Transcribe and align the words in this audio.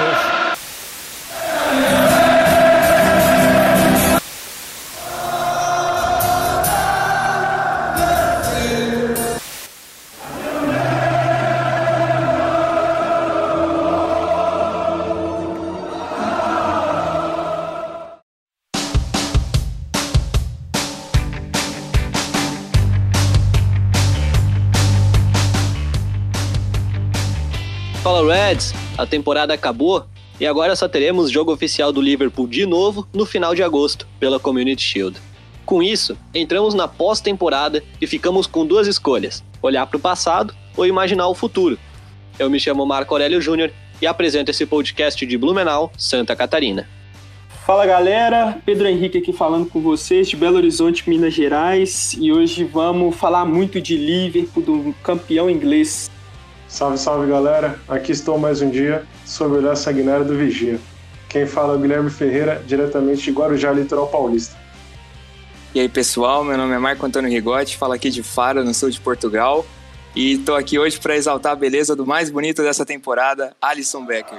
força. 0.00 0.29
A 29.00 29.06
temporada 29.06 29.54
acabou 29.54 30.04
e 30.38 30.46
agora 30.46 30.76
só 30.76 30.86
teremos 30.86 31.30
jogo 31.30 31.50
oficial 31.50 31.90
do 31.90 32.02
Liverpool 32.02 32.46
de 32.46 32.66
novo 32.66 33.08
no 33.14 33.24
final 33.24 33.54
de 33.54 33.62
agosto, 33.62 34.06
pela 34.18 34.38
Community 34.38 34.82
Shield. 34.82 35.18
Com 35.64 35.82
isso, 35.82 36.18
entramos 36.34 36.74
na 36.74 36.86
pós-temporada 36.86 37.82
e 37.98 38.06
ficamos 38.06 38.46
com 38.46 38.66
duas 38.66 38.86
escolhas: 38.86 39.42
olhar 39.62 39.86
para 39.86 39.96
o 39.96 40.00
passado 40.00 40.54
ou 40.76 40.86
imaginar 40.86 41.28
o 41.28 41.34
futuro. 41.34 41.78
Eu 42.38 42.50
me 42.50 42.60
chamo 42.60 42.84
Marco 42.84 43.14
Aurélio 43.14 43.40
Júnior 43.40 43.72
e 44.02 44.06
apresento 44.06 44.50
esse 44.50 44.66
podcast 44.66 45.24
de 45.24 45.38
Blumenau, 45.38 45.90
Santa 45.96 46.36
Catarina. 46.36 46.86
Fala 47.64 47.86
galera, 47.86 48.58
Pedro 48.66 48.86
Henrique 48.86 49.16
aqui 49.16 49.32
falando 49.32 49.66
com 49.66 49.80
vocês 49.80 50.28
de 50.28 50.36
Belo 50.36 50.56
Horizonte, 50.56 51.08
Minas 51.08 51.32
Gerais, 51.32 52.14
e 52.18 52.30
hoje 52.30 52.64
vamos 52.64 53.16
falar 53.16 53.46
muito 53.46 53.80
de 53.80 53.96
Liverpool, 53.96 54.62
do 54.62 54.94
campeão 55.02 55.48
inglês 55.48 56.10
Salve, 56.70 56.98
salve 56.98 57.28
galera! 57.28 57.80
Aqui 57.88 58.12
estou 58.12 58.38
mais 58.38 58.62
um 58.62 58.70
dia 58.70 59.04
sobre 59.26 59.58
o 59.58 59.60
olhar 59.60 59.74
sanguinário 59.74 60.24
do 60.24 60.36
Vigia. 60.36 60.78
Quem 61.28 61.44
fala 61.44 61.74
é 61.74 61.76
o 61.76 61.80
Guilherme 61.80 62.08
Ferreira, 62.08 62.62
diretamente 62.64 63.22
de 63.22 63.32
Guarujá, 63.32 63.72
litoral 63.72 64.06
paulista. 64.06 64.56
E 65.74 65.80
aí 65.80 65.88
pessoal, 65.88 66.44
meu 66.44 66.56
nome 66.56 66.72
é 66.72 66.78
Marco 66.78 67.04
Antônio 67.04 67.28
Rigotti, 67.28 67.76
falo 67.76 67.92
aqui 67.92 68.08
de 68.08 68.22
Faro, 68.22 68.62
no 68.62 68.72
sul 68.72 68.88
de 68.88 69.00
Portugal, 69.00 69.66
e 70.14 70.34
estou 70.34 70.54
aqui 70.54 70.78
hoje 70.78 70.98
para 71.00 71.16
exaltar 71.16 71.52
a 71.52 71.56
beleza 71.56 71.96
do 71.96 72.06
mais 72.06 72.30
bonito 72.30 72.62
dessa 72.62 72.86
temporada, 72.86 73.52
Alisson 73.60 74.06
Becker. 74.06 74.38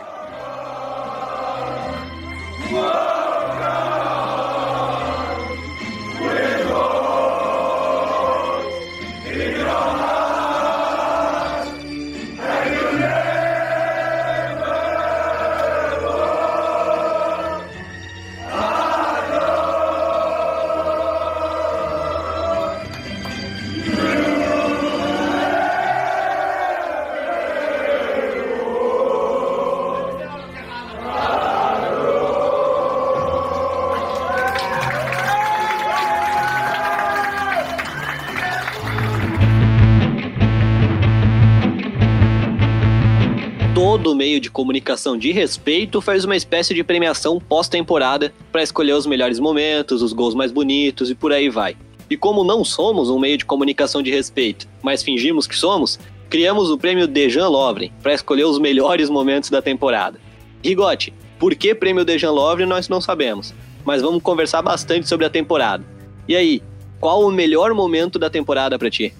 Comunicação 44.91 45.17
de 45.17 45.31
respeito 45.31 46.01
faz 46.01 46.25
uma 46.25 46.35
espécie 46.35 46.73
de 46.73 46.83
premiação 46.83 47.39
pós-temporada 47.39 48.33
para 48.51 48.61
escolher 48.61 48.91
os 48.91 49.05
melhores 49.05 49.39
momentos, 49.39 50.01
os 50.01 50.11
gols 50.11 50.35
mais 50.35 50.51
bonitos 50.51 51.09
e 51.09 51.15
por 51.15 51.31
aí 51.31 51.47
vai. 51.47 51.77
E 52.09 52.17
como 52.17 52.43
não 52.43 52.65
somos 52.65 53.09
um 53.09 53.17
meio 53.17 53.37
de 53.37 53.45
comunicação 53.45 54.01
de 54.01 54.11
respeito, 54.11 54.67
mas 54.83 55.01
fingimos 55.01 55.47
que 55.47 55.55
somos, 55.55 55.97
criamos 56.29 56.69
o 56.69 56.77
prêmio 56.77 57.07
Dejan 57.07 57.47
Lovren 57.47 57.89
para 58.03 58.13
escolher 58.13 58.43
os 58.43 58.59
melhores 58.59 59.09
momentos 59.09 59.49
da 59.49 59.61
temporada. 59.61 60.19
Rigote, 60.61 61.13
por 61.39 61.55
que 61.55 61.73
prêmio 61.73 62.03
Dejan 62.03 62.31
Lovren 62.31 62.65
nós 62.65 62.89
não 62.89 62.99
sabemos, 62.99 63.53
mas 63.85 64.01
vamos 64.01 64.21
conversar 64.21 64.61
bastante 64.61 65.07
sobre 65.07 65.25
a 65.25 65.29
temporada. 65.29 65.85
E 66.27 66.35
aí, 66.35 66.61
qual 66.99 67.25
o 67.25 67.31
melhor 67.31 67.73
momento 67.73 68.19
da 68.19 68.29
temporada 68.29 68.77
para 68.77 68.89
ti? 68.89 69.13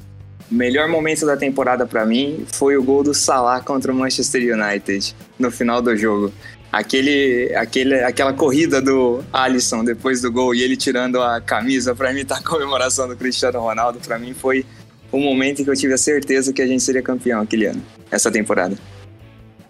O 0.52 0.56
melhor 0.56 0.90
momento 0.90 1.26
da 1.26 1.38
temporada 1.38 1.86
para 1.86 2.06
mim 2.06 2.46
foi 2.52 2.76
o 2.76 2.84
gol 2.84 3.04
do 3.04 3.14
Salah 3.14 3.62
contra 3.62 3.90
o 3.90 3.96
Manchester 3.96 4.54
United 4.54 5.16
no 5.40 5.50
final 5.50 5.82
do 5.82 5.96
jogo. 5.96 6.34
Aquele, 6.70 7.54
aquele, 7.56 7.96
aquela 8.04 8.34
corrida 8.34 8.82
do 8.82 9.24
Alisson 9.32 9.84
depois 9.84 10.22
do 10.22 10.30
gol 10.30 10.54
e 10.54 10.62
ele 10.62 10.76
tirando 10.76 11.22
a 11.22 11.40
camisa 11.40 11.96
para 11.96 12.12
imitar 12.12 12.40
a 12.40 12.44
comemoração 12.44 13.08
do 13.08 13.16
Cristiano 13.16 13.60
Ronaldo, 13.60 14.00
para 14.00 14.20
mim 14.20 14.34
foi 14.34 14.66
o 15.10 15.20
momento 15.20 15.62
em 15.62 15.64
que 15.64 15.70
eu 15.70 15.76
tive 15.76 15.94
a 15.94 15.98
certeza 15.98 16.52
que 16.52 16.62
a 16.62 16.68
gente 16.68 16.84
seria 16.84 17.02
campeão 17.02 17.42
aquele 17.42 17.68
ano, 17.68 17.82
essa 18.10 18.30
temporada. 18.30 18.76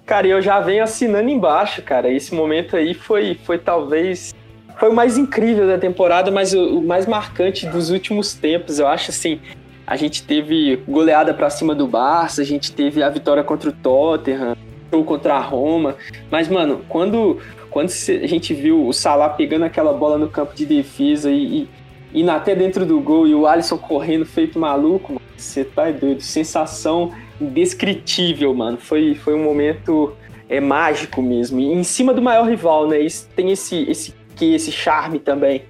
Cara, 0.05 0.27
eu 0.27 0.41
já 0.41 0.59
venho 0.59 0.83
assinando 0.83 1.29
embaixo, 1.29 1.83
cara. 1.83 2.11
Esse 2.11 2.33
momento 2.33 2.75
aí 2.75 2.93
foi, 2.95 3.39
foi 3.45 3.59
talvez 3.59 4.33
foi 4.79 4.89
o 4.89 4.93
mais 4.93 5.15
incrível 5.15 5.67
da 5.67 5.77
temporada, 5.77 6.31
mas 6.31 6.53
o, 6.55 6.79
o 6.79 6.83
mais 6.83 7.05
marcante 7.05 7.67
dos 7.67 7.91
últimos 7.91 8.33
tempos. 8.33 8.79
Eu 8.79 8.87
acho 8.87 9.11
assim, 9.11 9.39
a 9.85 9.95
gente 9.95 10.23
teve 10.23 10.77
goleada 10.87 11.33
para 11.33 11.49
cima 11.49 11.75
do 11.75 11.87
Barça, 11.87 12.41
a 12.41 12.45
gente 12.45 12.71
teve 12.71 13.01
a 13.03 13.09
vitória 13.09 13.43
contra 13.43 13.69
o 13.69 13.73
Tottenham, 13.73 14.55
ou 14.91 15.03
contra 15.03 15.35
a 15.35 15.39
Roma. 15.39 15.95
Mas, 16.29 16.47
mano, 16.47 16.81
quando, 16.87 17.39
quando 17.69 17.89
a 17.89 18.27
gente 18.27 18.53
viu 18.53 18.85
o 18.85 18.93
Salah 18.93 19.29
pegando 19.29 19.65
aquela 19.65 19.93
bola 19.93 20.17
no 20.17 20.29
campo 20.29 20.53
de 20.55 20.65
defesa 20.65 21.31
e, 21.31 21.69
e 22.13 22.21
indo 22.21 22.29
até 22.29 22.55
dentro 22.55 22.85
do 22.85 22.99
gol 22.99 23.27
e 23.27 23.33
o 23.33 23.47
Alisson 23.47 23.77
correndo 23.77 24.25
feito 24.25 24.59
maluco, 24.59 25.21
você 25.35 25.63
tá 25.63 25.89
doido. 25.89 26.21
Sensação 26.21 27.11
indescritível, 27.39 28.53
mano. 28.53 28.77
Foi, 28.77 29.15
foi 29.15 29.33
um 29.33 29.43
momento 29.43 30.13
é, 30.49 30.59
mágico 30.59 31.21
mesmo. 31.21 31.59
E 31.59 31.71
em 31.71 31.83
cima 31.83 32.13
do 32.13 32.21
maior 32.21 32.47
rival, 32.47 32.87
né? 32.87 32.99
Isso, 32.99 33.27
tem 33.35 33.51
esse, 33.51 33.89
esse, 33.89 34.13
esse 34.41 34.71
charme 34.71 35.19
também. 35.19 35.63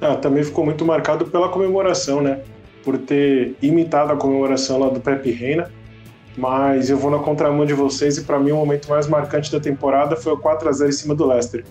Ah, 0.00 0.16
também 0.16 0.44
ficou 0.44 0.64
muito 0.64 0.84
marcado 0.84 1.24
pela 1.26 1.48
comemoração, 1.48 2.20
né? 2.20 2.40
Por 2.86 2.96
ter 2.98 3.56
imitado 3.60 4.12
a 4.12 4.16
comemoração 4.16 4.78
lá 4.78 4.88
do 4.88 5.00
Pepe 5.00 5.32
Reina, 5.32 5.68
mas 6.38 6.88
eu 6.88 6.96
vou 6.96 7.10
na 7.10 7.18
contramão 7.18 7.66
de 7.66 7.74
vocês 7.74 8.16
e 8.16 8.22
para 8.22 8.38
mim 8.38 8.52
o 8.52 8.56
momento 8.56 8.88
mais 8.88 9.08
marcante 9.08 9.50
da 9.50 9.58
temporada 9.58 10.14
foi 10.14 10.32
o 10.32 10.36
4 10.36 10.68
a 10.68 10.72
0 10.72 10.90
em 10.90 10.92
cima 10.92 11.12
do 11.12 11.26
Leicester. 11.26 11.64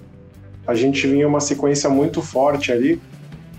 A 0.67 0.75
gente 0.75 1.07
vinha 1.07 1.25
uma 1.25 1.39
sequência 1.39 1.89
muito 1.89 2.21
forte 2.21 2.69
ali. 2.69 3.01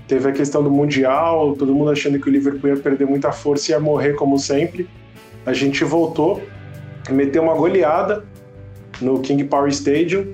Teve 0.07 0.29
a 0.29 0.33
questão 0.33 0.63
do 0.63 0.71
Mundial, 0.71 1.57
todo 1.57 1.75
mundo 1.75 1.91
achando 1.91 2.21
que 2.21 2.29
o 2.29 2.31
Liverpool 2.31 2.69
ia 2.69 2.77
perder 2.77 3.07
muita 3.07 3.33
força 3.33 3.71
e 3.71 3.73
ia 3.73 3.81
morrer 3.81 4.13
como 4.13 4.39
sempre. 4.39 4.87
A 5.47 5.55
gente 5.55 5.83
voltou, 5.83 6.43
meteu 7.09 7.43
uma 7.43 7.55
goleada 7.55 8.23
no 9.01 9.21
King 9.21 9.45
Power 9.45 9.71
Stadium, 9.71 10.31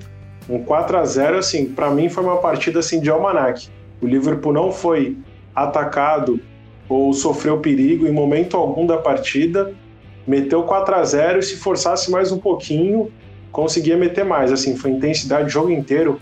um 0.49 0.61
4 0.61 0.97
a 0.97 1.05
0 1.05 1.37
assim, 1.37 1.67
para 1.67 1.89
mim 1.89 2.09
foi 2.09 2.21
uma 2.21 2.37
partida 2.37 2.79
assim 2.79 2.99
de 2.99 3.09
almanac. 3.09 3.69
O 4.01 4.07
Liverpool 4.07 4.51
não 4.51 4.73
foi 4.73 5.17
atacado 5.55 6.41
ou 6.93 7.13
sofreu 7.13 7.59
perigo 7.59 8.07
em 8.07 8.11
momento 8.11 8.55
algum 8.55 8.85
da 8.85 8.97
partida, 8.97 9.73
meteu 10.27 10.63
4 10.63 10.95
a 10.95 11.03
0 11.03 11.39
e 11.39 11.43
se 11.43 11.57
forçasse 11.57 12.11
mais 12.11 12.31
um 12.31 12.37
pouquinho, 12.37 13.11
conseguia 13.51 13.97
meter 13.97 14.23
mais. 14.23 14.51
Assim, 14.51 14.75
foi 14.75 14.91
intensidade 14.91 15.47
o 15.47 15.49
jogo 15.49 15.71
inteiro, 15.71 16.19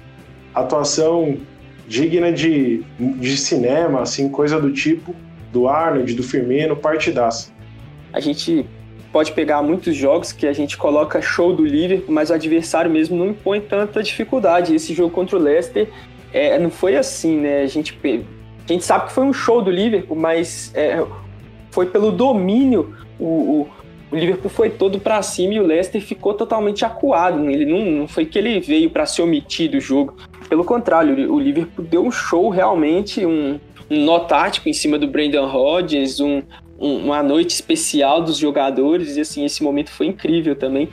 atuação 0.53 1.37
digna 1.87 2.31
de, 2.31 2.83
de 2.97 3.37
cinema, 3.37 4.01
assim, 4.01 4.29
coisa 4.29 4.59
do 4.59 4.71
tipo 4.71 5.13
do 5.51 5.67
Arnold, 5.67 6.13
do 6.13 6.23
Firmino, 6.23 6.75
partidaço. 6.77 7.51
A 8.13 8.21
gente 8.21 8.65
pode 9.11 9.33
pegar 9.33 9.61
muitos 9.61 9.93
jogos 9.93 10.31
que 10.31 10.47
a 10.47 10.53
gente 10.53 10.77
coloca 10.77 11.21
show 11.21 11.53
do 11.53 11.65
Liverpool, 11.65 12.13
mas 12.13 12.29
o 12.29 12.34
adversário 12.34 12.90
mesmo 12.90 13.17
não 13.17 13.28
impõe 13.28 13.59
tanta 13.59 14.01
dificuldade. 14.01 14.73
Esse 14.73 14.93
jogo 14.93 15.13
contra 15.13 15.35
o 15.35 15.40
Leicester 15.40 15.90
é, 16.31 16.57
não 16.57 16.69
foi 16.69 16.96
assim, 16.96 17.35
né? 17.41 17.61
A 17.61 17.67
gente 17.67 17.91
a 18.72 18.73
gente 18.73 18.85
sabe 18.85 19.08
que 19.08 19.12
foi 19.12 19.26
um 19.26 19.34
show 19.34 19.62
do 19.62 19.70
Liverpool, 19.70 20.16
mas 20.16 20.72
é, 20.73 21.03
foi 21.72 21.88
pelo 21.88 22.12
domínio. 22.12 22.96
O, 23.20 23.26
o, 23.26 23.70
o 24.12 24.16
Liverpool 24.16 24.50
foi 24.50 24.70
todo 24.70 25.00
para 25.00 25.22
cima 25.22 25.53
e 25.53 25.59
o 25.59 25.66
Leicester 25.66 26.02
ficou 26.02 26.34
totalmente 26.34 26.85
acuado. 26.85 27.50
Ele 27.50 27.66
não, 27.66 28.00
não 28.00 28.08
foi 28.08 28.26
que 28.26 28.40
ele 28.40 28.59
veio 28.59 28.90
para 28.90 29.06
se 29.06 29.22
omitir 29.22 29.70
do 29.70 29.79
jogo. 29.79 30.16
Pelo 30.47 30.64
contrário, 30.64 31.34
o 31.34 31.40
Liverpool 31.40 31.84
deu 31.84 32.03
um 32.06 32.12
show 32.12 32.50
realmente, 32.50 33.26
um, 33.26 33.59
um 33.90 34.06
nó 34.06 34.20
tático 34.20 34.70
em 34.70 34.73
cima 34.73 34.97
do 34.97 35.08
Brandon 35.08 35.47
Rodgers, 35.47 36.22
um, 36.22 36.41
um, 36.79 37.06
uma 37.06 37.22
noite 37.22 37.52
especial 37.52 38.22
dos 38.22 38.38
jogadores, 38.38 39.18
e 39.18 39.22
assim, 39.22 39.44
esse 39.44 39.62
momento 39.62 39.91
foi 39.91 40.08
incrível 40.08 40.56
também. 40.56 40.90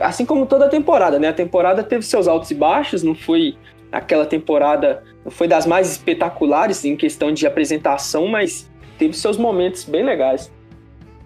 Assim 0.00 0.26
como 0.26 0.44
toda 0.46 0.66
a 0.66 0.68
temporada, 0.68 1.18
né? 1.18 1.28
A 1.28 1.32
temporada 1.32 1.82
teve 1.82 2.02
seus 2.02 2.28
altos 2.28 2.50
e 2.50 2.54
baixos, 2.54 3.02
não 3.02 3.14
foi 3.14 3.54
aquela 3.90 4.24
temporada 4.24 5.02
foi 5.30 5.46
das 5.46 5.66
mais 5.66 5.90
espetaculares 5.90 6.84
em 6.84 6.96
questão 6.96 7.32
de 7.32 7.46
apresentação, 7.46 8.26
mas 8.26 8.70
teve 8.98 9.14
seus 9.14 9.36
momentos 9.36 9.84
bem 9.84 10.04
legais. 10.04 10.50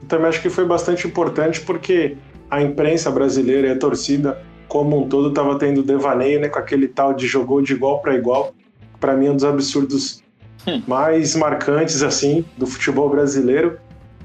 Eu 0.02 0.08
também 0.08 0.28
acho 0.28 0.42
que 0.42 0.50
foi 0.50 0.64
bastante 0.64 1.06
importante 1.06 1.60
porque 1.60 2.16
a 2.50 2.62
imprensa 2.62 3.10
brasileira 3.10 3.68
e 3.68 3.70
a 3.70 3.78
torcida 3.78 4.42
como 4.68 4.98
um 4.98 5.08
todo 5.08 5.28
estava 5.28 5.58
tendo 5.58 5.82
devaneio, 5.82 6.40
né, 6.40 6.48
com 6.48 6.58
aquele 6.58 6.88
tal 6.88 7.14
de 7.14 7.26
jogou 7.26 7.62
de 7.62 7.72
igual 7.72 8.00
para 8.00 8.14
igual. 8.14 8.54
Para 9.00 9.14
mim 9.14 9.26
é 9.26 9.30
um 9.30 9.34
dos 9.34 9.44
absurdos 9.44 10.22
hum. 10.66 10.82
mais 10.86 11.34
marcantes 11.34 12.02
assim 12.02 12.44
do 12.56 12.66
futebol 12.66 13.08
brasileiro. 13.08 13.78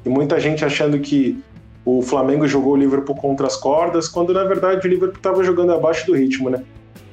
E 0.05 0.09
muita 0.09 0.39
gente 0.39 0.65
achando 0.65 0.99
que 0.99 1.41
o 1.85 2.01
Flamengo 2.01 2.47
jogou 2.47 2.73
o 2.73 2.75
Liverpool 2.75 3.15
contra 3.15 3.47
as 3.47 3.55
cordas, 3.55 4.07
quando 4.07 4.33
na 4.33 4.43
verdade 4.43 4.87
o 4.87 4.89
Liverpool 4.89 5.17
estava 5.17 5.43
jogando 5.43 5.73
abaixo 5.73 6.05
do 6.05 6.13
ritmo, 6.13 6.49
né? 6.49 6.63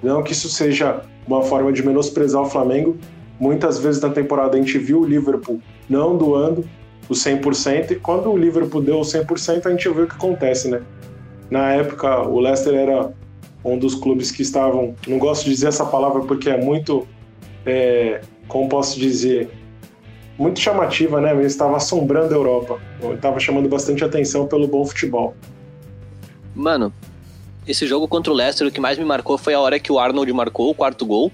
Não 0.02 0.22
que 0.22 0.32
isso 0.32 0.48
seja 0.48 1.02
uma 1.26 1.42
forma 1.42 1.72
de 1.72 1.84
menosprezar 1.84 2.42
o 2.42 2.46
Flamengo. 2.46 2.96
Muitas 3.38 3.78
vezes 3.78 4.00
na 4.00 4.10
temporada 4.10 4.56
a 4.56 4.60
gente 4.60 4.78
viu 4.78 5.00
o 5.00 5.06
Liverpool 5.06 5.60
não 5.88 6.16
doando 6.16 6.64
o 7.08 7.14
100%, 7.14 7.92
e 7.92 7.94
quando 7.96 8.30
o 8.30 8.36
Liverpool 8.36 8.82
deu 8.82 8.98
o 8.98 9.02
100%, 9.02 9.66
a 9.66 9.70
gente 9.70 9.88
viu 9.88 10.04
o 10.04 10.06
que 10.06 10.14
acontece, 10.14 10.68
né? 10.68 10.82
Na 11.50 11.72
época, 11.72 12.20
o 12.22 12.38
Leicester 12.38 12.74
era 12.74 13.10
um 13.64 13.78
dos 13.78 13.94
clubes 13.94 14.30
que 14.30 14.42
estavam. 14.42 14.94
Não 15.06 15.18
gosto 15.18 15.44
de 15.44 15.50
dizer 15.50 15.68
essa 15.68 15.86
palavra 15.86 16.22
porque 16.22 16.50
é 16.50 16.62
muito. 16.62 17.06
É, 17.64 18.20
como 18.46 18.68
posso 18.68 18.98
dizer? 18.98 19.50
Muito 20.38 20.60
chamativa, 20.60 21.20
né? 21.20 21.32
Ele 21.32 21.46
estava 21.46 21.76
assombrando 21.76 22.32
a 22.34 22.36
Europa. 22.36 22.78
Estava 23.14 23.40
chamando 23.40 23.68
bastante 23.68 24.04
atenção 24.04 24.46
pelo 24.46 24.68
bom 24.68 24.84
futebol. 24.84 25.34
Mano, 26.54 26.92
esse 27.68 27.86
jogo 27.86 28.08
contra 28.08 28.32
o 28.32 28.36
Leicester, 28.36 28.66
o 28.66 28.70
que 28.70 28.80
mais 28.80 28.98
me 28.98 29.04
marcou 29.04 29.36
foi 29.36 29.52
a 29.52 29.60
hora 29.60 29.78
que 29.78 29.92
o 29.92 29.98
Arnold 29.98 30.32
marcou 30.32 30.70
o 30.70 30.74
quarto 30.74 31.04
gol. 31.04 31.30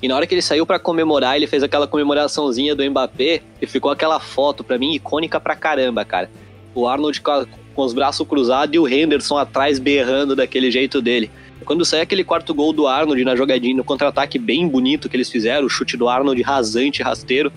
E 0.00 0.08
na 0.08 0.16
hora 0.16 0.26
que 0.26 0.34
ele 0.34 0.42
saiu 0.42 0.64
para 0.64 0.78
comemorar, 0.78 1.36
ele 1.36 1.46
fez 1.46 1.62
aquela 1.62 1.86
comemoraçãozinha 1.86 2.74
do 2.74 2.88
Mbappé 2.88 3.40
e 3.60 3.66
ficou 3.66 3.90
aquela 3.90 4.18
foto, 4.18 4.64
para 4.64 4.78
mim, 4.78 4.94
icônica 4.94 5.38
pra 5.40 5.54
caramba, 5.54 6.04
cara. 6.04 6.30
O 6.74 6.88
Arnold 6.88 7.20
com, 7.20 7.30
a, 7.30 7.46
com 7.74 7.82
os 7.82 7.92
braços 7.92 8.26
cruzados 8.26 8.74
e 8.74 8.78
o 8.78 8.88
Henderson 8.88 9.36
atrás 9.36 9.78
berrando 9.78 10.34
daquele 10.34 10.70
jeito 10.70 11.00
dele. 11.00 11.30
Quando 11.64 11.84
saiu 11.84 12.02
aquele 12.02 12.24
quarto 12.24 12.52
gol 12.52 12.72
do 12.72 12.88
Arnold 12.88 13.24
na 13.24 13.36
jogadinha, 13.36 13.76
no 13.76 13.84
contra-ataque 13.84 14.38
bem 14.38 14.66
bonito 14.66 15.08
que 15.08 15.16
eles 15.16 15.30
fizeram, 15.30 15.66
o 15.66 15.70
chute 15.70 15.96
do 15.96 16.08
Arnold 16.08 16.40
rasante, 16.42 17.02
rasteiro. 17.02 17.52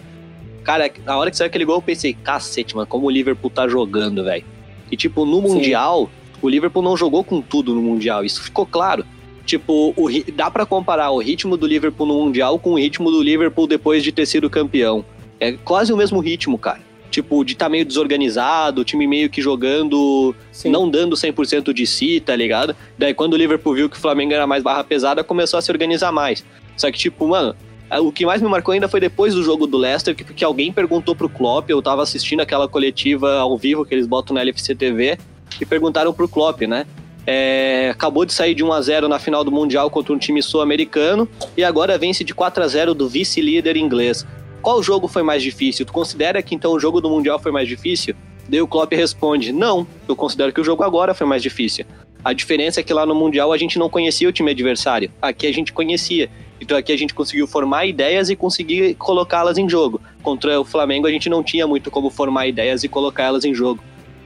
Cara, 0.64 0.92
na 1.04 1.18
hora 1.18 1.32
que 1.32 1.38
saiu 1.38 1.48
aquele 1.48 1.66
gol, 1.66 1.76
eu 1.76 1.82
pensei, 1.82 2.14
cacete, 2.14 2.76
mano, 2.76 2.88
como 2.88 3.08
o 3.08 3.10
Liverpool 3.10 3.50
tá 3.50 3.68
jogando, 3.68 4.24
velho. 4.24 4.46
E, 4.92 4.96
tipo, 4.96 5.26
no 5.26 5.42
Mundial, 5.42 6.06
Sim. 6.06 6.25
O 6.46 6.50
Liverpool 6.50 6.84
não 6.84 6.96
jogou 6.96 7.24
com 7.24 7.42
tudo 7.42 7.74
no 7.74 7.82
Mundial, 7.82 8.24
isso 8.24 8.42
ficou 8.42 8.66
claro. 8.66 9.06
Tipo, 9.46 9.94
o, 9.96 10.08
dá 10.34 10.50
para 10.50 10.66
comparar 10.66 11.12
o 11.12 11.20
ritmo 11.20 11.56
do 11.56 11.68
Liverpool 11.68 12.08
no 12.08 12.16
Mundial 12.16 12.58
com 12.58 12.72
o 12.72 12.80
ritmo 12.80 13.12
do 13.12 13.22
Liverpool 13.22 13.68
depois 13.68 14.04
de 14.04 14.12
ter 14.12 14.26
sido 14.26 14.50
campeão. 14.50 15.06
É 15.40 15.52
quase 15.54 15.94
o 15.94 15.98
mesmo 15.98 16.20
ritmo, 16.20 16.58
cara. 16.58 16.82
Tipo, 17.12 17.46
de 17.46 17.54
estar 17.54 17.66
tá 17.66 17.70
meio 17.70 17.86
desorganizado, 17.86 18.82
o 18.82 18.84
time 18.84 19.06
meio 19.06 19.30
que 19.30 19.42
jogando, 19.42 20.36
Sim. 20.52 20.72
não 20.72 20.90
dando 20.90 21.16
100% 21.16 21.72
de 21.72 21.86
si, 21.86 22.20
tá 22.20 22.36
ligado? 22.36 22.76
Daí 22.98 23.14
quando 23.14 23.34
o 23.34 23.38
Liverpool 23.38 23.76
viu 23.76 23.90
que 23.90 23.96
o 23.96 24.00
Flamengo 24.00 24.34
era 24.34 24.48
mais 24.48 24.64
barra 24.64 24.84
pesada, 24.84 25.24
começou 25.24 25.60
a 25.60 25.62
se 25.62 25.72
organizar 25.72 26.12
mais. 26.12 26.44
Só 26.76 26.92
que, 26.92 26.98
tipo, 26.98 27.28
mano, 27.28 27.56
o 28.02 28.12
que 28.12 28.26
mais 28.26 28.42
me 28.42 28.50
marcou 28.50 28.74
ainda 28.74 28.88
foi 28.88 29.00
depois 29.00 29.34
do 29.36 29.44
jogo 29.44 29.68
do 29.68 29.78
Leicester, 29.78 30.16
que, 30.16 30.24
que 30.24 30.44
alguém 30.44 30.74
perguntou 30.74 31.16
pro 31.16 31.30
Klopp, 31.30 31.70
eu 31.70 31.82
tava 31.82 32.02
assistindo 32.02 32.42
aquela 32.42 32.68
coletiva 32.68 33.38
ao 33.38 33.58
vivo 33.58 33.86
que 33.86 33.94
eles 33.94 34.08
botam 34.08 34.34
na 34.34 34.42
LFC 34.42 34.74
TV, 34.76 35.18
e 35.60 35.66
perguntaram 35.66 36.14
pro 36.14 36.28
Klopp, 36.28 36.62
né? 36.62 36.86
É, 37.28 37.90
acabou 37.92 38.24
de 38.24 38.34
sair 38.34 38.54
de 38.54 38.64
1 38.64 38.72
a 38.72 38.82
0 38.82 39.08
na 39.08 39.18
final 39.18 39.44
do 39.44 39.52
Mundial 39.52 39.90
contra 39.90 40.14
um 40.14 40.18
time 40.18 40.44
sul-americano 40.44 41.28
e 41.58 41.64
agora 41.64 41.98
vence 41.98 42.24
de 42.24 42.36
4 42.36 42.64
a 42.64 42.68
0 42.68 42.94
do 42.94 43.10
vice-líder 43.10 43.78
inglês. 43.78 44.26
Qual 44.62 44.82
jogo 44.82 45.08
foi 45.08 45.24
mais 45.24 45.42
difícil? 45.42 45.86
Tu 45.86 45.94
considera 45.94 46.42
que 46.42 46.54
então 46.54 46.74
o 46.74 46.80
jogo 46.80 47.02
do 47.02 47.10
Mundial 47.10 47.40
foi 47.40 47.52
mais 47.52 47.68
difícil? 47.68 48.16
Daí 48.48 48.62
o 48.62 48.68
Klopp 48.68 48.94
responde: 48.94 49.52
Não, 49.52 49.88
eu 50.08 50.16
considero 50.16 50.54
que 50.54 50.62
o 50.62 50.64
jogo 50.64 50.84
agora 50.84 51.14
foi 51.14 51.26
mais 51.26 51.42
difícil. 51.42 51.86
A 52.24 52.34
diferença 52.34 52.80
é 52.80 52.84
que 52.84 52.94
lá 52.94 53.06
no 53.06 53.14
Mundial 53.14 53.54
a 53.54 53.58
gente 53.58 53.78
não 53.78 53.90
conhecia 53.90 54.28
o 54.28 54.32
time 54.32 54.52
adversário. 54.52 55.12
Aqui 55.22 55.46
a 55.46 55.54
gente 55.54 55.72
conhecia. 55.72 56.30
Então 56.60 56.78
aqui 56.78 56.92
a 56.92 56.98
gente 56.98 57.14
conseguiu 57.14 57.46
formar 57.48 57.86
ideias 57.86 58.30
e 58.30 58.36
conseguir 58.36 58.96
colocá-las 58.96 59.58
em 59.58 59.70
jogo. 59.70 60.02
Contra 60.24 60.60
o 60.60 60.66
Flamengo 60.66 61.06
a 61.06 61.12
gente 61.12 61.30
não 61.30 61.44
tinha 61.44 61.68
muito 61.68 61.92
como 61.92 62.10
formar 62.10 62.48
ideias 62.48 62.84
e 62.84 62.88
colocá-las 62.88 63.46
em 63.46 63.54
jogo. 63.54 63.84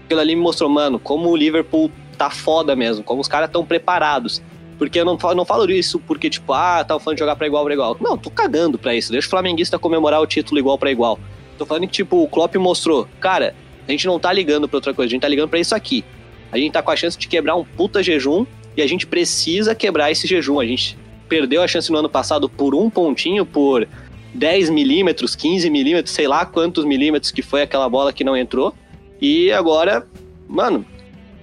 Aquilo 0.09 0.21
ali 0.21 0.35
me 0.35 0.41
mostrou, 0.41 0.67
mano, 0.67 0.97
como 0.97 1.29
o 1.29 1.35
Liverpool 1.35 1.91
tá 2.17 2.31
foda 2.31 2.75
mesmo, 2.75 3.03
como 3.03 3.21
os 3.21 3.27
caras 3.27 3.47
estão 3.47 3.63
preparados. 3.63 4.41
Porque 4.75 4.99
eu 4.99 5.05
não 5.05 5.19
falo, 5.19 5.35
não 5.35 5.45
falo 5.45 5.69
isso 5.69 5.99
porque, 5.99 6.31
tipo, 6.31 6.51
ah, 6.51 6.83
tá 6.83 6.99
falando 6.99 7.17
de 7.17 7.19
jogar 7.19 7.35
pra 7.35 7.45
igual 7.45 7.63
pra 7.63 7.73
igual. 7.75 7.95
Não, 8.01 8.17
tô 8.17 8.31
cagando 8.31 8.79
pra 8.79 8.95
isso. 8.95 9.11
Deixa 9.11 9.27
o 9.27 9.29
flamenguista 9.29 9.77
comemorar 9.77 10.19
o 10.19 10.25
título 10.25 10.57
igual 10.57 10.79
pra 10.79 10.89
igual. 10.89 11.19
Tô 11.59 11.65
falando 11.67 11.83
que, 11.83 11.93
tipo, 11.93 12.23
o 12.23 12.27
Klopp 12.27 12.55
mostrou, 12.55 13.07
cara, 13.19 13.53
a 13.87 13.91
gente 13.91 14.07
não 14.07 14.19
tá 14.19 14.33
ligando 14.33 14.67
pra 14.67 14.77
outra 14.77 14.95
coisa, 14.95 15.09
a 15.09 15.11
gente 15.11 15.21
tá 15.21 15.27
ligando 15.27 15.47
pra 15.47 15.59
isso 15.59 15.75
aqui. 15.75 16.03
A 16.51 16.57
gente 16.57 16.71
tá 16.71 16.81
com 16.81 16.89
a 16.89 16.95
chance 16.95 17.15
de 17.15 17.27
quebrar 17.27 17.55
um 17.55 17.63
puta 17.63 18.01
jejum 18.01 18.47
e 18.75 18.81
a 18.81 18.87
gente 18.87 19.05
precisa 19.05 19.75
quebrar 19.75 20.09
esse 20.09 20.25
jejum. 20.25 20.59
A 20.59 20.65
gente 20.65 20.97
perdeu 21.27 21.61
a 21.61 21.67
chance 21.67 21.91
no 21.91 21.99
ano 21.99 22.09
passado 22.09 22.49
por 22.49 22.73
um 22.73 22.89
pontinho, 22.89 23.45
por 23.45 23.87
10 24.33 24.71
milímetros, 24.71 25.35
15 25.35 25.69
milímetros, 25.69 26.15
sei 26.15 26.27
lá 26.27 26.47
quantos 26.47 26.83
milímetros 26.83 27.31
que 27.31 27.43
foi 27.43 27.61
aquela 27.61 27.87
bola 27.87 28.11
que 28.11 28.23
não 28.23 28.35
entrou. 28.35 28.73
E 29.21 29.51
agora, 29.51 30.07
mano, 30.47 30.85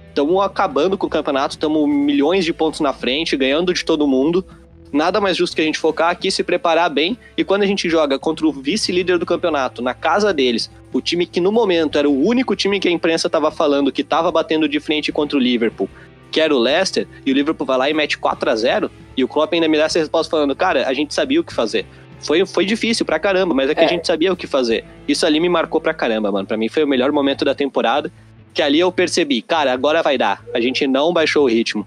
estamos 0.09 0.43
acabando 0.43 0.97
com 0.97 1.05
o 1.05 1.09
campeonato, 1.09 1.55
estamos 1.55 1.87
milhões 1.87 2.43
de 2.43 2.53
pontos 2.53 2.79
na 2.79 2.91
frente, 2.91 3.37
ganhando 3.37 3.73
de 3.73 3.85
todo 3.85 4.07
mundo. 4.07 4.45
Nada 4.91 5.19
mais 5.19 5.37
justo 5.37 5.55
que 5.55 5.61
a 5.61 5.65
gente 5.65 5.77
focar 5.77 6.09
aqui, 6.09 6.31
se 6.31 6.43
preparar 6.43 6.89
bem. 6.89 7.17
E 7.35 7.43
quando 7.43 7.63
a 7.63 7.65
gente 7.67 7.89
joga 7.89 8.17
contra 8.17 8.47
o 8.47 8.51
vice-líder 8.51 9.19
do 9.19 9.25
campeonato, 9.25 9.81
na 9.81 9.93
casa 9.93 10.33
deles, 10.33 10.71
o 10.91 11.01
time 11.01 11.25
que 11.25 11.39
no 11.39 11.51
momento 11.51 11.97
era 11.97 12.09
o 12.09 12.25
único 12.25 12.55
time 12.55 12.79
que 12.79 12.87
a 12.87 12.91
imprensa 12.91 13.27
estava 13.27 13.51
falando 13.51 13.91
que 13.91 14.01
estava 14.01 14.31
batendo 14.31 14.67
de 14.67 14.79
frente 14.79 15.11
contra 15.11 15.37
o 15.37 15.41
Liverpool, 15.41 15.89
que 16.31 16.41
era 16.41 16.55
o 16.55 16.59
Leicester, 16.59 17.07
e 17.25 17.31
o 17.31 17.35
Liverpool 17.35 17.67
vai 17.67 17.77
lá 17.77 17.89
e 17.89 17.93
mete 17.93 18.17
4 18.17 18.49
a 18.49 18.55
0 18.55 18.91
e 19.15 19.23
o 19.23 19.27
Klopp 19.27 19.53
ainda 19.53 19.67
me 19.67 19.77
dá 19.77 19.85
essa 19.85 19.99
resposta 19.99 20.31
falando, 20.31 20.55
cara, 20.55 20.87
a 20.87 20.93
gente 20.93 21.13
sabia 21.13 21.41
o 21.41 21.43
que 21.43 21.53
fazer. 21.53 21.85
Foi, 22.19 22.45
foi 22.45 22.65
difícil 22.65 23.05
pra 23.05 23.19
caramba, 23.19 23.53
mas 23.53 23.69
é 23.69 23.75
que 23.75 23.81
é. 23.81 23.85
a 23.85 23.87
gente 23.87 24.07
sabia 24.07 24.33
o 24.33 24.35
que 24.35 24.47
fazer. 24.47 24.83
Isso 25.07 25.25
ali 25.25 25.39
me 25.39 25.49
marcou 25.49 25.79
pra 25.79 25.93
caramba, 25.93 26.31
mano. 26.31 26.47
Pra 26.47 26.57
mim 26.57 26.67
foi 26.67 26.83
o 26.83 26.87
melhor 26.87 27.11
momento 27.11 27.45
da 27.45 27.53
temporada 27.53 28.11
que 28.53 28.61
ali 28.63 28.79
eu 28.79 28.91
percebi, 28.91 29.39
cara, 29.39 29.71
agora 29.71 30.01
vai 30.01 30.17
dar. 30.17 30.43
A 30.51 30.59
gente 30.59 30.87
não 30.87 31.13
baixou 31.13 31.45
o 31.45 31.47
ritmo. 31.47 31.85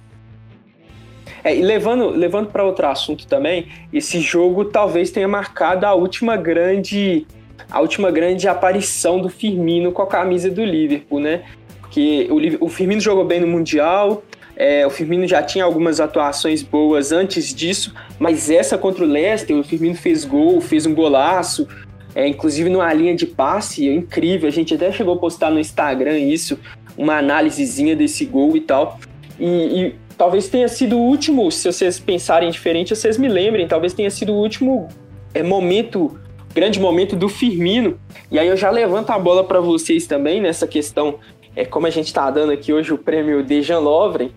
É, 1.43 1.57
e 1.57 1.63
levando, 1.63 2.11
levando 2.11 2.49
para 2.49 2.65
outro 2.65 2.87
assunto 2.87 3.27
também, 3.27 3.67
esse 3.93 4.21
jogo 4.21 4.65
talvez 4.65 5.11
tenha 5.11 5.27
marcado 5.27 5.85
a 5.85 5.95
última 5.95 6.37
grande 6.37 7.27
a 7.69 7.81
última 7.81 8.11
grande 8.11 8.49
aparição 8.49 9.21
do 9.21 9.29
Firmino 9.29 9.93
com 9.93 10.03
a 10.03 10.07
camisa 10.07 10.51
do 10.51 10.65
Liverpool, 10.65 11.21
né? 11.21 11.43
Porque 11.81 12.29
o, 12.31 12.67
o 12.67 12.69
Firmino 12.69 13.01
jogou 13.01 13.25
bem 13.25 13.41
no 13.41 13.47
Mundial, 13.47 14.23
é, 14.61 14.87
o 14.87 14.91
Firmino 14.91 15.27
já 15.27 15.43
tinha 15.43 15.65
algumas 15.65 16.01
atuações 16.01 16.63
boas 16.63 17.13
antes 17.13 17.55
disso, 17.55 17.95
mas 18.19 18.51
essa 18.51 18.77
contra 18.77 19.03
o 19.03 19.07
Leicester, 19.07 19.57
o 19.57 19.65
Firmino 19.65 19.95
fez 19.95 20.23
gol, 20.23 20.61
fez 20.61 20.85
um 20.85 20.95
golaço, 20.95 21.67
é, 22.15 22.29
inclusive 22.29 22.69
numa 22.69 22.93
linha 22.93 23.15
de 23.15 23.25
passe, 23.25 23.89
é 23.89 23.95
incrível. 23.95 24.47
A 24.47 24.53
gente 24.53 24.75
até 24.75 24.93
chegou 24.93 25.15
a 25.15 25.17
postar 25.17 25.51
no 25.51 25.59
Instagram 25.59 26.19
isso, 26.19 26.59
uma 26.95 27.17
análisezinha 27.17 27.97
desse 27.97 28.27
gol 28.27 28.55
e 28.55 28.61
tal. 28.61 29.01
E, 29.39 29.47
e 29.47 29.95
talvez 30.19 30.47
tenha 30.49 30.69
sido 30.69 30.99
o 30.99 31.01
último, 31.01 31.51
se 31.51 31.73
vocês 31.73 31.99
pensarem 31.99 32.51
diferente, 32.51 32.95
vocês 32.95 33.17
me 33.17 33.29
lembrem, 33.29 33.67
talvez 33.67 33.95
tenha 33.95 34.11
sido 34.11 34.35
o 34.35 34.37
último 34.37 34.89
é, 35.33 35.43
momento, 35.43 36.21
grande 36.55 36.79
momento 36.79 37.17
do 37.17 37.31
Firmino. 37.31 37.99
E 38.31 38.39
aí 38.39 38.49
eu 38.49 38.59
já 38.59 38.71
levanto 38.71 39.09
a 39.09 39.19
bola 39.19 39.43
para 39.43 39.59
vocês 39.59 40.07
também 40.07 40.39
nessa 40.39 40.67
questão, 40.67 41.19
é 41.57 41.65
como 41.65 41.87
a 41.87 41.91
gente 41.91 42.09
está 42.09 42.31
dando 42.31 42.53
aqui 42.53 42.75
hoje 42.75 42.93
o 42.93 42.99
prêmio 42.99 43.43
Dejan 43.43 43.79
Lovren. 43.79 44.31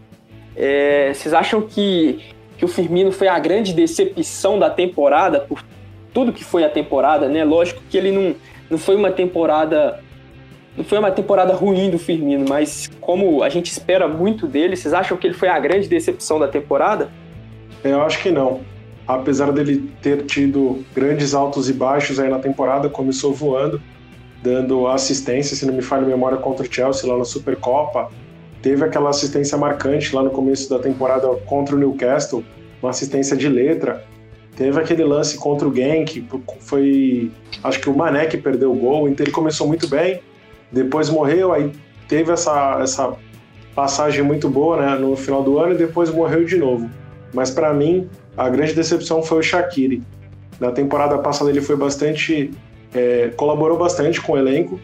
É, 0.55 1.11
vocês 1.13 1.33
acham 1.33 1.61
que, 1.61 2.19
que 2.57 2.65
o 2.65 2.67
Firmino 2.67 3.11
foi 3.11 3.27
a 3.27 3.39
grande 3.39 3.73
decepção 3.73 4.59
da 4.59 4.69
temporada 4.69 5.39
por 5.39 5.63
tudo 6.13 6.31
que 6.31 6.43
foi 6.43 6.63
a 6.63 6.69
temporada, 6.69 7.27
né? 7.27 7.43
Lógico 7.43 7.81
que 7.89 7.97
ele 7.97 8.11
não, 8.11 8.35
não 8.69 8.77
foi 8.77 8.95
uma 8.95 9.11
temporada 9.11 9.99
não 10.75 10.83
foi 10.83 10.97
uma 10.97 11.11
temporada 11.11 11.53
ruim 11.53 11.91
do 11.91 11.99
Firmino, 11.99 12.45
mas 12.49 12.89
como 12.99 13.43
a 13.43 13.49
gente 13.49 13.71
espera 13.71 14.07
muito 14.07 14.47
dele, 14.47 14.75
vocês 14.75 14.93
acham 14.93 15.15
que 15.15 15.27
ele 15.27 15.35
foi 15.35 15.47
a 15.47 15.59
grande 15.59 15.87
decepção 15.87 16.39
da 16.39 16.47
temporada? 16.47 17.11
Eu 17.83 18.01
acho 18.01 18.21
que 18.21 18.31
não. 18.31 18.61
Apesar 19.07 19.51
dele 19.51 19.91
ter 20.01 20.25
tido 20.25 20.83
grandes 20.95 21.33
altos 21.35 21.69
e 21.69 21.73
baixos 21.73 22.19
aí 22.19 22.29
na 22.29 22.39
temporada, 22.39 22.89
começou 22.89 23.33
voando, 23.33 23.79
dando 24.41 24.87
assistência, 24.87 25.55
se 25.55 25.65
não 25.65 25.73
me 25.73 25.81
falha 25.81 26.03
a 26.03 26.07
memória, 26.07 26.37
contra 26.37 26.65
o 26.65 26.73
Chelsea 26.73 27.07
lá 27.09 27.17
na 27.17 27.25
Supercopa. 27.25 28.09
Teve 28.63 28.85
aquela 28.85 29.09
assistência 29.09 29.57
marcante 29.57 30.15
lá 30.15 30.23
no 30.23 30.29
começo 30.29 30.69
da 30.69 30.79
temporada 30.79 31.27
contra 31.45 31.75
o 31.75 31.77
Newcastle, 31.77 32.45
uma 32.81 32.91
assistência 32.91 33.35
de 33.35 33.49
letra. 33.49 34.05
Teve 34.55 34.79
aquele 34.79 35.03
lance 35.03 35.37
contra 35.37 35.67
o 35.67 35.75
Genk, 35.75 36.25
foi 36.61 37.29
acho 37.61 37.81
que 37.81 37.89
o 37.89 37.95
Mané 37.95 38.25
que 38.25 38.37
perdeu 38.37 38.71
o 38.71 38.75
gol, 38.75 39.09
então 39.09 39.25
ele 39.25 39.33
começou 39.33 39.67
muito 39.67 39.89
bem, 39.89 40.21
depois 40.71 41.09
morreu, 41.09 41.51
aí 41.51 41.73
teve 42.07 42.31
essa, 42.31 42.79
essa 42.81 43.13
passagem 43.75 44.23
muito 44.23 44.47
boa 44.47 44.77
né, 44.77 44.95
no 44.97 45.13
final 45.17 45.43
do 45.43 45.59
ano 45.59 45.73
e 45.73 45.77
depois 45.77 46.09
morreu 46.09 46.45
de 46.45 46.55
novo. 46.55 46.89
Mas 47.33 47.51
para 47.51 47.73
mim, 47.73 48.07
a 48.37 48.47
grande 48.47 48.71
decepção 48.71 49.21
foi 49.21 49.39
o 49.39 49.43
Shaqiri. 49.43 50.01
Na 50.57 50.71
temporada 50.71 51.17
passada 51.17 51.49
ele 51.49 51.61
foi 51.61 51.75
bastante. 51.75 52.49
É, 52.93 53.29
colaborou 53.35 53.77
bastante 53.77 54.21
com 54.21 54.33
o 54.33 54.37
elenco, 54.37 54.79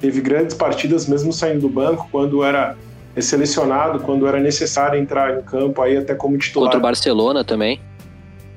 teve 0.00 0.20
grandes 0.20 0.56
partidas 0.56 1.06
mesmo 1.06 1.32
saindo 1.32 1.60
do 1.60 1.68
banco, 1.68 2.08
quando 2.10 2.42
era 2.42 2.74
selecionado 3.18 4.00
quando 4.00 4.26
era 4.26 4.38
necessário 4.38 4.98
entrar 4.98 5.38
em 5.38 5.42
campo 5.42 5.82
aí 5.82 5.96
até 5.96 6.14
como 6.14 6.38
titular. 6.38 6.66
Contra 6.66 6.78
o 6.78 6.82
Barcelona 6.82 7.44
também. 7.44 7.80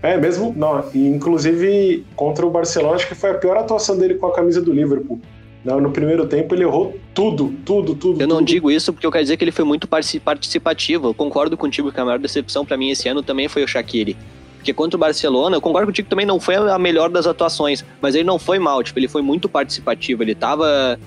É, 0.02 0.18
mesmo, 0.18 0.54
não, 0.56 0.84
inclusive 0.94 2.06
contra 2.16 2.46
o 2.46 2.50
Barcelona, 2.50 2.96
acho 2.96 3.08
que 3.08 3.16
foi 3.16 3.32
a 3.32 3.36
pior 3.36 3.58
atuação 3.58 3.98
dele 3.98 4.16
com 4.16 4.28
a 4.28 4.34
camisa 4.34 4.62
do 4.62 4.74
Liverpool. 4.74 5.20
Não, 5.64 5.80
no 5.80 5.92
primeiro 5.92 6.28
tempo 6.28 6.54
ele 6.54 6.64
errou 6.64 7.00
tudo, 7.14 7.54
tudo, 7.64 7.96
tudo. 7.96 8.22
Eu 8.22 8.28
não 8.28 8.40
tudo. 8.40 8.48
digo 8.48 8.70
isso 8.70 8.92
porque 8.92 9.08
eu 9.08 9.12
quero 9.12 9.24
dizer 9.24 9.38
que 9.38 9.46
ele 9.46 9.52
foi 9.52 9.64
muito 9.64 9.88
participativo. 9.88 11.08
Eu 11.08 11.14
concordo 11.14 11.56
contigo 11.56 11.90
que 11.90 12.00
a 12.00 12.04
maior 12.04 12.20
decepção 12.20 12.66
para 12.66 12.76
mim 12.76 12.90
esse 12.90 13.08
ano 13.08 13.24
também 13.24 13.48
foi 13.48 13.64
o 13.64 13.68
Shaqiri. 13.68 14.18
Porque 14.58 14.74
contra 14.74 14.98
o 14.98 15.00
Barcelona, 15.00 15.56
eu 15.56 15.62
concordo 15.62 15.88
contigo 15.88 16.06
que 16.06 16.10
também 16.10 16.26
não 16.26 16.40
foi 16.40 16.56
a 16.56 16.78
melhor 16.78 17.10
das 17.10 17.26
atuações, 17.26 17.84
mas 18.02 18.14
ele 18.14 18.24
não 18.26 18.40
foi 18.40 18.60
mal, 18.60 18.84
tipo, 18.84 19.00
ele 19.00 19.10
foi 19.10 19.22
muito 19.22 19.48
participativo, 19.50 20.24
ele 20.24 20.36
tava 20.36 20.98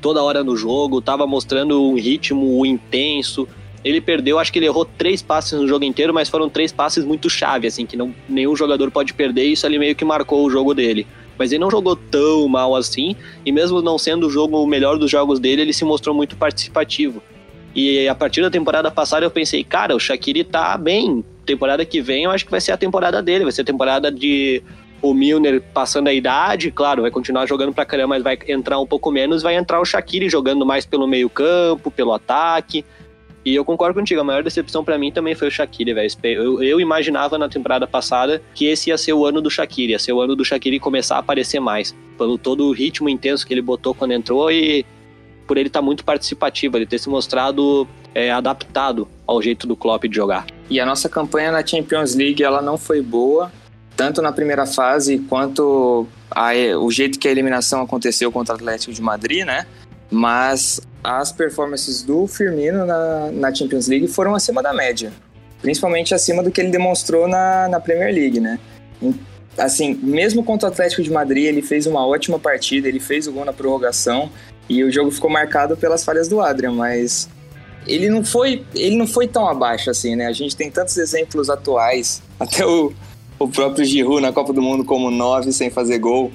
toda 0.00 0.22
hora 0.22 0.42
no 0.42 0.56
jogo, 0.56 1.00
tava 1.00 1.26
mostrando 1.26 1.82
um 1.82 1.94
ritmo 1.94 2.64
intenso. 2.64 3.46
Ele 3.84 4.00
perdeu, 4.00 4.38
acho 4.38 4.52
que 4.52 4.58
ele 4.58 4.66
errou 4.66 4.84
três 4.84 5.22
passes 5.22 5.58
no 5.58 5.66
jogo 5.66 5.84
inteiro, 5.84 6.12
mas 6.12 6.28
foram 6.28 6.48
três 6.48 6.70
passes 6.72 7.04
muito 7.04 7.30
chave, 7.30 7.66
assim, 7.66 7.86
que 7.86 7.96
não, 7.96 8.14
nenhum 8.28 8.54
jogador 8.54 8.90
pode 8.90 9.14
perder, 9.14 9.46
e 9.46 9.52
isso 9.52 9.64
ali 9.64 9.78
meio 9.78 9.94
que 9.94 10.04
marcou 10.04 10.44
o 10.44 10.50
jogo 10.50 10.74
dele. 10.74 11.06
Mas 11.38 11.52
ele 11.52 11.60
não 11.60 11.70
jogou 11.70 11.96
tão 11.96 12.46
mal 12.46 12.76
assim, 12.76 13.16
e 13.44 13.50
mesmo 13.50 13.80
não 13.80 13.96
sendo 13.96 14.26
o 14.26 14.30
jogo 14.30 14.62
o 14.62 14.66
melhor 14.66 14.98
dos 14.98 15.10
jogos 15.10 15.40
dele, 15.40 15.62
ele 15.62 15.72
se 15.72 15.84
mostrou 15.84 16.14
muito 16.14 16.36
participativo. 16.36 17.22
E 17.74 18.08
a 18.08 18.14
partir 18.14 18.42
da 18.42 18.50
temporada 18.50 18.90
passada 18.90 19.24
eu 19.24 19.30
pensei, 19.30 19.62
cara, 19.62 19.94
o 19.94 20.00
Shaqiri 20.00 20.44
tá 20.44 20.76
bem. 20.76 21.24
Temporada 21.46 21.84
que 21.84 22.00
vem 22.00 22.24
eu 22.24 22.30
acho 22.30 22.44
que 22.44 22.50
vai 22.50 22.60
ser 22.60 22.72
a 22.72 22.76
temporada 22.76 23.22
dele, 23.22 23.44
vai 23.44 23.52
ser 23.52 23.62
a 23.62 23.64
temporada 23.64 24.10
de 24.10 24.62
o 25.02 25.14
Milner 25.14 25.62
passando 25.72 26.08
a 26.08 26.12
idade, 26.12 26.70
claro, 26.70 27.02
vai 27.02 27.10
continuar 27.10 27.46
jogando 27.46 27.72
pra 27.72 27.84
caramba, 27.84 28.08
mas 28.08 28.22
vai 28.22 28.38
entrar 28.48 28.78
um 28.78 28.86
pouco 28.86 29.10
menos, 29.10 29.42
vai 29.42 29.54
entrar 29.54 29.80
o 29.80 29.84
Shaqiri 29.84 30.28
jogando 30.28 30.66
mais 30.66 30.84
pelo 30.84 31.06
meio 31.06 31.28
campo, 31.30 31.90
pelo 31.90 32.12
ataque. 32.12 32.84
E 33.42 33.54
eu 33.54 33.64
concordo 33.64 33.98
contigo, 33.98 34.20
a 34.20 34.24
maior 34.24 34.42
decepção 34.42 34.84
para 34.84 34.98
mim 34.98 35.10
também 35.10 35.34
foi 35.34 35.48
o 35.48 35.50
Shaqiri, 35.50 35.94
velho. 35.94 36.10
Eu, 36.22 36.62
eu, 36.62 36.80
imaginava 36.80 37.38
na 37.38 37.48
temporada 37.48 37.86
passada 37.86 38.42
que 38.54 38.66
esse 38.66 38.90
ia 38.90 38.98
ser 38.98 39.14
o 39.14 39.24
ano 39.24 39.40
do 39.40 39.50
Shaqiri, 39.50 39.92
ia 39.92 39.98
ser 39.98 40.12
o 40.12 40.20
ano 40.20 40.36
do 40.36 40.44
Shaqiri 40.44 40.78
começar 40.78 41.16
a 41.16 41.20
aparecer 41.20 41.60
mais, 41.60 41.96
pelo 42.18 42.36
todo 42.36 42.66
o 42.66 42.72
ritmo 42.72 43.08
intenso 43.08 43.46
que 43.46 43.54
ele 43.54 43.62
botou 43.62 43.94
quando 43.94 44.12
entrou 44.12 44.50
e 44.50 44.84
por 45.46 45.56
ele 45.56 45.68
estar 45.68 45.80
tá 45.80 45.84
muito 45.84 46.04
participativo, 46.04 46.76
ele 46.76 46.86
ter 46.86 46.98
se 46.98 47.08
mostrado 47.08 47.88
é, 48.14 48.30
adaptado 48.30 49.08
ao 49.26 49.40
jeito 49.40 49.66
do 49.66 49.74
Klopp 49.74 50.04
de 50.04 50.14
jogar. 50.14 50.46
E 50.68 50.78
a 50.78 50.84
nossa 50.84 51.08
campanha 51.08 51.50
na 51.50 51.66
Champions 51.66 52.14
League, 52.14 52.42
ela 52.42 52.60
não 52.60 52.76
foi 52.76 53.00
boa, 53.00 53.50
tanto 54.00 54.22
na 54.22 54.32
primeira 54.32 54.64
fase 54.64 55.18
quanto 55.28 56.06
a, 56.30 56.52
o 56.80 56.90
jeito 56.90 57.18
que 57.18 57.28
a 57.28 57.30
eliminação 57.30 57.82
aconteceu 57.82 58.32
contra 58.32 58.54
o 58.54 58.56
Atlético 58.56 58.94
de 58.94 59.02
Madrid, 59.02 59.44
né? 59.44 59.66
Mas 60.10 60.80
as 61.04 61.30
performances 61.30 62.02
do 62.02 62.26
Firmino 62.26 62.86
na, 62.86 63.30
na 63.30 63.54
Champions 63.54 63.88
League 63.88 64.08
foram 64.08 64.34
acima 64.34 64.62
da 64.62 64.72
média. 64.72 65.12
Principalmente 65.60 66.14
acima 66.14 66.42
do 66.42 66.50
que 66.50 66.62
ele 66.62 66.70
demonstrou 66.70 67.28
na, 67.28 67.68
na 67.68 67.78
Premier 67.78 68.14
League, 68.14 68.40
né? 68.40 68.58
Assim, 69.58 69.92
mesmo 70.02 70.42
contra 70.42 70.70
o 70.70 70.72
Atlético 70.72 71.02
de 71.02 71.10
Madrid, 71.10 71.44
ele 71.44 71.60
fez 71.60 71.86
uma 71.86 72.06
ótima 72.06 72.38
partida, 72.38 72.88
ele 72.88 73.00
fez 73.00 73.26
o 73.26 73.32
gol 73.32 73.44
na 73.44 73.52
prorrogação 73.52 74.30
e 74.66 74.82
o 74.82 74.90
jogo 74.90 75.10
ficou 75.10 75.28
marcado 75.28 75.76
pelas 75.76 76.02
falhas 76.02 76.26
do 76.26 76.40
Adrian, 76.40 76.72
mas 76.72 77.28
ele 77.86 78.08
não 78.08 78.24
foi, 78.24 78.64
ele 78.74 78.96
não 78.96 79.06
foi 79.06 79.28
tão 79.28 79.46
abaixo 79.46 79.90
assim, 79.90 80.16
né? 80.16 80.26
A 80.26 80.32
gente 80.32 80.56
tem 80.56 80.70
tantos 80.70 80.96
exemplos 80.96 81.50
atuais, 81.50 82.22
até 82.40 82.64
o, 82.64 82.94
o 83.40 83.48
próprio 83.48 83.84
Giroud 83.86 84.20
na 84.20 84.32
Copa 84.32 84.52
do 84.52 84.60
Mundo 84.60 84.84
como 84.84 85.10
nove 85.10 85.50
sem 85.50 85.70
fazer 85.70 85.98
gol, 85.98 86.30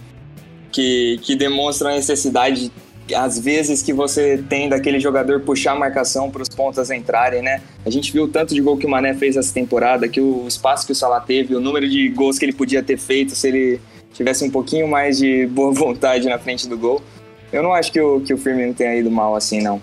que, 0.71 1.19
que 1.21 1.35
demonstram 1.35 1.91
a 1.91 1.93
necessidade 1.93 2.71
às 3.15 3.37
vezes 3.37 3.83
que 3.83 3.93
você 3.93 4.43
tem 4.49 4.67
daquele 4.67 4.99
jogador 4.99 5.39
puxar 5.41 5.73
a 5.73 5.75
marcação 5.75 6.31
para 6.31 6.41
os 6.41 6.49
pontas 6.49 6.89
entrarem, 6.89 7.43
né? 7.43 7.61
A 7.85 7.91
gente 7.91 8.11
viu 8.11 8.23
o 8.23 8.27
tanto 8.27 8.55
de 8.55 8.59
gol 8.59 8.75
que 8.75 8.87
o 8.87 8.89
Mané 8.89 9.13
fez 9.13 9.37
essa 9.37 9.53
temporada, 9.53 10.07
que 10.07 10.19
o 10.19 10.47
espaço 10.47 10.87
que 10.87 10.91
o 10.91 10.95
Salah 10.95 11.19
teve, 11.19 11.55
o 11.55 11.61
número 11.61 11.87
de 11.87 12.09
gols 12.09 12.39
que 12.39 12.45
ele 12.45 12.53
podia 12.53 12.81
ter 12.81 12.97
feito 12.97 13.35
se 13.35 13.47
ele 13.47 13.79
tivesse 14.11 14.43
um 14.43 14.49
pouquinho 14.49 14.87
mais 14.87 15.19
de 15.19 15.45
boa 15.53 15.71
vontade 15.71 16.27
na 16.27 16.39
frente 16.39 16.67
do 16.67 16.75
gol. 16.75 16.99
Eu 17.53 17.61
não 17.61 17.71
acho 17.71 17.91
que 17.91 18.01
o, 18.01 18.19
que 18.21 18.33
o 18.33 18.37
Firmino 18.39 18.73
tenha 18.73 18.95
ido 18.95 19.11
mal 19.11 19.35
assim, 19.35 19.61
não. 19.61 19.79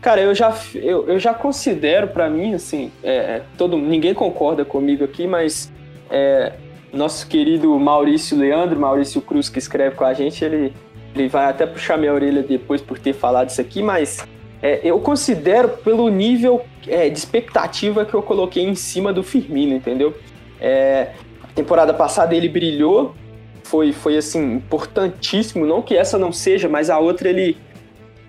Cara, 0.00 0.22
eu 0.22 0.34
já, 0.34 0.56
eu, 0.74 1.06
eu 1.06 1.18
já 1.18 1.34
considero 1.34 2.08
para 2.08 2.30
mim, 2.30 2.54
assim, 2.54 2.90
é, 3.02 3.42
todo, 3.58 3.76
ninguém 3.76 4.14
concorda 4.14 4.64
comigo 4.64 5.04
aqui, 5.04 5.26
mas 5.26 5.70
é, 6.14 6.52
nosso 6.92 7.26
querido 7.26 7.76
Maurício 7.78 8.38
Leandro, 8.38 8.78
Maurício 8.78 9.20
Cruz, 9.20 9.48
que 9.48 9.58
escreve 9.58 9.96
com 9.96 10.04
a 10.04 10.14
gente, 10.14 10.44
ele 10.44 10.72
ele 11.14 11.28
vai 11.28 11.46
até 11.46 11.64
puxar 11.64 11.96
minha 11.96 12.12
orelha 12.12 12.42
depois 12.42 12.82
por 12.82 12.98
ter 12.98 13.12
falado 13.12 13.48
isso 13.48 13.60
aqui, 13.60 13.82
mas 13.82 14.26
é, 14.60 14.80
eu 14.82 14.98
considero 14.98 15.68
pelo 15.68 16.08
nível 16.08 16.62
é, 16.88 17.08
de 17.08 17.16
expectativa 17.16 18.04
que 18.04 18.14
eu 18.14 18.22
coloquei 18.22 18.64
em 18.64 18.74
cima 18.74 19.12
do 19.12 19.22
Firmino, 19.22 19.74
entendeu? 19.74 20.14
É, 20.60 21.12
a 21.42 21.46
temporada 21.54 21.94
passada 21.94 22.34
ele 22.34 22.48
brilhou, 22.48 23.14
foi, 23.62 23.92
foi 23.92 24.16
assim, 24.16 24.54
importantíssimo, 24.54 25.64
não 25.64 25.80
que 25.80 25.96
essa 25.96 26.18
não 26.18 26.32
seja, 26.32 26.68
mas 26.68 26.90
a 26.90 26.98
outra 26.98 27.28
ele. 27.28 27.56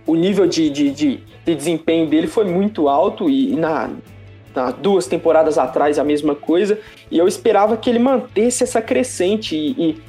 O 0.07 0.15
nível 0.15 0.45
de, 0.45 0.69
de, 0.69 0.91
de, 0.91 1.19
de 1.43 1.55
desempenho 1.55 2.05
dele 2.05 2.27
foi 2.27 2.45
muito 2.45 2.87
alto 2.87 3.27
e, 3.27 3.53
e 3.53 3.55
na, 3.55 3.89
na 4.55 4.71
duas 4.71 5.07
temporadas 5.07 5.57
atrás 5.57 5.99
a 5.99 6.03
mesma 6.03 6.33
coisa, 6.33 6.79
e 7.11 7.17
eu 7.17 7.27
esperava 7.27 7.75
que 7.75 7.89
ele 7.89 7.99
mantesse 7.99 8.63
essa 8.63 8.81
crescente 8.81 9.55
e, 9.55 9.71
e 9.77 10.01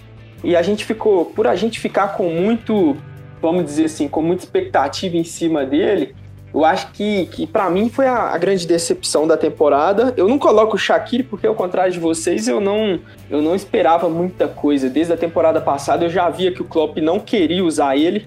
e 0.47 0.55
a 0.55 0.63
gente 0.63 0.85
ficou, 0.85 1.25
por 1.25 1.47
a 1.47 1.57
gente 1.57 1.81
ficar 1.81 2.17
com 2.17 2.29
muito, 2.29 2.97
vamos 3.41 3.65
dizer 3.65 3.87
assim, 3.87 4.07
com 4.07 4.23
muita 4.23 4.45
expectativa 4.45 5.17
em 5.17 5.25
cima 5.25 5.65
dele, 5.65 6.15
eu 6.55 6.65
acho 6.65 6.93
que, 6.93 7.27
que 7.27 7.47
para 7.47 7.69
mim 7.69 7.89
foi 7.89 8.07
a, 8.07 8.31
a, 8.31 8.39
grande 8.39 8.67
decepção 8.67 9.27
da 9.27 9.37
temporada. 9.37 10.15
Eu 10.17 10.29
não 10.29 10.39
coloco 10.39 10.77
o 10.77 10.79
Shaqiri 10.79 11.23
porque, 11.23 11.47
ao 11.47 11.55
contrário 11.55 11.93
de 11.93 11.99
vocês, 11.99 12.49
eu 12.49 12.61
não, 12.61 13.01
eu 13.29 13.43
não 13.43 13.55
esperava 13.55 14.09
muita 14.09 14.49
coisa. 14.49 14.89
Desde 14.89 15.13
a 15.13 15.17
temporada 15.17 15.61
passada 15.61 16.05
eu 16.05 16.09
já 16.09 16.31
via 16.31 16.53
que 16.53 16.63
o 16.63 16.65
Klopp 16.65 16.97
não 16.99 17.19
queria 17.19 17.65
usar 17.65 17.97
ele 17.97 18.27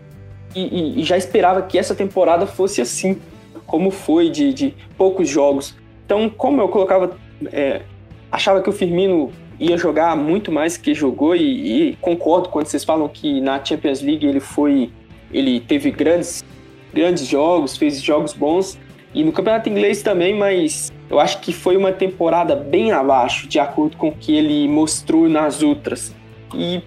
e, 0.54 0.62
e, 0.62 1.02
e 1.02 1.04
já 1.04 1.18
esperava 1.18 1.62
que 1.62 1.80
essa 1.80 1.96
temporada 1.96 2.46
fosse 2.46 2.82
assim, 2.82 3.20
como 3.66 3.90
foi, 3.90 4.30
de, 4.30 4.54
de 4.54 4.76
poucos 4.98 5.28
jogos. 5.28 5.76
Então, 6.10 6.28
como 6.28 6.60
eu 6.60 6.68
colocava, 6.68 7.16
é, 7.54 7.84
achava 8.32 8.64
que 8.64 8.70
o 8.70 8.74
Firmino 8.74 9.32
ia 9.60 9.78
jogar 9.78 10.18
muito 10.18 10.52
mais 10.52 10.76
que 10.76 10.92
jogou 10.92 11.36
e, 11.36 11.92
e, 11.92 11.96
concordo 11.98 12.50
quando 12.50 12.66
vocês 12.66 12.84
falam 12.84 13.08
que 13.08 13.40
na 13.40 13.64
Champions 13.64 14.02
League 14.02 14.26
ele 14.26 14.40
foi 14.40 14.90
ele 15.32 15.60
teve 15.60 15.92
grandes 15.92 16.44
grandes 16.92 17.28
jogos, 17.28 17.78
fez 17.78 18.02
jogos 18.02 18.34
bons 18.34 18.76
e 19.14 19.24
no 19.24 19.32
Campeonato 19.32 19.70
Inglês 19.70 20.02
também, 20.02 20.36
mas 20.36 20.92
eu 21.12 21.20
acho 21.20 21.42
que 21.42 21.54
foi 21.54 21.78
uma 21.78 21.92
temporada 21.92 22.56
bem 22.56 22.92
abaixo 22.92 23.48
de 23.48 23.60
acordo 23.60 23.96
com 23.96 24.08
o 24.08 24.12
que 24.12 24.36
ele 24.36 24.68
mostrou 24.68 25.30
nas 25.30 25.62
outras. 25.62 26.16
E 26.56 26.82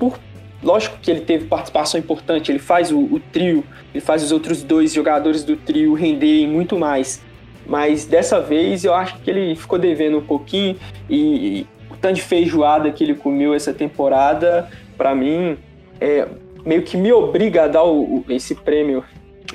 por 0.00 0.18
lógico 0.60 0.98
que 1.00 1.12
ele 1.12 1.20
teve 1.20 1.46
participação 1.46 2.00
importante, 2.00 2.50
ele 2.50 2.58
faz 2.58 2.90
o, 2.90 2.98
o 2.98 3.20
trio, 3.20 3.62
ele 3.94 4.00
faz 4.00 4.24
os 4.24 4.32
outros 4.32 4.64
dois 4.64 4.92
jogadores 4.92 5.44
do 5.44 5.54
trio 5.56 5.94
renderem 5.94 6.48
muito 6.48 6.76
mais. 6.76 7.22
Mas 7.66 8.04
dessa 8.04 8.40
vez 8.40 8.84
eu 8.84 8.94
acho 8.94 9.18
que 9.20 9.30
ele 9.30 9.54
ficou 9.56 9.78
devendo 9.78 10.18
um 10.18 10.24
pouquinho 10.24 10.76
e, 11.08 11.66
tanto 12.00 12.16
de 12.16 12.22
feijoada 12.22 12.90
que 12.92 13.02
ele 13.02 13.14
comeu 13.14 13.54
essa 13.54 13.72
temporada, 13.72 14.68
para 14.96 15.14
mim, 15.14 15.56
é, 16.00 16.28
meio 16.64 16.82
que 16.82 16.96
me 16.96 17.12
obriga 17.12 17.64
a 17.64 17.68
dar 17.68 17.84
o, 17.84 18.24
esse 18.28 18.54
prêmio, 18.54 19.02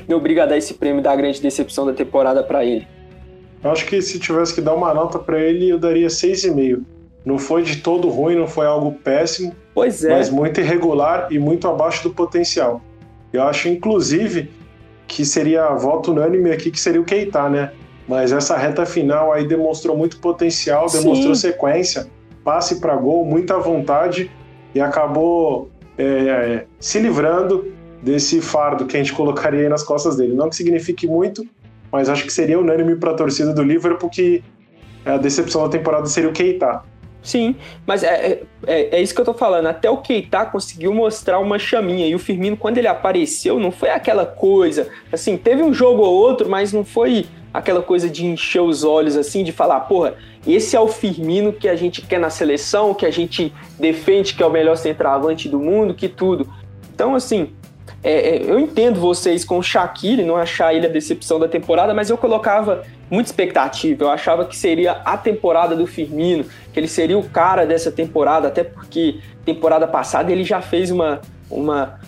me 0.08 0.16
obriga 0.16 0.44
a 0.44 0.46
dar 0.46 0.58
esse 0.58 0.74
prêmio 0.74 1.02
da 1.02 1.16
grande 1.16 1.42
decepção 1.42 1.86
da 1.86 1.94
temporada 1.94 2.44
para 2.44 2.66
ele. 2.66 2.88
Eu 3.64 3.72
acho 3.72 3.86
que 3.86 4.02
se 4.02 4.20
tivesse 4.20 4.56
que 4.56 4.62
dar 4.62 4.74
uma 4.74 4.94
nota 4.94 5.20
para 5.20 5.40
ele, 5.40 5.70
eu 5.70 5.78
daria 5.78 6.08
6,5. 6.08 6.82
Não 7.26 7.38
foi 7.38 7.62
de 7.62 7.78
todo 7.78 8.10
ruim, 8.10 8.36
não 8.36 8.48
foi 8.48 8.66
algo 8.66 8.94
péssimo, 8.94 9.54
pois 9.74 10.04
é. 10.04 10.10
mas 10.10 10.30
muito 10.30 10.62
irregular 10.62 11.28
e 11.30 11.38
muito 11.38 11.68
abaixo 11.68 12.04
do 12.04 12.10
potencial. 12.10 12.82
Eu 13.34 13.44
acho, 13.44 13.68
inclusive, 13.68 14.50
que 15.08 15.26
seria 15.26 15.70
voto 15.74 16.12
unânime 16.12 16.52
aqui, 16.52 16.72
que 16.72 16.80
seria 16.80 17.02
o 17.02 17.04
Keita, 17.06 17.50
né? 17.50 17.72
Mas 18.10 18.34
essa 18.34 18.58
reta 18.58 18.86
final 18.86 19.32
aí 19.32 19.48
demonstrou 19.48 19.96
muito 19.96 20.20
potencial, 20.20 20.88
demonstrou 20.90 21.34
Sim. 21.34 21.50
sequência 21.50 22.10
passe 22.44 22.80
para 22.80 22.96
gol, 22.96 23.24
muita 23.24 23.60
vontade 23.60 24.32
e 24.74 24.82
acabou 24.82 25.70
é, 25.96 26.66
se 26.80 27.00
livrando 27.00 27.72
desse 28.02 28.42
fardo 28.42 28.88
que 28.88 28.98
a 28.98 29.00
gente 29.00 29.14
colocaria 29.14 29.62
aí 29.62 29.70
nas 29.70 29.84
costas 29.84 30.16
dele. 30.16 30.34
Não 30.34 30.50
que 30.50 30.56
signifique 30.56 31.06
muito, 31.06 31.46
mas 31.92 32.10
acho 32.10 32.24
que 32.24 32.34
seria 32.34 32.60
unânime 32.60 32.96
para 32.96 33.12
a 33.12 33.14
torcida 33.14 33.54
do 33.54 33.62
Liverpool 33.62 34.10
que 34.10 34.44
a 35.06 35.18
decepção 35.18 35.62
da 35.62 35.70
temporada 35.70 36.08
seria 36.08 36.30
o 36.30 36.34
Keita. 36.34 36.82
Sim, 37.22 37.56
mas 37.86 38.02
é, 38.02 38.42
é, 38.66 38.98
é, 38.98 39.02
isso 39.02 39.14
que 39.14 39.20
eu 39.20 39.26
tô 39.26 39.34
falando. 39.34 39.68
Até 39.68 39.90
o 39.90 39.98
Keita 39.98 40.46
conseguiu 40.46 40.94
mostrar 40.94 41.38
uma 41.38 41.60
chaminha. 41.60 42.08
E 42.08 42.16
o 42.16 42.20
Firmino, 42.20 42.58
quando 42.58 42.78
ele 42.78 42.88
apareceu, 42.88 43.60
não 43.60 43.72
foi 43.72 43.90
aquela 43.90 44.26
coisa. 44.26 44.88
Assim, 45.12 45.38
teve 45.38 45.62
um 45.62 45.74
jogo 45.74 46.02
ou 46.02 46.16
outro, 46.16 46.50
mas 46.50 46.72
não 46.72 46.86
foi 46.86 47.28
aquela 47.54 47.82
coisa 47.82 48.10
de 48.10 48.26
encher 48.26 48.62
os 48.62 48.84
olhos, 48.84 49.16
assim, 49.16 49.44
de 49.44 49.52
falar, 49.52 49.82
porra, 49.82 50.16
esse 50.48 50.76
é 50.76 50.80
o 50.80 50.88
Firmino 50.88 51.52
que 51.52 51.68
a 51.68 51.76
gente 51.76 52.02
quer 52.02 52.20
na 52.20 52.30
seleção, 52.30 52.94
que 52.94 53.06
a 53.06 53.12
gente 53.12 53.54
defende 53.80 54.34
que 54.34 54.44
é 54.44 54.46
o 54.46 54.52
melhor 54.52 54.78
centroavante 54.78 55.50
do 55.50 55.60
mundo, 55.60 55.94
que 55.94 56.08
tudo. 56.08 56.48
Então, 56.94 57.16
assim, 57.16 57.50
é, 58.04 58.38
é, 58.38 58.44
eu 58.44 58.60
entendo 58.60 59.00
vocês 59.00 59.44
com 59.44 59.58
o 59.58 59.64
Shaquille, 59.64 60.24
não 60.24 60.38
achar 60.38 60.74
ele 60.74 60.86
a 60.86 60.90
decepção 60.90 61.40
da 61.40 61.48
temporada, 61.48 61.94
mas 61.94 62.10
eu 62.10 62.18
colocava 62.18 62.84
muita 63.10 63.30
expectativa. 63.30 64.06
Eu 64.06 64.10
achava 64.10 64.46
que 64.46 64.56
seria 64.56 64.94
a 65.04 65.18
temporada 65.18 65.76
do 65.76 65.86
Firmino, 65.86 66.46
que 66.72 66.80
ele 66.80 66.88
seria 66.88 67.18
o 67.18 67.24
cara 67.24 67.66
dessa 67.66 67.92
temporada, 67.92 68.48
até 68.48 68.64
porque 68.64 69.20
temporada 69.44 69.88
passada 69.88 70.32
ele 70.32 70.44
já 70.44 70.62
fez 70.62 70.92
uma, 70.92 71.20
uma, 71.50 72.00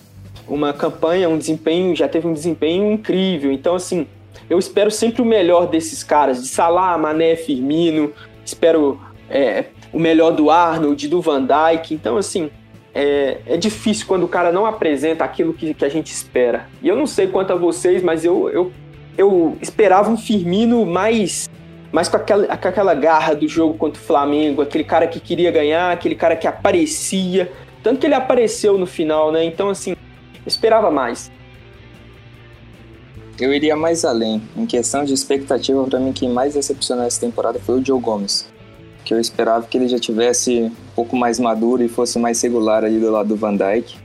uma 0.47 0.71
campanha, 0.71 1.27
um 1.27 1.37
desempenho, 1.37 1.95
já 1.95 2.07
teve 2.07 2.27
um 2.27 2.33
desempenho 2.33 2.89
incrível. 2.91 3.51
Então, 3.51 3.75
assim, 3.75 4.07
eu 4.51 4.59
espero 4.59 4.91
sempre 4.91 5.21
o 5.21 5.25
melhor 5.25 5.65
desses 5.65 6.03
caras, 6.03 6.41
de 6.41 6.49
Salah, 6.49 6.97
Mané, 6.97 7.37
Firmino, 7.37 8.11
espero 8.43 8.99
é, 9.29 9.67
o 9.93 9.97
melhor 9.97 10.31
do 10.31 10.51
Arnold, 10.51 11.07
do 11.07 11.21
Van 11.21 11.41
Dijk. 11.41 11.93
Então, 11.93 12.17
assim, 12.17 12.51
é, 12.93 13.37
é, 13.45 13.55
difícil 13.55 14.05
quando 14.05 14.23
o 14.23 14.27
cara 14.27 14.51
não 14.51 14.65
apresenta 14.65 15.23
aquilo 15.23 15.53
que, 15.53 15.73
que, 15.73 15.85
a 15.85 15.89
gente 15.89 16.11
espera. 16.11 16.67
E 16.81 16.89
eu 16.89 16.97
não 16.97 17.07
sei 17.07 17.27
quanto 17.27 17.53
a 17.53 17.55
vocês, 17.55 18.03
mas 18.03 18.25
eu, 18.25 18.49
eu, 18.49 18.73
eu 19.17 19.57
esperava 19.61 20.09
um 20.09 20.17
Firmino 20.17 20.85
mais, 20.85 21.49
mais 21.89 22.09
com, 22.09 22.17
aquela, 22.17 22.57
com 22.57 22.67
aquela 22.67 22.93
garra 22.93 23.33
do 23.33 23.47
jogo 23.47 23.75
contra 23.75 24.01
o 24.01 24.05
Flamengo, 24.05 24.61
aquele 24.61 24.83
cara 24.83 25.07
que 25.07 25.21
queria 25.21 25.49
ganhar, 25.49 25.93
aquele 25.93 26.15
cara 26.15 26.35
que 26.35 26.45
aparecia. 26.45 27.49
Tanto 27.81 28.01
que 28.01 28.05
ele 28.05 28.15
apareceu 28.15 28.77
no 28.77 28.85
final, 28.85 29.31
né? 29.31 29.45
Então, 29.45 29.69
assim, 29.69 29.91
eu 29.91 29.97
esperava 30.45 30.91
mais. 30.91 31.31
Eu 33.41 33.53
iria 33.53 33.75
mais 33.75 34.05
além. 34.05 34.41
Em 34.55 34.65
questão 34.65 35.03
de 35.03 35.13
expectativa, 35.13 35.83
para 35.83 35.99
mim, 35.99 36.13
quem 36.13 36.29
mais 36.29 36.53
decepcionou 36.53 37.03
essa 37.03 37.19
temporada 37.19 37.59
foi 37.59 37.81
o 37.81 37.85
Joe 37.85 37.99
Gomes 37.99 38.49
que 39.03 39.13
eu 39.13 39.19
esperava 39.19 39.65
que 39.65 39.77
ele 39.77 39.87
já 39.87 39.99
tivesse 39.99 40.61
um 40.61 40.71
pouco 40.95 41.15
mais 41.15 41.39
maduro 41.39 41.83
e 41.83 41.89
fosse 41.89 42.19
mais 42.19 42.41
regular 42.41 42.83
ali 42.83 42.99
do 42.99 43.11
lado 43.11 43.29
do 43.29 43.35
Van 43.35 43.55
Dijk. 43.55 43.97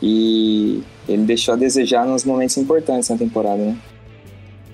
E 0.00 0.82
ele 1.08 1.22
deixou 1.24 1.54
a 1.54 1.56
desejar 1.56 2.06
nos 2.06 2.24
momentos 2.24 2.56
importantes 2.56 3.08
na 3.08 3.16
temporada, 3.16 3.56
né? 3.56 3.76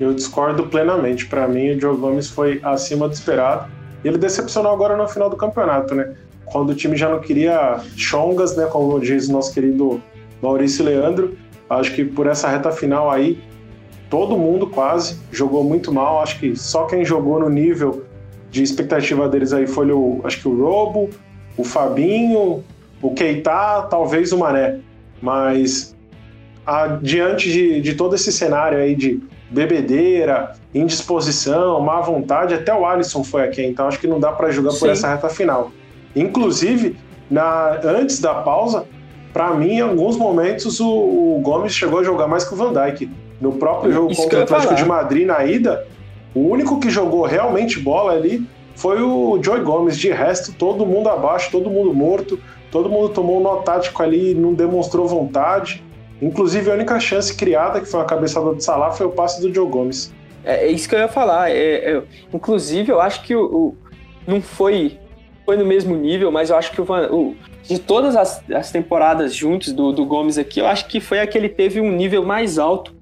Eu 0.01 0.15
discordo 0.15 0.67
plenamente. 0.67 1.27
Para 1.27 1.47
mim, 1.47 1.71
o 1.71 1.81
Joe 1.81 1.97
Gomes 1.97 2.29
foi 2.29 2.61
acima 2.63 3.09
do 3.09 3.15
esperado. 3.15 3.71
E 4.05 4.09
ele 4.09 4.19
decepcionou 4.19 4.73
agora 4.73 4.97
no 4.97 5.07
final 5.09 5.29
do 5.29 5.37
campeonato, 5.37 5.95
né? 5.95 6.15
Quando 6.47 6.71
o 6.71 6.75
time 6.75 6.97
já 6.97 7.09
não 7.09 7.21
queria 7.21 7.81
chongas, 7.97 8.57
né? 8.57 8.67
Como 8.67 8.99
diz 9.01 9.29
nosso 9.29 9.53
querido 9.53 10.03
Maurício 10.41 10.85
Leandro. 10.85 11.37
Acho 11.69 11.95
que 11.95 12.05
por 12.05 12.27
essa 12.27 12.49
reta 12.49 12.71
final 12.71 13.11
aí, 13.11 13.39
todo 14.11 14.37
mundo 14.37 14.67
quase 14.67 15.21
jogou 15.31 15.65
muito 15.65 15.93
mal. 15.93 16.21
Acho 16.21 16.39
que 16.39 16.57
só 16.57 16.85
quem 16.87 17.05
jogou 17.05 17.41
no 17.41 17.49
nível 17.49 18.05
de 18.51 18.63
expectativa 18.63 19.29
deles 19.29 19.53
aí 19.53 19.67
foi 19.67 19.91
o, 19.93 20.21
acho 20.25 20.41
que 20.41 20.49
o 20.49 20.63
Robo, 20.63 21.11
o 21.57 21.65
Fabinho, 21.65 22.65
o 23.03 23.15
Keita, 23.15 23.87
talvez 23.91 24.33
o 24.33 24.39
Mané. 24.39 24.79
Mas 25.21 25.95
a, 26.67 26.87
diante 27.03 27.51
de, 27.51 27.81
de 27.81 27.95
todo 27.95 28.15
esse 28.15 28.33
cenário 28.33 28.79
aí 28.79 28.95
de 28.95 29.21
bebedeira, 29.51 30.53
indisposição, 30.75 31.81
má 31.81 32.01
vontade, 32.01 32.55
até 32.55 32.75
o 32.75 32.85
Alisson 32.85 33.25
foi 33.25 33.43
aqui, 33.45 33.65
então 33.65 33.89
acho 33.89 33.99
que 33.99 34.07
não 34.07 34.21
dá 34.21 34.33
para 34.33 34.51
julgar 34.51 34.73
Sim. 34.73 34.81
por 34.81 34.91
essa 34.91 35.09
reta 35.09 35.29
final. 35.29 35.73
Inclusive, 36.15 36.97
na, 37.31 37.81
antes 37.85 38.21
da 38.21 38.35
pausa, 38.35 38.85
para 39.33 39.55
mim, 39.55 39.75
em 39.75 39.81
alguns 39.81 40.17
momentos, 40.17 40.81
o, 40.81 40.89
o, 40.89 41.41
Gomes 41.43 41.73
chegou 41.73 42.01
a 42.01 42.03
jogar 42.03 42.27
mais 42.27 42.45
que 42.45 42.55
o 42.55 42.57
Van 42.57 42.73
Dijk. 42.73 43.11
No 43.41 43.53
próprio 43.53 43.93
jogo 43.93 44.13
Isso 44.13 44.23
contra 44.23 44.41
o 44.41 44.43
Atlético 44.43 44.75
de 44.75 44.85
Madrid 44.85 45.27
na 45.27 45.45
ida, 45.45 45.87
o 46.35 46.41
único 46.41 46.79
que 46.81 46.91
jogou 46.91 47.25
realmente 47.25 47.79
bola 47.79 48.13
ali 48.13 48.47
foi 48.75 49.03
o 49.03 49.41
Joey 49.43 49.63
Gomes. 49.63 49.99
De 49.99 50.11
resto, 50.11 50.53
todo 50.53 50.87
mundo 50.87 51.09
abaixo, 51.09 51.51
todo 51.51 51.71
mundo 51.71 51.93
morto, 51.95 52.39
todo 52.71 52.89
mundo 52.89 53.09
tomou 53.11 53.39
um 53.39 53.43
nó 53.43 53.57
tático 53.57 54.03
ali, 54.03 54.35
não 54.35 54.55
demonstrou 54.55 55.07
vontade. 55.07 55.83
Inclusive, 56.21 56.71
a 56.71 56.75
única 56.75 56.99
chance 56.99 57.35
criada, 57.35 57.81
que 57.81 57.87
foi 57.87 58.01
uma 58.01 58.07
cabeçada 58.07 58.55
de 58.55 58.63
Salah, 58.63 58.91
foi 58.91 59.07
o 59.07 59.11
passe 59.11 59.41
do 59.41 59.53
Joe 59.55 59.69
Gomes. 59.69 60.13
É, 60.45 60.67
é 60.67 60.71
isso 60.71 60.89
que 60.89 60.95
eu 60.95 60.99
ia 60.99 61.09
falar. 61.09 61.51
É, 61.51 61.93
é, 61.93 62.03
inclusive, 62.33 62.91
eu 62.91 63.01
acho 63.01 63.23
que 63.23 63.35
o, 63.35 63.45
o, 63.45 63.77
não 64.27 64.41
foi, 64.41 64.99
foi 65.45 65.57
no 65.57 65.65
mesmo 65.65 65.97
nível, 65.97 66.31
mas 66.33 66.51
eu 66.51 66.57
acho 66.57 66.73
que 66.73 66.81
o, 66.81 66.85
o 66.85 67.37
de 67.63 67.79
todas 67.79 68.17
as, 68.17 68.43
as 68.51 68.73
temporadas 68.73 69.35
juntos 69.35 69.73
do, 69.73 69.93
do 69.93 70.05
Gomes 70.05 70.39
aqui, 70.39 70.61
eu 70.61 70.67
acho 70.67 70.89
que 70.89 71.01
foi 71.01 71.21
a 71.21 71.27
que 71.27 71.37
ele 71.37 71.49
teve 71.49 71.81
um 71.81 71.93
nível 71.93 72.25
mais 72.25 72.59
alto 72.59 72.98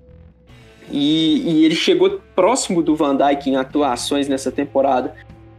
e, 0.91 1.43
e, 1.45 1.65
ele 1.65 1.75
chegou 1.75 2.21
próximo 2.35 2.83
do 2.83 2.95
Van 2.95 3.17
Dijk 3.17 3.51
em 3.51 3.57
atuações 3.57 4.29
nessa 4.29 4.53
temporada. 4.53 5.15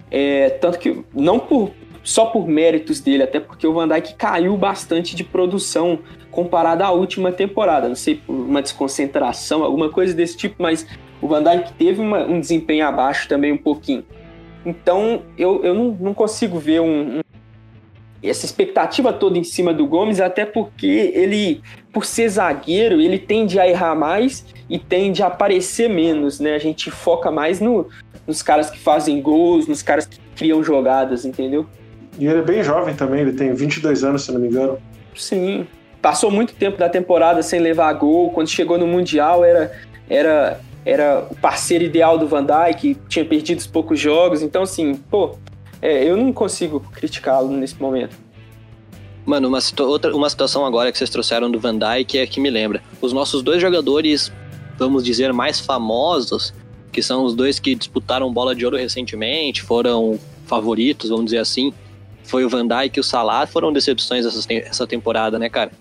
É, 0.09 0.49
tanto 0.49 0.79
que, 0.79 1.03
não 1.13 1.39
por, 1.39 1.71
só 2.03 2.27
por 2.27 2.47
méritos 2.47 2.99
dele, 2.99 3.23
até 3.23 3.39
porque 3.39 3.67
o 3.67 3.73
Van 3.73 3.87
Dijk 3.87 4.15
caiu 4.15 4.55
bastante 4.55 5.15
de 5.15 5.23
produção 5.23 5.99
comparado 6.31 6.83
à 6.83 6.91
última 6.91 7.31
temporada. 7.31 7.87
Não 7.87 7.95
sei, 7.95 8.15
por 8.15 8.33
uma 8.33 8.61
desconcentração, 8.61 9.63
alguma 9.63 9.89
coisa 9.89 10.13
desse 10.13 10.37
tipo, 10.37 10.55
mas 10.59 10.87
o 11.21 11.27
Van 11.27 11.43
Dijk 11.43 11.73
teve 11.73 11.99
uma, 12.01 12.19
um 12.25 12.39
desempenho 12.39 12.87
abaixo 12.87 13.27
também 13.27 13.51
um 13.51 13.57
pouquinho. 13.57 14.05
Então, 14.65 15.23
eu, 15.37 15.63
eu 15.63 15.73
não, 15.73 15.97
não 15.99 16.13
consigo 16.13 16.59
ver 16.59 16.81
um 16.81 17.21
essa 18.23 18.45
expectativa 18.45 19.13
toda 19.13 19.37
em 19.37 19.43
cima 19.43 19.73
do 19.73 19.85
Gomes, 19.85 20.19
até 20.19 20.45
porque 20.45 21.11
ele, 21.13 21.61
por 21.93 22.05
ser 22.05 22.29
zagueiro, 22.29 22.99
ele 22.99 23.19
tende 23.19 23.59
a 23.59 23.67
errar 23.67 23.95
mais 23.95 24.45
e 24.69 24.79
tende 24.79 25.21
a 25.21 25.27
aparecer 25.27 25.89
menos, 25.89 26.39
né? 26.39 26.55
A 26.55 26.59
gente 26.59 26.89
foca 26.89 27.31
mais 27.31 27.59
no, 27.59 27.87
nos 28.25 28.41
caras 28.41 28.69
que 28.69 28.79
fazem 28.79 29.21
gols, 29.21 29.67
nos 29.67 29.81
caras 29.81 30.05
que 30.05 30.19
criam 30.35 30.63
jogadas, 30.63 31.25
entendeu? 31.25 31.65
E 32.19 32.25
ele 32.25 32.39
é 32.39 32.41
bem 32.41 32.63
jovem 32.63 32.95
também, 32.95 33.21
ele 33.21 33.33
tem 33.33 33.53
22 33.53 34.03
anos, 34.03 34.23
se 34.23 34.31
não 34.31 34.39
me 34.39 34.47
engano. 34.47 34.77
Sim. 35.15 35.67
Passou 36.01 36.31
muito 36.31 36.53
tempo 36.53 36.77
da 36.77 36.89
temporada 36.89 37.41
sem 37.43 37.59
levar 37.59 37.91
gol. 37.93 38.31
Quando 38.31 38.47
chegou 38.47 38.77
no 38.77 38.87
Mundial, 38.87 39.43
era, 39.43 39.71
era, 40.09 40.59
era 40.85 41.27
o 41.29 41.35
parceiro 41.35 41.83
ideal 41.83 42.17
do 42.17 42.27
Van 42.27 42.45
Dijk, 42.45 42.97
tinha 43.07 43.25
perdido 43.25 43.59
os 43.59 43.67
poucos 43.67 43.99
jogos. 43.99 44.41
Então, 44.41 44.63
assim, 44.63 44.95
pô, 44.95 45.35
é, 45.81 46.03
eu 46.03 46.17
não 46.17 46.33
consigo 46.33 46.79
criticá-lo 46.79 47.49
nesse 47.49 47.81
momento. 47.81 48.17
Mano, 49.25 49.49
uma, 49.49 49.59
outra, 49.81 50.15
uma 50.15 50.29
situação 50.29 50.65
agora 50.65 50.91
que 50.91 50.97
vocês 50.97 51.09
trouxeram 51.09 51.51
do 51.51 51.59
Van 51.59 51.77
Dijk 51.77 52.17
é 52.17 52.25
que 52.25 52.39
me 52.39 52.49
lembra. 52.49 52.81
Os 53.01 53.11
nossos 53.11 53.43
dois 53.43 53.61
jogadores, 53.61 54.31
vamos 54.77 55.03
dizer, 55.03 55.33
mais 55.33 55.59
famosos, 55.59 56.53
que 56.91 57.01
são 57.01 57.25
os 57.25 57.35
dois 57.35 57.59
que 57.59 57.75
disputaram 57.75 58.31
bola 58.31 58.55
de 58.55 58.63
ouro 58.63 58.77
recentemente, 58.77 59.61
foram 59.61 60.17
favoritos, 60.45 61.09
vamos 61.09 61.25
dizer 61.25 61.39
assim, 61.39 61.73
foi 62.23 62.45
o 62.45 62.49
Van 62.49 62.65
Dijk 62.65 62.97
e 62.97 62.99
o 63.01 63.03
Salah, 63.03 63.45
foram 63.45 63.71
decepções 63.73 64.25
essa, 64.25 64.53
essa 64.53 64.87
temporada, 64.87 65.37
né, 65.37 65.49
cara? 65.49 65.71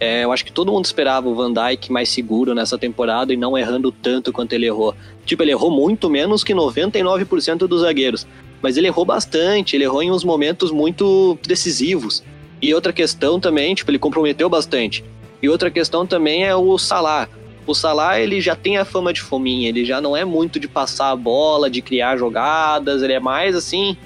É, 0.00 0.22
eu 0.22 0.30
acho 0.30 0.44
que 0.44 0.52
todo 0.52 0.70
mundo 0.70 0.84
esperava 0.84 1.28
o 1.28 1.34
Van 1.34 1.52
Dijk 1.52 1.90
mais 1.90 2.08
seguro 2.08 2.54
nessa 2.54 2.78
temporada 2.78 3.32
e 3.32 3.36
não 3.36 3.58
errando 3.58 3.90
tanto 3.90 4.32
quanto 4.32 4.52
ele 4.52 4.66
errou. 4.66 4.94
Tipo, 5.26 5.42
ele 5.42 5.50
errou 5.50 5.72
muito 5.72 6.08
menos 6.08 6.44
que 6.44 6.54
99% 6.54 7.66
dos 7.66 7.80
zagueiros 7.80 8.24
mas 8.62 8.76
ele 8.76 8.86
errou 8.86 9.04
bastante, 9.04 9.76
ele 9.76 9.84
errou 9.84 10.02
em 10.02 10.10
uns 10.10 10.24
momentos 10.24 10.70
muito 10.70 11.38
decisivos. 11.46 12.22
E 12.60 12.74
outra 12.74 12.92
questão 12.92 13.38
também, 13.38 13.74
tipo, 13.74 13.90
ele 13.90 13.98
comprometeu 13.98 14.48
bastante. 14.48 15.04
E 15.42 15.48
outra 15.48 15.70
questão 15.70 16.06
também 16.06 16.44
é 16.44 16.54
o 16.54 16.76
Salah. 16.76 17.28
O 17.66 17.74
Salah, 17.74 18.20
ele 18.20 18.40
já 18.40 18.56
tem 18.56 18.78
a 18.78 18.84
fama 18.84 19.12
de 19.12 19.20
fominha, 19.20 19.68
ele 19.68 19.84
já 19.84 20.00
não 20.00 20.16
é 20.16 20.24
muito 20.24 20.58
de 20.58 20.66
passar 20.66 21.10
a 21.10 21.16
bola, 21.16 21.70
de 21.70 21.82
criar 21.82 22.16
jogadas, 22.16 23.02
ele 23.02 23.12
é 23.12 23.20
mais 23.20 23.54
assim, 23.54 23.96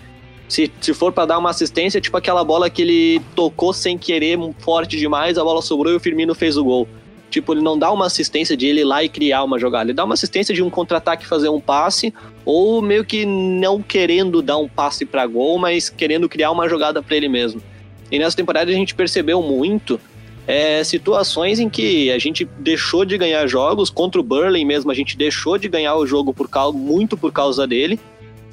se, 0.49 0.71
se 0.81 0.93
for 0.93 1.12
para 1.12 1.27
dar 1.27 1.38
uma 1.38 1.51
assistência, 1.51 2.01
tipo 2.01 2.17
aquela 2.17 2.45
bola 2.45 2.69
que 2.69 2.83
ele 2.83 3.23
tocou 3.35 3.73
sem 3.73 3.97
querer, 3.97 4.38
forte 4.59 4.99
demais, 4.99 5.38
a 5.38 5.45
bola 5.45 5.62
sobrou 5.62 5.93
e 5.93 5.97
o 5.97 6.01
Firmino 6.01 6.35
fez 6.35 6.59
o 6.59 6.65
gol. 6.65 6.87
Tipo, 7.33 7.55
ele 7.55 7.62
não 7.62 7.79
dá 7.79 7.90
uma 7.90 8.05
assistência 8.05 8.55
de 8.55 8.66
ele 8.66 8.83
ir 8.83 8.85
lá 8.85 9.03
e 9.03 9.09
criar 9.09 9.42
uma 9.42 9.59
jogada. 9.59 9.87
Ele 9.87 9.97
dá 9.97 10.05
uma 10.05 10.12
assistência 10.12 10.55
de 10.55 10.62
um 10.62 10.68
contra-ataque 10.68 11.27
fazer 11.27 11.49
um 11.49 11.59
passe, 11.59 12.12
ou 12.45 12.83
meio 12.83 13.07
que 13.07 13.25
não 13.25 13.81
querendo 13.81 14.42
dar 14.42 14.59
um 14.59 14.68
passe 14.68 15.07
para 15.07 15.27
gol, 15.27 15.59
mas 15.59 15.88
querendo 15.88 16.29
criar 16.29 16.51
uma 16.51 16.68
jogada 16.68 17.03
para 17.03 17.16
ele 17.16 17.31
mesmo. 17.31 17.62
E 18.11 18.18
nessa 18.18 18.37
temporada 18.37 18.71
a 18.71 18.75
gente 18.75 18.95
percebeu 18.95 19.40
muito 19.40 19.99
é, 20.47 20.85
situações 20.85 21.59
em 21.59 21.71
que 21.71 22.11
a 22.11 22.18
gente 22.18 22.45
deixou 22.59 23.03
de 23.07 23.16
ganhar 23.16 23.47
jogos, 23.47 23.88
contra 23.88 24.21
o 24.21 24.25
Burley 24.25 24.62
mesmo, 24.62 24.90
a 24.90 24.95
gente 24.95 25.16
deixou 25.16 25.57
de 25.57 25.68
ganhar 25.68 25.97
o 25.97 26.07
jogo 26.07 26.35
por 26.35 26.51
causa, 26.51 26.77
muito 26.77 27.16
por 27.16 27.33
causa 27.33 27.66
dele. 27.66 27.99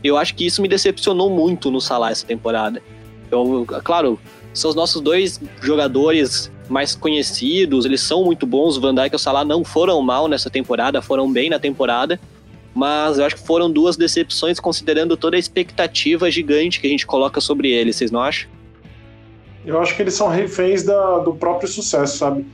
Eu 0.01 0.15
acho 0.15 0.33
que 0.35 0.45
isso 0.45 0.61
me 0.61 0.69
decepcionou 0.69 1.29
muito 1.29 1.69
no 1.69 1.81
Salah 1.81 2.11
essa 2.11 2.25
temporada. 2.25 2.81
Eu, 3.29 3.65
claro, 3.83 4.17
são 4.53 4.69
os 4.69 4.75
nossos 4.75 5.01
dois 5.01 5.41
jogadores 5.61 6.49
mais 6.69 6.95
conhecidos, 6.95 7.85
eles 7.85 8.01
são 8.01 8.23
muito 8.23 8.45
bons. 8.45 8.77
O 8.77 8.81
Van 8.81 8.93
Dijk 8.93 9.13
e 9.13 9.15
o 9.15 9.19
Salah 9.19 9.43
não 9.43 9.63
foram 9.63 10.01
mal 10.01 10.27
nessa 10.27 10.49
temporada, 10.49 11.01
foram 11.01 11.31
bem 11.31 11.49
na 11.49 11.59
temporada. 11.59 12.19
Mas 12.73 13.17
eu 13.17 13.25
acho 13.25 13.35
que 13.35 13.45
foram 13.45 13.69
duas 13.69 13.97
decepções 13.97 14.59
considerando 14.59 15.17
toda 15.17 15.35
a 15.35 15.39
expectativa 15.39 16.29
gigante 16.29 16.79
que 16.79 16.87
a 16.87 16.89
gente 16.89 17.05
coloca 17.05 17.41
sobre 17.41 17.71
eles, 17.71 17.95
vocês 17.95 18.11
não 18.11 18.21
acham? 18.21 18.49
Eu 19.65 19.79
acho 19.79 19.95
que 19.95 20.01
eles 20.01 20.13
são 20.13 20.29
reféns 20.29 20.83
da, 20.83 21.19
do 21.19 21.33
próprio 21.33 21.67
sucesso, 21.67 22.17
sabe? 22.17 22.45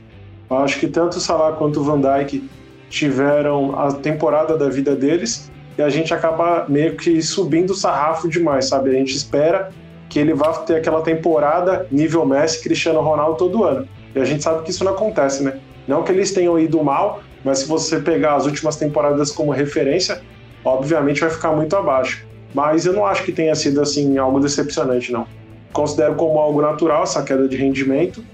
Eu 0.50 0.58
acho 0.58 0.80
que 0.80 0.86
tanto 0.86 1.18
o 1.18 1.20
Salah 1.20 1.52
quanto 1.52 1.80
o 1.80 1.84
Van 1.84 2.00
Dijk 2.00 2.42
tiveram 2.88 3.78
a 3.78 3.92
temporada 3.92 4.56
da 4.56 4.68
vida 4.68 4.94
deles 4.96 5.50
e 5.76 5.82
a 5.82 5.88
gente 5.88 6.14
acaba 6.14 6.66
meio 6.68 6.96
que 6.96 7.20
subindo 7.20 7.70
o 7.70 7.74
sarrafo 7.74 8.28
demais, 8.28 8.66
sabe? 8.66 8.90
A 8.90 8.94
gente 8.94 9.14
espera 9.14 9.70
que 10.08 10.18
ele 10.18 10.32
vá 10.32 10.52
ter 10.52 10.76
aquela 10.76 11.02
temporada 11.02 11.86
nível 11.90 12.24
Messi, 12.24 12.62
Cristiano 12.62 13.00
Ronaldo 13.00 13.36
todo 13.36 13.64
ano. 13.64 13.86
E 14.16 14.20
a 14.20 14.24
gente 14.24 14.42
sabe 14.42 14.62
que 14.62 14.70
isso 14.70 14.82
não 14.82 14.92
acontece, 14.92 15.44
né? 15.44 15.60
Não 15.86 16.02
que 16.02 16.10
eles 16.10 16.32
tenham 16.32 16.58
ido 16.58 16.82
mal, 16.82 17.20
mas 17.44 17.58
se 17.58 17.68
você 17.68 18.00
pegar 18.00 18.34
as 18.34 18.46
últimas 18.46 18.74
temporadas 18.76 19.30
como 19.30 19.52
referência, 19.52 20.22
obviamente 20.64 21.20
vai 21.20 21.28
ficar 21.28 21.52
muito 21.52 21.76
abaixo. 21.76 22.26
Mas 22.54 22.86
eu 22.86 22.94
não 22.94 23.04
acho 23.04 23.22
que 23.24 23.30
tenha 23.30 23.54
sido 23.54 23.78
assim 23.78 24.16
algo 24.16 24.40
decepcionante, 24.40 25.12
não. 25.12 25.28
Considero 25.70 26.14
como 26.14 26.38
algo 26.38 26.62
natural 26.62 27.02
essa 27.02 27.22
queda 27.22 27.46
de 27.46 27.58
rendimento. 27.58 28.24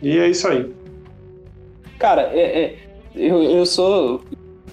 E 0.00 0.16
é 0.16 0.28
isso 0.28 0.46
aí. 0.46 0.72
Cara, 1.98 2.30
é, 2.32 2.62
é, 2.62 2.74
eu, 3.16 3.42
eu 3.42 3.66
sou 3.66 4.22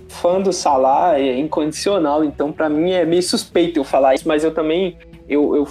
fã 0.07 0.39
do 0.39 0.53
Salah, 0.53 1.19
é 1.19 1.39
incondicional, 1.39 2.23
então 2.23 2.51
para 2.51 2.69
mim 2.69 2.91
é 2.91 3.03
meio 3.03 3.23
suspeito 3.23 3.79
eu 3.79 3.83
falar 3.83 4.13
isso, 4.13 4.27
mas 4.27 4.43
eu 4.43 4.53
também 4.53 4.97
eu, 5.27 5.55
eu 5.55 5.67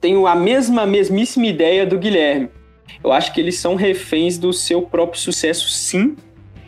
tenho 0.00 0.26
a 0.26 0.34
mesma, 0.36 0.84
mesmíssima 0.84 1.46
ideia 1.46 1.86
do 1.86 1.98
Guilherme. 1.98 2.50
Eu 3.02 3.12
acho 3.12 3.32
que 3.32 3.40
eles 3.40 3.58
são 3.58 3.74
reféns 3.74 4.38
do 4.38 4.52
seu 4.52 4.82
próprio 4.82 5.20
sucesso, 5.20 5.68
sim. 5.68 6.16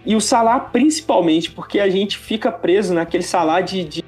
E 0.04 0.16
o 0.16 0.20
Salah 0.20 0.58
principalmente, 0.58 1.50
porque 1.50 1.78
a 1.78 1.88
gente 1.88 2.18
fica 2.18 2.50
preso 2.50 2.92
naquele 2.92 3.22
Salah 3.22 3.60
de, 3.60 3.84
de 3.84 4.04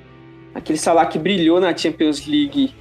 aquele 0.54 0.78
Salah 0.78 1.06
que 1.06 1.18
brilhou 1.18 1.60
na 1.60 1.76
Champions 1.76 2.26
League 2.26 2.74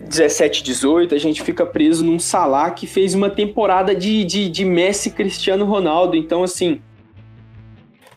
17, 0.00 0.62
18, 0.62 1.14
a 1.14 1.18
gente 1.18 1.42
fica 1.42 1.66
preso 1.66 2.04
num 2.04 2.18
Salah 2.18 2.70
que 2.70 2.86
fez 2.86 3.14
uma 3.14 3.30
temporada 3.30 3.94
de, 3.94 4.24
de, 4.24 4.48
de 4.48 4.64
Messi 4.64 5.10
Cristiano 5.10 5.64
Ronaldo. 5.64 6.16
Então, 6.16 6.42
assim, 6.42 6.80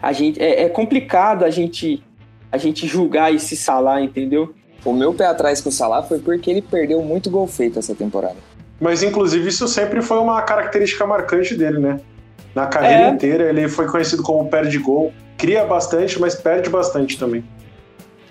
a 0.02 0.12
gente 0.12 0.42
é, 0.42 0.64
é, 0.64 0.70
complicado 0.70 1.44
a 1.44 1.50
gente 1.50 2.04
a 2.52 2.58
gente 2.58 2.86
julgar 2.86 3.34
esse 3.34 3.56
Salah, 3.56 4.02
entendeu? 4.02 4.54
O 4.84 4.92
meu 4.94 5.14
pé 5.14 5.26
atrás 5.26 5.62
com 5.62 5.70
o 5.70 5.72
Salah 5.72 6.04
foi 6.04 6.20
porque 6.20 6.50
ele 6.50 6.62
perdeu 6.62 7.02
muito 7.02 7.30
gol 7.30 7.48
feito 7.48 7.80
essa 7.80 7.96
temporada. 7.96 8.36
Mas, 8.82 9.04
inclusive, 9.04 9.48
isso 9.48 9.68
sempre 9.68 10.02
foi 10.02 10.18
uma 10.18 10.42
característica 10.42 11.06
marcante 11.06 11.54
dele, 11.54 11.78
né? 11.78 12.00
Na 12.56 12.66
carreira 12.66 13.04
é. 13.04 13.10
inteira, 13.10 13.44
ele 13.48 13.70
foi 13.70 13.88
conhecido 13.88 14.24
como 14.24 14.50
perde 14.50 14.80
gol. 14.80 15.14
Cria 15.38 15.64
bastante, 15.64 16.20
mas 16.20 16.34
perde 16.34 16.68
bastante 16.68 17.18
também. 17.18 17.44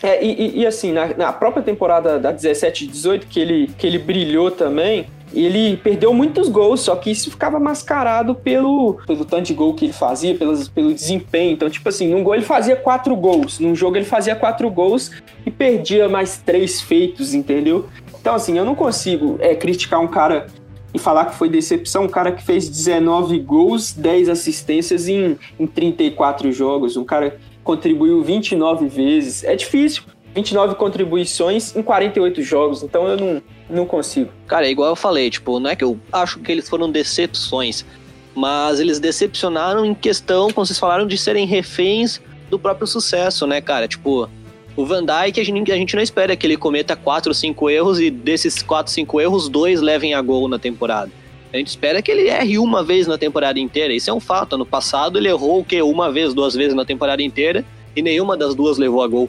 É, 0.03 0.23
e, 0.25 0.61
e 0.61 0.67
assim, 0.67 0.93
na, 0.93 1.09
na, 1.15 1.33
própria 1.33 1.63
temporada 1.63 2.19
da 2.19 2.33
17 2.33 2.87
18, 2.87 3.27
que 3.27 3.39
ele, 3.39 3.71
que 3.79 3.87
ele 3.87 3.99
brilhou 3.99 4.51
também, 4.51 5.07
ele 5.33 5.77
perdeu 5.77 6.13
muitos 6.13 6.49
gols, 6.49 6.81
só 6.81 6.97
que 6.97 7.11
isso 7.11 7.31
ficava 7.31 7.61
mascarado 7.61 8.35
pelo, 8.35 8.95
pelo 9.07 9.25
tanto 9.25 9.45
de 9.45 9.55
gol 9.55 9.75
que 9.75 9.85
ele 9.85 9.93
fazia, 9.93 10.35
pelos, 10.35 10.69
pelo 10.69 10.93
desempenho. 10.93 11.53
Então, 11.53 11.69
tipo 11.69 11.89
assim, 11.89 12.09
num 12.09 12.23
gol 12.23 12.35
ele 12.35 12.45
fazia 12.45 12.75
quatro 12.75 13.15
gols, 13.15 13.61
num 13.61 13.75
jogo 13.75 13.97
ele 13.97 14.07
fazia 14.07 14.35
quatro 14.35 14.69
gols 14.71 15.11
e 15.45 15.51
perdia 15.51 16.09
mais 16.09 16.39
três 16.39 16.81
feitos, 16.81 17.35
entendeu? 17.35 17.89
Então, 18.21 18.35
assim, 18.35 18.59
eu 18.59 18.65
não 18.65 18.75
consigo 18.75 19.37
é, 19.41 19.55
criticar 19.55 20.01
um 20.01 20.09
cara 20.09 20.47
e 20.93 20.99
falar 20.99 21.27
que 21.27 21.37
foi 21.37 21.49
decepção, 21.49 22.05
um 22.05 22.09
cara 22.09 22.33
que 22.33 22.43
fez 22.43 22.69
19 22.69 23.39
gols, 23.39 23.93
10 23.93 24.29
assistências 24.29 25.09
em, 25.09 25.39
em 25.59 25.67
34 25.67 26.51
jogos, 26.53 26.97
um 26.97 27.05
cara 27.05 27.39
contribuiu 27.63 28.23
29 28.23 28.89
vezes. 28.89 29.45
É 29.45 29.55
difícil. 29.55 30.03
29 30.35 30.77
contribuições 30.77 31.75
em 31.75 31.83
48 31.83 32.41
jogos, 32.43 32.85
então 32.85 33.09
eu 33.09 33.17
não, 33.17 33.43
não 33.69 33.87
consigo. 33.87 34.31
Cara, 34.47 34.67
é 34.67 34.71
igual 34.71 34.91
eu 34.91 34.97
falei, 34.97 35.29
tipo, 35.29 35.59
não 35.59 35.71
é 35.71 35.75
que 35.75 35.83
eu 35.83 35.99
acho 36.13 36.39
que 36.39 36.53
eles 36.53 36.69
foram 36.69 36.89
decepções, 36.89 37.85
mas 38.33 38.79
eles 38.79 39.01
decepcionaram 39.01 39.85
em 39.85 39.93
questão, 39.93 40.51
como 40.53 40.65
vocês 40.65 40.79
falaram, 40.79 41.05
de 41.05 41.19
serem 41.19 41.47
reféns 41.47 42.21
do 42.49 42.61
próprio 42.61 42.87
sucesso, 42.87 43.45
né, 43.45 43.61
cara? 43.61 43.89
Tipo, 43.89 44.29
o 44.77 44.87
Van 44.87 45.05
Dijk, 45.05 45.41
a 45.41 45.45
gente, 45.45 45.73
a 45.73 45.77
gente 45.77 45.95
não 45.95 46.03
espera 46.03 46.37
que 46.37 46.47
ele 46.47 46.57
cometa 46.57 46.97
4 46.97 47.31
ou 47.31 47.35
5 47.35 47.71
erros 47.71 48.01
e 48.01 48.11
desses 48.11 48.63
4, 48.63 48.93
5 48.93 49.21
erros, 49.21 49.49
dois 49.49 49.81
levem 49.81 50.15
a 50.15 50.23
gol 50.23 50.49
na 50.49 50.59
temporada. 50.59 51.11
A 51.53 51.57
gente 51.57 51.69
espera 51.69 52.01
que 52.01 52.11
ele 52.11 52.29
erre 52.29 52.59
uma 52.59 52.83
vez 52.83 53.07
na 53.07 53.19
temporada 53.19 53.59
inteira. 53.59 53.93
Isso 53.93 54.09
é 54.09 54.13
um 54.13 54.21
fato. 54.21 54.57
No 54.57 54.65
passado 54.65 55.19
ele 55.19 55.29
errou 55.29 55.61
o 55.61 55.65
quê? 55.65 55.83
Uma 55.83 56.11
vez, 56.11 56.33
duas 56.33 56.55
vezes 56.55 56.75
na 56.75 56.85
temporada 56.85 57.23
inteira 57.23 57.65
e 57.95 58.03
nenhuma 58.03 58.37
das 58.37 58.55
duas 58.55 58.79
levou 58.79 59.03
a 59.03 59.09
gol. 59.09 59.29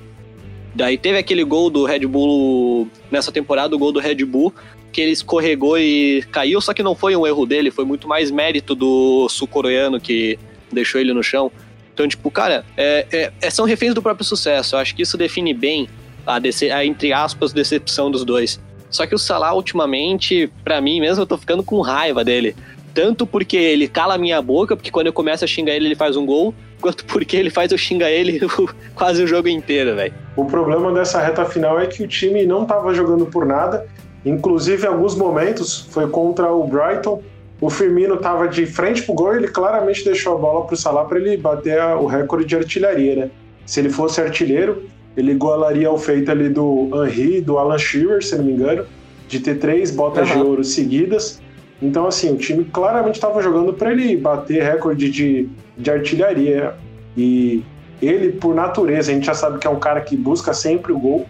Daí 0.74 0.98
teve 0.98 1.18
aquele 1.18 1.44
gol 1.44 1.70
do 1.70 1.84
Red 1.84 2.06
Bull 2.06 2.88
nessa 3.10 3.32
temporada, 3.32 3.76
o 3.76 3.80
gol 3.80 3.92
do 3.92 4.00
Red 4.00 4.24
Bull, 4.24 4.54
que 4.92 5.02
ele 5.02 5.12
escorregou 5.12 5.78
e 5.78 6.24
caiu, 6.32 6.62
só 6.62 6.74
que 6.74 6.84
não 6.84 6.96
foi 6.96 7.16
um 7.16 7.26
erro 7.26 7.46
dele, 7.46 7.72
foi 7.72 7.84
muito 7.84 8.08
mais 8.08 8.32
mérito 8.32 8.76
do 8.76 9.28
sul-coreano 9.28 10.00
que 10.00 10.38
deixou 10.72 11.02
ele 11.02 11.14
no 11.14 11.24
chão. 11.24 11.52
Então, 11.94 12.08
tipo, 12.08 12.30
cara, 12.32 12.66
é, 12.78 13.06
é, 13.12 13.32
é 13.42 13.50
são 13.50 13.66
reféns 13.66 13.94
do 13.94 14.02
próprio 14.02 14.26
sucesso. 14.26 14.76
Eu 14.76 14.80
acho 14.80 14.96
que 14.96 15.02
isso 15.02 15.18
define 15.18 15.54
bem 15.54 15.90
a, 16.26 16.36
a 16.38 16.86
entre 16.86 17.14
aspas, 17.14 17.54
decepção 17.54 18.10
dos 18.10 18.24
dois. 18.24 18.60
Só 18.90 19.06
que 19.06 19.16
o 19.16 19.18
Salah, 19.18 19.54
ultimamente, 19.54 20.52
para 20.64 20.82
mim 20.82 21.00
mesmo, 21.00 21.24
eu 21.24 21.28
tô 21.28 21.38
ficando 21.38 21.64
com 21.64 21.80
raiva 21.80 22.24
dele. 22.24 22.56
Tanto 22.94 23.26
porque 23.26 23.56
ele 23.56 23.88
cala 23.88 24.16
a 24.16 24.18
minha 24.18 24.42
boca, 24.42 24.76
porque 24.76 24.92
quando 24.92 25.08
eu 25.08 25.14
começo 25.14 25.46
a 25.46 25.48
xingar 25.48 25.74
ele, 25.74 25.86
ele 25.86 25.96
faz 25.96 26.18
um 26.18 26.26
gol, 26.26 26.54
quanto 26.82 27.06
porque 27.06 27.38
ele 27.38 27.50
faz 27.50 27.72
eu 27.72 27.78
xingar 27.78 28.12
ele 28.12 28.42
quase 28.94 29.24
o 29.24 29.28
jogo 29.28 29.48
inteiro, 29.48 29.96
velho. 29.96 30.14
O 30.36 30.46
problema 30.46 30.92
dessa 30.92 31.22
reta 31.22 31.46
final 31.46 31.80
é 31.80 31.88
que 31.88 32.04
o 32.04 32.08
time 32.08 32.46
não 32.46 32.66
tava 32.66 32.94
jogando 32.94 33.26
por 33.26 33.46
nada. 33.46 33.88
Inclusive, 34.26 34.84
em 34.84 34.88
alguns 34.88 35.16
momentos, 35.16 35.88
foi 35.90 36.08
contra 36.08 36.52
o 36.52 36.68
Brighton. 36.68 37.24
O 37.62 37.70
Firmino 37.70 38.18
tava 38.18 38.48
de 38.48 38.66
frente 38.66 39.04
pro 39.04 39.14
gol 39.14 39.36
e 39.36 39.38
ele 39.38 39.48
claramente 39.48 40.04
deixou 40.04 40.36
a 40.36 40.38
bola 40.38 40.66
pro 40.66 40.76
Salah 40.76 41.06
para 41.06 41.20
ele 41.20 41.38
bater 41.38 41.80
o 41.96 42.08
recorde 42.08 42.46
de 42.46 42.56
artilharia, 42.56 43.16
né? 43.16 43.32
Se 43.68 43.80
ele 43.80 43.92
fosse 43.92 44.20
artilheiro, 44.20 44.84
ele 45.16 45.32
igualaria 45.32 45.92
o 45.92 45.98
feito 45.98 46.32
ali 46.32 46.50
do 46.50 46.90
Henry, 47.06 47.40
do 47.40 47.60
Alan 47.60 47.78
Shearer, 47.78 48.24
se 48.24 48.36
não 48.36 48.46
me 48.46 48.54
engano, 48.54 48.86
de 49.28 49.40
ter 49.40 49.60
três 49.60 49.92
botas 49.92 50.28
uhum. 50.30 50.36
de 50.36 50.42
ouro 50.42 50.64
seguidas. 50.64 51.40
Então, 51.80 52.08
assim, 52.08 52.32
o 52.34 52.38
time 52.38 52.66
claramente 52.66 53.16
estava 53.16 53.42
jogando 53.42 53.74
para 53.74 53.92
ele 53.92 54.18
bater 54.18 54.64
recorde 54.64 55.10
de, 55.10 55.50
de 55.78 55.92
artilharia. 55.92 56.74
E 57.16 57.64
ele, 58.02 58.32
por 58.32 58.56
natureza, 58.56 59.12
a 59.12 59.14
gente 59.14 59.26
já 59.26 59.34
sabe 59.34 59.60
que 59.60 59.68
é 59.68 59.70
um 59.70 59.80
cara 59.80 60.02
que 60.02 60.18
busca 60.18 60.54
sempre 60.54 60.92
o 60.92 61.00
gol. 61.00 61.28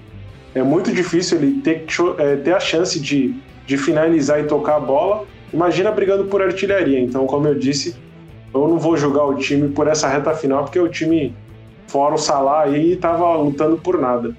É 0.55 0.61
muito 0.61 0.91
difícil 0.93 1.37
ele 1.37 1.61
ter, 1.61 1.85
é, 2.17 2.35
ter 2.37 2.53
a 2.53 2.59
chance 2.59 2.99
de, 2.99 3.35
de 3.65 3.77
finalizar 3.77 4.39
e 4.39 4.43
tocar 4.43 4.77
a 4.77 4.79
bola. 4.79 5.25
Imagina 5.53 5.91
brigando 5.91 6.25
por 6.25 6.41
artilharia. 6.41 6.99
Então, 6.99 7.25
como 7.25 7.47
eu 7.47 7.55
disse, 7.55 7.95
eu 8.53 8.67
não 8.67 8.77
vou 8.77 8.97
julgar 8.97 9.25
o 9.25 9.35
time 9.35 9.69
por 9.69 9.87
essa 9.87 10.07
reta 10.07 10.33
final, 10.33 10.63
porque 10.63 10.79
o 10.79 10.89
time 10.89 11.33
fora 11.87 12.15
o 12.15 12.17
Salah 12.17 12.63
aí 12.63 12.95
tava 12.95 13.35
lutando 13.35 13.77
por 13.77 13.99
nada. 13.99 14.35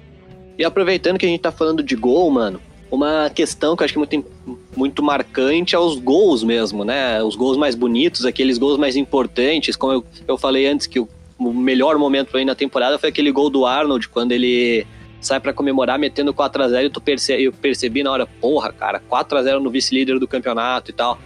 E 0.57 0.63
aproveitando 0.63 1.17
que 1.17 1.25
a 1.25 1.29
gente 1.29 1.41
tá 1.41 1.51
falando 1.51 1.83
de 1.83 1.95
gol, 1.95 2.29
mano, 2.29 2.59
uma 2.89 3.29
questão 3.29 3.75
que 3.75 3.81
eu 3.81 3.85
acho 3.85 3.93
que 3.93 3.99
é 3.99 4.17
muito, 4.17 4.31
muito 4.75 5.03
marcante 5.03 5.75
é 5.75 5.79
os 5.79 5.95
gols 5.95 6.43
mesmo, 6.43 6.85
né? 6.85 7.23
Os 7.23 7.35
gols 7.35 7.57
mais 7.57 7.73
bonitos, 7.73 8.25
aqueles 8.25 8.57
gols 8.57 8.77
mais 8.77 8.95
importantes. 8.95 9.75
Como 9.75 9.93
eu, 9.93 10.05
eu 10.27 10.37
falei 10.37 10.67
antes, 10.67 10.85
que 10.85 10.99
o, 10.99 11.07
o 11.39 11.51
melhor 11.51 11.97
momento 11.97 12.37
aí 12.37 12.45
na 12.45 12.53
temporada 12.53 12.99
foi 12.99 13.09
aquele 13.09 13.31
gol 13.31 13.49
do 13.49 13.65
Arnold, 13.65 14.09
quando 14.09 14.31
ele 14.31 14.85
sai 15.27 15.39
para 15.39 15.53
comemorar 15.53 15.97
metendo 15.97 16.33
4 16.33 16.63
a 16.63 16.69
0 16.69 16.87
e 16.87 16.89
tu 16.89 17.01
perce, 17.01 17.33
eu 17.33 17.51
percebi 17.51 18.03
na 18.03 18.11
hora, 18.11 18.25
porra, 18.25 18.71
cara, 18.71 18.99
4 18.99 19.37
a 19.37 19.43
0 19.43 19.59
no 19.59 19.69
vice-líder 19.69 20.19
do 20.19 20.27
campeonato 20.27 20.91
e 20.91 20.93
tal. 20.93 21.19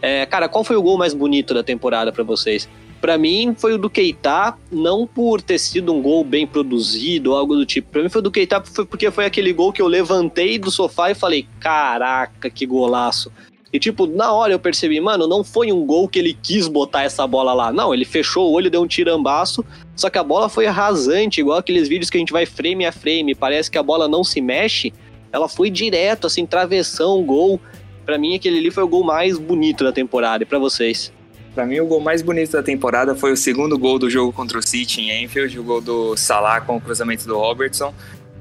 É, 0.00 0.26
cara, 0.26 0.48
qual 0.48 0.64
foi 0.64 0.76
o 0.76 0.82
gol 0.82 0.98
mais 0.98 1.14
bonito 1.14 1.54
da 1.54 1.62
temporada 1.62 2.12
para 2.12 2.24
vocês? 2.24 2.68
para 3.04 3.18
mim 3.18 3.54
foi 3.54 3.74
o 3.74 3.78
do 3.78 3.90
Keita, 3.90 4.54
não 4.72 5.06
por 5.06 5.42
ter 5.42 5.58
sido 5.58 5.92
um 5.92 6.00
gol 6.00 6.24
bem 6.24 6.46
produzido 6.46 7.32
ou 7.32 7.36
algo 7.36 7.54
do 7.54 7.66
tipo. 7.66 7.90
Para 7.90 8.02
mim 8.02 8.08
foi 8.08 8.20
o 8.20 8.22
do 8.22 8.30
Keita 8.30 8.62
porque 8.88 9.10
foi 9.10 9.26
aquele 9.26 9.52
gol 9.52 9.74
que 9.74 9.82
eu 9.82 9.86
levantei 9.86 10.58
do 10.58 10.70
sofá 10.70 11.10
e 11.10 11.14
falei: 11.14 11.46
"Caraca, 11.60 12.48
que 12.48 12.64
golaço". 12.64 13.30
E 13.74 13.78
tipo, 13.80 14.06
na 14.06 14.32
hora 14.32 14.52
eu 14.52 14.58
percebi, 14.60 15.00
mano, 15.00 15.26
não 15.26 15.42
foi 15.42 15.72
um 15.72 15.84
gol 15.84 16.06
que 16.08 16.20
ele 16.20 16.38
quis 16.40 16.68
botar 16.68 17.02
essa 17.02 17.26
bola 17.26 17.52
lá. 17.52 17.72
Não, 17.72 17.92
ele 17.92 18.04
fechou 18.04 18.48
o 18.48 18.52
olho, 18.52 18.70
deu 18.70 18.80
um 18.80 18.86
tirambaço, 18.86 19.64
só 19.96 20.08
que 20.08 20.16
a 20.16 20.22
bola 20.22 20.48
foi 20.48 20.66
rasante, 20.66 21.40
igual 21.40 21.58
aqueles 21.58 21.88
vídeos 21.88 22.08
que 22.08 22.16
a 22.16 22.20
gente 22.20 22.32
vai 22.32 22.46
frame 22.46 22.86
a 22.86 22.92
frame, 22.92 23.34
parece 23.34 23.68
que 23.68 23.76
a 23.76 23.82
bola 23.82 24.06
não 24.06 24.22
se 24.22 24.40
mexe. 24.40 24.94
Ela 25.32 25.48
foi 25.48 25.70
direto, 25.70 26.28
assim, 26.28 26.46
travessão, 26.46 27.20
gol. 27.24 27.60
Para 28.06 28.16
mim 28.16 28.36
aquele 28.36 28.58
ali 28.58 28.70
foi 28.70 28.84
o 28.84 28.88
gol 28.88 29.02
mais 29.02 29.38
bonito 29.38 29.82
da 29.82 29.90
temporada. 29.90 30.44
E 30.44 30.46
para 30.46 30.60
vocês? 30.60 31.12
Para 31.52 31.66
mim, 31.66 31.80
o 31.80 31.86
gol 31.86 31.98
mais 31.98 32.22
bonito 32.22 32.52
da 32.52 32.62
temporada 32.62 33.16
foi 33.16 33.32
o 33.32 33.36
segundo 33.36 33.76
gol 33.76 33.98
do 33.98 34.08
jogo 34.08 34.32
contra 34.32 34.56
o 34.56 34.62
City 34.62 35.00
em 35.00 35.24
Enfield, 35.24 35.58
o 35.58 35.64
gol 35.64 35.80
do 35.80 36.16
Salah 36.16 36.60
com 36.60 36.76
o 36.76 36.80
cruzamento 36.80 37.26
do 37.26 37.36
Robertson. 37.36 37.92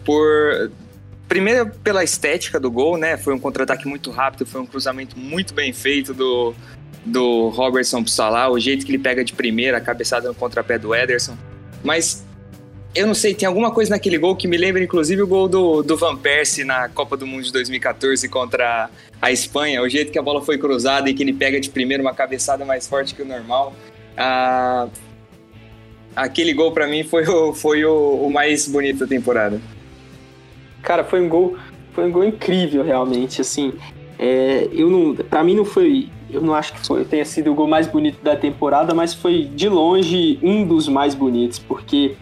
Por 0.05 0.71
primeiro 1.33 1.65
pela 1.83 2.03
estética 2.03 2.59
do 2.59 2.69
gol, 2.69 2.95
né? 2.95 3.17
Foi 3.17 3.33
um 3.33 3.39
contra-ataque 3.39 3.87
muito 3.87 4.11
rápido, 4.11 4.45
foi 4.45 4.61
um 4.61 4.67
cruzamento 4.67 5.17
muito 5.17 5.51
bem 5.51 5.73
feito 5.73 6.13
do, 6.13 6.53
do 7.03 7.49
Robertson 7.49 8.03
pro 8.03 8.11
Salah, 8.11 8.51
o 8.51 8.59
jeito 8.59 8.85
que 8.85 8.91
ele 8.91 8.99
pega 8.99 9.25
de 9.25 9.33
primeira, 9.33 9.79
a 9.79 9.81
cabeçada 9.81 10.27
no 10.27 10.35
contrapé 10.35 10.77
do 10.77 10.93
Ederson. 10.93 11.35
Mas 11.83 12.23
eu 12.93 13.07
não 13.07 13.15
sei, 13.15 13.33
tem 13.33 13.47
alguma 13.47 13.71
coisa 13.71 13.89
naquele 13.89 14.19
gol 14.19 14.35
que 14.35 14.47
me 14.47 14.57
lembra, 14.57 14.83
inclusive, 14.83 15.23
o 15.23 15.27
gol 15.27 15.47
do, 15.47 15.81
do 15.81 15.97
Van 15.97 16.15
Persie 16.15 16.63
na 16.63 16.87
Copa 16.87 17.17
do 17.17 17.25
Mundo 17.25 17.45
de 17.45 17.51
2014 17.51 18.29
contra 18.29 18.87
a 19.19 19.31
Espanha. 19.31 19.81
O 19.81 19.89
jeito 19.89 20.11
que 20.11 20.19
a 20.19 20.21
bola 20.21 20.39
foi 20.39 20.59
cruzada 20.59 21.09
e 21.09 21.15
que 21.15 21.23
ele 21.23 21.33
pega 21.33 21.59
de 21.59 21.71
primeiro 21.71 22.03
uma 22.03 22.13
cabeçada 22.13 22.63
mais 22.63 22.87
forte 22.87 23.15
que 23.15 23.23
o 23.23 23.25
normal. 23.25 23.73
Ah, 24.15 24.87
aquele 26.15 26.53
gol, 26.53 26.71
para 26.71 26.87
mim, 26.87 27.03
foi, 27.03 27.27
o, 27.27 27.55
foi 27.55 27.83
o, 27.83 28.27
o, 28.27 28.31
mais 28.31 28.67
bonito 28.67 28.99
da 28.99 29.07
temporada. 29.07 29.59
Cara, 30.83 31.03
foi 31.03 31.21
um 31.25 31.29
gol, 31.29 31.57
foi 31.93 32.05
um 32.05 32.11
gol 32.11 32.23
incrível, 32.23 32.83
realmente. 32.83 33.41
Assim, 33.41 33.73
é, 34.19 34.69
eu 34.71 34.89
não, 34.89 35.15
para 35.15 35.43
mim 35.43 35.55
não 35.55 35.65
foi 35.65 36.09
eu 36.33 36.41
não 36.41 36.53
acho 36.53 36.73
que 36.73 36.85
foi, 36.85 37.05
tenha 37.05 37.23
sido 37.23 37.51
o 37.51 37.53
gol 37.53 37.67
mais 37.67 37.85
bonito 37.85 38.21
da 38.23 38.35
temporada, 38.35 38.93
mas 38.93 39.13
foi 39.13 39.43
de 39.43 39.69
longe 39.69 40.39
um 40.41 40.65
dos 40.65 40.87
mais 40.87 41.13
bonitos, 41.13 41.59
porque 41.59 42.15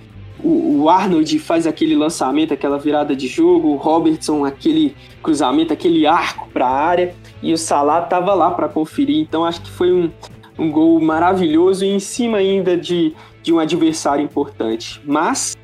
o, 0.44 0.82
o 0.82 0.90
Arnold 0.90 1.40
faz 1.40 1.66
aquele 1.66 1.96
lançamento, 1.96 2.54
aquela 2.54 2.78
virada 2.78 3.16
de 3.16 3.28
jogo, 3.28 3.70
o 3.70 3.76
Robertson 3.78 4.44
aquele 4.44 4.96
cruzamento, 5.24 5.72
aquele 5.72 6.06
arco 6.06 6.50
para 6.52 6.68
a 6.68 6.72
área, 6.72 7.16
e 7.42 7.54
o 7.54 7.58
Salah 7.58 8.02
tava 8.02 8.34
lá 8.34 8.52
para 8.52 8.68
conferir. 8.68 9.18
Então 9.18 9.46
acho 9.46 9.62
que 9.62 9.72
foi 9.72 9.94
um, 9.94 10.12
um 10.60 10.70
gol 10.70 11.00
maravilhoso 11.00 11.86
e 11.86 11.90
em 11.90 12.00
cima 12.00 12.38
ainda 12.38 12.76
de, 12.76 13.14
de 13.42 13.54
um 13.54 13.60
adversário 13.60 14.24
importante. 14.24 15.02
Mas 15.06 15.56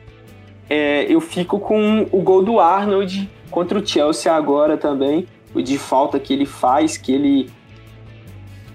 é, 0.70 1.06
eu 1.12 1.22
fico 1.22 1.60
com 1.60 2.08
o 2.12 2.22
gol 2.22 2.44
do 2.44 2.60
Arnold 2.60 3.30
contra 3.50 3.80
o 3.80 3.86
Chelsea 3.86 4.32
agora 4.32 4.78
também, 4.78 5.26
o 5.54 5.62
de 5.62 5.78
falta 5.78 6.20
que 6.20 6.34
ele 6.34 6.46
faz, 6.46 6.98
que 6.98 7.12
ele 7.12 7.50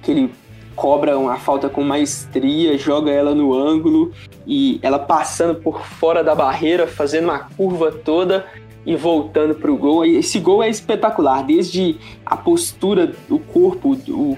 que 0.02 0.10
ele 0.10 0.34
cobra 0.74 1.16
uma 1.16 1.36
falta 1.36 1.68
com 1.68 1.82
maestria, 1.82 2.76
joga 2.76 3.10
ela 3.10 3.34
no 3.34 3.54
ângulo 3.54 4.10
e 4.46 4.80
ela 4.82 4.98
passando 4.98 5.54
por 5.60 5.84
fora 5.84 6.24
da 6.24 6.34
barreira, 6.34 6.86
fazendo 6.86 7.24
uma 7.24 7.38
curva 7.38 7.92
toda 7.92 8.46
e 8.84 8.96
voltando 8.96 9.54
para 9.54 9.70
o 9.70 9.76
gol. 9.76 10.04
Esse 10.04 10.40
gol 10.40 10.62
é 10.62 10.68
espetacular, 10.68 11.44
desde 11.44 11.96
a 12.26 12.36
postura 12.36 13.12
do 13.28 13.38
corpo, 13.38 13.94
do, 13.94 14.36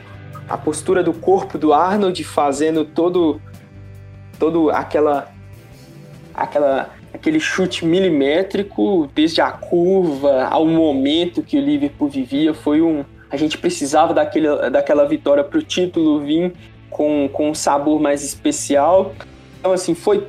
a 0.49 0.59
postura 0.59 1.03
do 1.03 1.15
corpo 1.15 1.57
do 1.57 1.73
Arnold 1.73 2.23
fazendo 2.25 2.85
todo 2.85 3.41
todo 4.39 4.69
aquela 4.71 5.33
aquela 6.35 6.91
aquele 7.15 7.39
chute 7.39 7.87
milimétrico, 7.87 9.09
desde 9.15 9.41
a 9.41 9.51
curva 9.53 10.49
ao 10.51 10.67
momento 10.67 11.43
que 11.43 11.57
o 11.57 11.61
Liverpool 11.61 12.09
vivia, 12.09 12.53
foi 12.53 12.83
um 12.83 13.05
a 13.31 13.37
gente 13.37 13.59
precisava 13.59 14.15
daquele, 14.15 14.47
daquela 14.71 15.09
vitória 15.09 15.43
para 15.43 15.59
o 15.59 15.63
título 15.63 16.21
vir 16.21 16.53
com, 16.89 17.29
com 17.33 17.51
um 17.51 17.55
sabor 17.55 18.01
mais 18.01 18.23
especial. 18.23 19.13
Então, 19.59 19.73
assim, 19.73 19.93
foi 19.93 20.25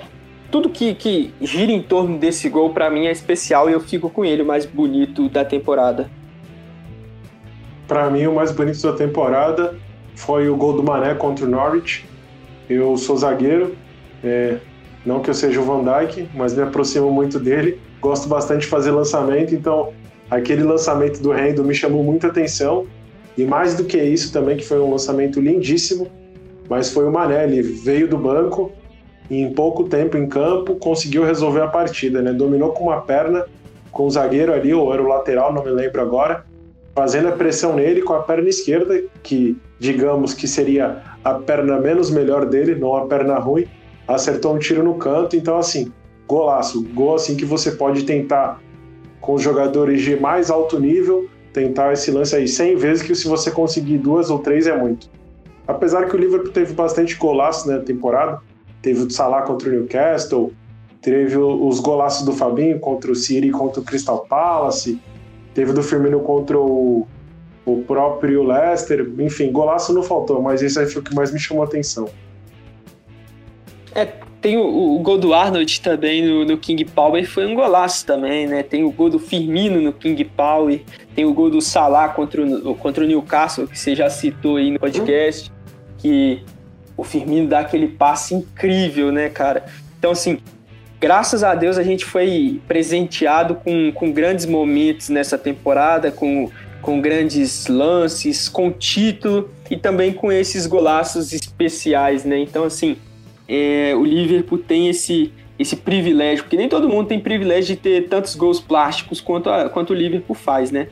tudo 0.50 0.70
que, 0.70 0.96
que 0.96 1.32
gira 1.40 1.72
em 1.72 1.84
torno 1.84 2.18
desse 2.18 2.50
gol 2.50 2.72
para 2.72 2.90
mim 2.90 3.06
é 3.06 3.12
especial 3.12 3.70
e 3.70 3.74
eu 3.74 3.80
fico 3.80 4.10
com 4.10 4.26
ele 4.26 4.42
o 4.42 4.46
mais 4.46 4.66
bonito 4.66 5.30
da 5.30 5.46
temporada. 5.46 6.10
Para 7.88 8.10
mim, 8.10 8.26
o 8.26 8.34
mais 8.34 8.52
bonito 8.52 8.82
da 8.82 8.94
temporada 8.94 9.76
foi 10.16 10.50
o 10.50 10.56
gol 10.56 10.74
do 10.74 10.82
Mané 10.82 11.14
contra 11.14 11.46
o 11.46 11.50
Norwich. 11.50 12.08
Eu 12.68 12.98
sou 12.98 13.16
zagueiro, 13.18 13.76
é, 14.24 14.58
não 15.06 15.20
que 15.20 15.30
eu 15.30 15.34
seja 15.34 15.62
o 15.62 15.64
Van 15.64 15.84
Dijk, 15.84 16.30
mas 16.34 16.56
me 16.56 16.64
aproximo 16.64 17.12
muito 17.12 17.40
dele. 17.40 17.80
Gosto 18.02 18.28
bastante 18.28 18.62
de 18.62 18.68
fazer 18.68 18.92
lançamento, 18.92 19.54
então 19.54 19.94
aquele 20.30 20.64
lançamento 20.64 21.22
do 21.22 21.32
Rendo 21.32 21.64
me 21.64 21.76
chamou 21.76 22.04
muita 22.04 22.28
atenção. 22.28 22.88
E 23.38 23.44
mais 23.44 23.76
do 23.76 23.84
que 23.84 24.02
isso 24.02 24.32
também, 24.32 24.58
que 24.58 24.66
foi 24.66 24.80
um 24.80 24.90
lançamento 24.90 25.40
lindíssimo, 25.40 26.08
mas 26.70 26.90
foi 26.90 27.06
o 27.06 27.12
Mané, 27.12 27.44
ele 27.44 27.62
veio 27.62 28.08
do 28.08 28.18
banco 28.18 28.72
e 29.30 29.42
em 29.42 29.54
pouco 29.54 29.84
tempo 29.84 30.18
em 30.18 30.28
campo 30.28 30.76
conseguiu 30.76 31.24
resolver 31.24 31.62
a 31.62 31.68
partida, 31.68 32.22
né? 32.22 32.32
Dominou 32.32 32.72
com 32.72 32.86
uma 32.86 33.02
perna, 33.02 33.46
com 33.92 34.06
o 34.06 34.10
zagueiro 34.10 34.54
ali, 34.54 34.74
ou 34.74 34.92
era 34.94 35.02
o 35.02 35.08
lateral, 35.08 35.54
não 35.54 35.64
me 35.64 35.70
lembro 35.70 36.02
agora, 36.02 36.46
fazendo 36.96 37.28
a 37.28 37.32
pressão 37.34 37.76
nele 37.76 38.02
com 38.02 38.14
a 38.14 38.24
perna 38.24 38.50
esquerda, 38.50 39.04
que 39.22 39.58
digamos 39.80 40.34
que 40.34 40.48
seria 40.48 41.02
a 41.24 41.34
perna 41.34 41.80
menos 41.80 42.10
melhor 42.10 42.46
dele, 42.46 42.76
não 42.76 42.96
a 42.96 43.06
perna 43.06 43.36
ruim, 43.36 43.68
acertou 44.08 44.56
um 44.56 44.60
tiro 44.60 44.84
no 44.84 44.96
canto, 44.96 45.36
então 45.36 45.58
assim, 45.58 45.92
golaço, 46.28 46.84
gol 46.94 47.16
assim 47.16 47.36
que 47.36 47.46
você 47.46 47.72
pode 47.72 48.04
tentar 48.04 48.62
com 49.22 49.38
jogadores 49.38 50.02
de 50.02 50.16
mais 50.16 50.52
alto 50.52 50.80
nível, 50.80 51.28
tentar 51.52 51.94
esse 51.94 52.12
lance 52.12 52.36
aí 52.36 52.48
100 52.48 52.76
vezes, 52.76 53.04
que 53.04 53.16
se 53.16 53.28
você 53.28 53.50
conseguir 53.50 53.98
duas 53.98 54.30
ou 54.30 54.40
três 54.40 54.68
é 54.68 54.78
muito. 54.78 55.10
Apesar 55.68 56.08
que 56.08 56.16
o 56.16 56.20
Liverpool 56.20 56.52
teve 56.52 56.74
bastante 56.74 57.16
golaço 57.16 57.68
na 57.68 57.80
temporada, 57.80 58.40
teve 58.82 59.02
o 59.02 59.10
Salah 59.10 59.42
contra 59.42 59.70
o 59.70 59.72
Newcastle, 59.72 60.54
teve 61.02 61.38
os 61.38 61.80
golaços 61.80 62.24
do 62.24 62.34
Fabinho 62.34 62.80
contra 62.80 63.12
o 63.12 63.16
City 63.16 63.50
contra 63.50 63.82
o 63.82 63.84
Crystal 63.84 64.26
Palace, 64.30 65.02
teve 65.56 65.74
do 65.74 65.82
Firmino 65.82 66.20
contra 66.20 66.60
o, 66.60 67.08
o 67.66 67.82
próprio 67.88 68.44
Leicester, 68.44 69.12
enfim, 69.20 69.52
golaço 69.52 69.92
não 69.94 70.04
faltou, 70.04 70.42
mas 70.42 70.62
esse 70.62 70.78
aí 70.78 70.86
foi 70.86 71.02
o 71.02 71.06
que 71.06 71.16
mais 71.16 71.32
me 71.32 71.40
chamou 71.40 71.64
a 71.64 71.66
atenção. 71.66 72.08
É, 73.96 74.06
tem 74.42 74.58
o, 74.58 74.96
o, 74.96 75.00
gol 75.00 75.18
do 75.18 75.34
Arnold 75.34 75.80
também 75.80 76.24
no, 76.24 76.44
no, 76.44 76.58
King 76.58 76.84
Power, 76.84 77.26
foi 77.28 77.46
um 77.48 77.56
golaço 77.56 78.06
também, 78.06 78.46
né? 78.46 78.62
Tem 78.62 78.84
o 78.84 78.92
gol 78.92 79.10
do 79.10 79.18
Firmino 79.18 79.82
no 79.82 79.94
King 79.94 80.24
Power, 80.26 80.82
tem 81.16 81.24
o 81.24 81.34
gol 81.34 81.50
do 81.50 81.62
Salah 81.62 82.10
contra 82.10 82.46
o, 82.46 82.76
contra 82.76 83.06
o 83.06 83.08
Newcastle, 83.08 83.66
que 83.68 83.80
você 83.80 83.96
já 83.96 84.10
citou 84.10 84.58
aí 84.58 84.70
no 84.70 84.80
podcast, 84.80 85.50
que 85.98 86.44
o 86.98 87.06
Firmino 87.06 87.48
dá 87.48 87.62
aquele 87.62 87.88
passe 87.88 88.36
incrível, 88.36 89.14
né, 89.14 89.30
cara? 89.30 89.66
Então, 89.98 90.12
assim, 90.12 90.40
graças 91.00 91.42
a 91.42 91.56
Deus 91.56 91.78
a 91.78 91.84
gente 91.84 92.04
foi 92.04 92.62
presenteado 92.68 93.56
com, 93.56 93.94
com 93.94 94.12
grandes 94.12 94.46
momentos 94.46 95.08
nessa 95.08 95.38
temporada, 95.38 96.12
com, 96.12 96.52
com 96.82 97.00
grandes 97.00 97.68
lances, 97.68 98.50
com 98.50 98.70
título 98.72 99.50
e 99.72 99.78
também 99.78 100.12
com 100.12 100.32
esses 100.32 100.68
golaços 100.68 101.32
especiais, 101.32 102.26
né? 102.26 102.38
Então, 102.38 102.66
assim, 102.66 102.98
é, 103.48 103.94
o 103.96 104.04
Liverpool 104.04 104.58
tem 104.58 104.90
esse, 104.90 105.32
esse 105.58 105.76
privilégio, 105.76 106.44
porque 106.44 106.58
nem 106.58 106.68
todo 106.68 106.90
mundo 106.90 107.08
tem 107.08 107.20
privilégio 107.20 107.76
de 107.76 107.82
ter 107.82 108.08
tantos 108.08 108.36
gols 108.36 108.60
plásticos 108.60 109.22
quanto, 109.22 109.50
a, 109.50 109.70
quanto 109.70 109.92
o 109.92 109.94
Liverpool 109.94 110.36
faz, 110.36 110.72
né? 110.72 110.88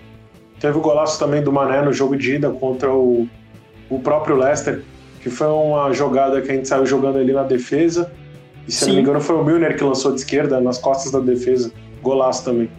Teve 0.59 0.77
o 0.77 0.81
golaço 0.81 1.19
também 1.19 1.43
do 1.43 1.51
Mané 1.51 1.81
no 1.81 1.91
jogo 1.91 2.15
de 2.15 2.35
ida 2.35 2.49
contra 2.49 2.91
o, 2.91 3.27
o 3.89 3.99
próprio 3.99 4.35
Leicester, 4.35 4.81
que 5.21 5.29
foi 5.29 5.47
uma 5.47 5.91
jogada 5.93 6.41
que 6.41 6.51
a 6.51 6.55
gente 6.55 6.67
saiu 6.67 6.85
jogando 6.85 7.17
ali 7.17 7.33
na 7.33 7.43
defesa. 7.43 8.11
E 8.67 8.71
se 8.71 8.79
Sim. 8.79 8.87
não 8.87 8.95
me 8.95 9.01
engano 9.01 9.21
foi 9.21 9.35
o 9.35 9.43
Milner 9.43 9.75
que 9.75 9.83
lançou 9.83 10.13
de 10.13 10.19
esquerda 10.19 10.61
nas 10.61 10.77
costas 10.77 11.11
da 11.11 11.19
defesa. 11.19 11.71
Golaço 12.01 12.45
também. 12.45 12.69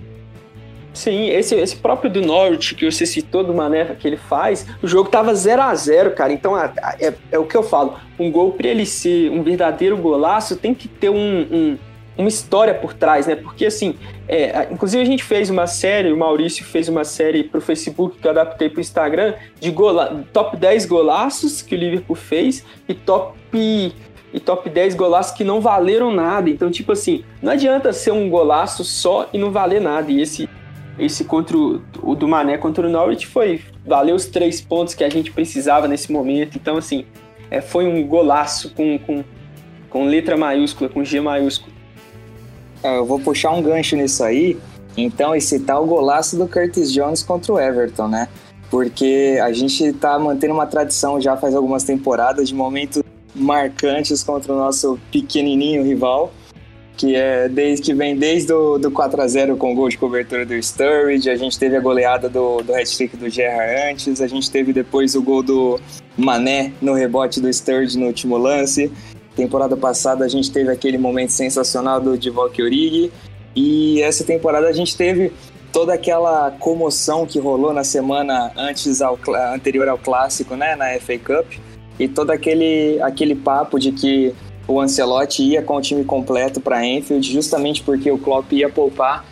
Sim, 0.94 1.28
esse, 1.28 1.56
esse 1.56 1.76
próprio 1.76 2.08
do 2.08 2.22
Norwich 2.22 2.76
que 2.76 2.90
você 2.90 3.04
citou, 3.04 3.42
do 3.42 3.52
Mané 3.52 3.84
que 3.98 4.06
ele 4.06 4.16
faz, 4.16 4.64
o 4.80 4.86
jogo 4.86 5.10
tava 5.10 5.34
0 5.34 5.60
a 5.60 5.74
0 5.74 6.12
cara. 6.12 6.32
Então 6.32 6.56
é, 6.56 6.72
é, 7.00 7.14
é, 7.32 7.38
o 7.38 7.44
que 7.44 7.56
eu 7.56 7.64
falo. 7.64 7.98
Um 8.18 8.30
gol 8.30 8.52
para 8.52 8.68
ele 8.68 8.86
ser 8.86 9.28
um 9.32 9.42
verdadeiro 9.42 9.96
golaço 9.96 10.56
tem 10.56 10.72
que 10.72 10.86
ter 10.86 11.10
um, 11.10 11.16
um, 11.16 11.78
uma 12.16 12.28
história 12.28 12.72
por 12.72 12.94
trás, 12.94 13.26
né? 13.26 13.34
Porque 13.34 13.66
assim, 13.66 13.96
é, 14.28 14.68
inclusive 14.70 15.02
a 15.02 15.06
gente 15.06 15.24
fez 15.24 15.50
uma 15.50 15.66
série, 15.66 16.12
o 16.12 16.16
Maurício 16.16 16.64
fez 16.64 16.88
uma 16.88 17.04
série 17.04 17.42
pro 17.42 17.60
Facebook 17.60 18.18
que 18.18 18.26
eu 18.26 18.30
adaptei 18.30 18.70
pro 18.70 18.80
Instagram, 18.80 19.34
de 19.58 19.72
gola, 19.72 20.24
top 20.32 20.56
10 20.56 20.86
golaços 20.86 21.60
que 21.60 21.74
o 21.74 21.78
Liverpool 21.78 22.14
fez 22.14 22.64
e 22.88 22.94
top 22.94 23.36
e 23.52 24.40
top 24.40 24.68
10 24.68 24.96
golaços 24.96 25.32
que 25.36 25.44
não 25.44 25.60
valeram 25.60 26.12
nada. 26.12 26.50
Então, 26.50 26.68
tipo 26.68 26.90
assim, 26.90 27.24
não 27.40 27.52
adianta 27.52 27.92
ser 27.92 28.10
um 28.12 28.28
golaço 28.28 28.82
só 28.82 29.28
e 29.32 29.38
não 29.38 29.52
valer 29.52 29.80
nada. 29.80 30.10
E 30.10 30.20
esse 30.20 30.48
esse 30.98 31.24
contra 31.24 31.56
o, 31.56 31.82
o, 32.02 32.14
do 32.14 32.28
Mané 32.28 32.56
contra 32.56 32.86
o 32.86 32.90
Norwich 32.90 33.26
foi 33.26 33.60
valeu 33.84 34.14
os 34.14 34.26
três 34.26 34.60
pontos 34.60 34.94
que 34.94 35.04
a 35.04 35.10
gente 35.10 35.32
precisava 35.32 35.88
nesse 35.88 36.12
momento. 36.12 36.56
Então, 36.56 36.76
assim, 36.76 37.04
é, 37.50 37.60
foi 37.60 37.86
um 37.86 38.06
golaço 38.06 38.72
com, 38.74 38.98
com, 38.98 39.24
com 39.90 40.06
letra 40.06 40.36
maiúscula, 40.36 40.88
com 40.88 41.04
G 41.04 41.20
maiúsculo. 41.20 41.72
É, 42.82 42.98
eu 42.98 43.04
vou 43.04 43.18
puxar 43.18 43.50
um 43.50 43.62
gancho 43.62 43.96
nisso 43.96 44.22
aí, 44.22 44.56
então, 44.96 45.34
e 45.34 45.40
citar 45.40 45.82
o 45.82 45.86
golaço 45.86 46.36
do 46.36 46.46
Curtis 46.46 46.92
Jones 46.92 47.22
contra 47.22 47.52
o 47.52 47.58
Everton, 47.58 48.08
né? 48.08 48.28
Porque 48.70 49.38
a 49.42 49.52
gente 49.52 49.92
tá 49.94 50.18
mantendo 50.18 50.54
uma 50.54 50.66
tradição 50.66 51.20
já 51.20 51.36
faz 51.36 51.54
algumas 51.54 51.84
temporadas 51.84 52.48
de 52.48 52.54
momentos 52.54 53.02
marcantes 53.34 54.22
contra 54.22 54.52
o 54.52 54.56
nosso 54.56 54.98
pequenininho 55.10 55.82
rival 55.82 56.32
que 57.04 57.14
é 57.14 57.48
desde 57.50 57.84
que 57.84 57.94
vem 57.94 58.16
desde 58.16 58.50
o 58.50 58.78
do 58.78 58.90
4 58.90 59.20
a 59.20 59.28
0 59.28 59.56
com 59.58 59.72
o 59.72 59.74
gol 59.74 59.90
de 59.90 59.98
cobertura 59.98 60.46
do 60.46 60.54
Sturridge, 60.54 61.28
a 61.28 61.36
gente 61.36 61.58
teve 61.58 61.76
a 61.76 61.80
goleada 61.80 62.30
do, 62.30 62.62
do 62.62 62.74
hat-trick 62.74 63.14
do 63.14 63.28
Gerrard 63.28 63.92
antes, 63.92 64.22
a 64.22 64.26
gente 64.26 64.50
teve 64.50 64.72
depois 64.72 65.14
o 65.14 65.20
gol 65.20 65.42
do 65.42 65.78
Mané 66.16 66.72
no 66.80 66.94
rebote 66.94 67.42
do 67.42 67.52
Sturridge 67.52 67.98
no 67.98 68.06
último 68.06 68.38
lance. 68.38 68.90
Temporada 69.36 69.76
passada 69.76 70.24
a 70.24 70.28
gente 70.28 70.50
teve 70.50 70.70
aquele 70.70 70.96
momento 70.96 71.30
sensacional 71.30 72.00
do 72.00 72.16
Divock 72.16 72.62
Origi 72.62 73.12
e 73.54 74.00
essa 74.00 74.24
temporada 74.24 74.66
a 74.66 74.72
gente 74.72 74.96
teve 74.96 75.30
toda 75.72 75.92
aquela 75.92 76.52
comoção 76.52 77.26
que 77.26 77.38
rolou 77.38 77.74
na 77.74 77.84
semana 77.84 78.50
antes 78.56 79.02
ao, 79.02 79.18
anterior 79.52 79.88
ao 79.88 79.98
clássico, 79.98 80.56
né, 80.56 80.74
na 80.74 80.98
FA 81.00 81.18
Cup, 81.18 81.52
e 81.98 82.08
todo 82.08 82.30
aquele 82.30 82.98
aquele 83.02 83.34
papo 83.34 83.78
de 83.78 83.92
que 83.92 84.34
o 84.66 84.80
Ancelotti 84.80 85.42
ia 85.42 85.62
com 85.62 85.76
o 85.76 85.80
time 85.80 86.04
completo 86.04 86.60
para 86.60 86.84
Enfield, 86.84 87.32
justamente 87.32 87.82
porque 87.82 88.10
o 88.10 88.18
Klopp 88.18 88.52
ia 88.52 88.68
poupar 88.68 89.24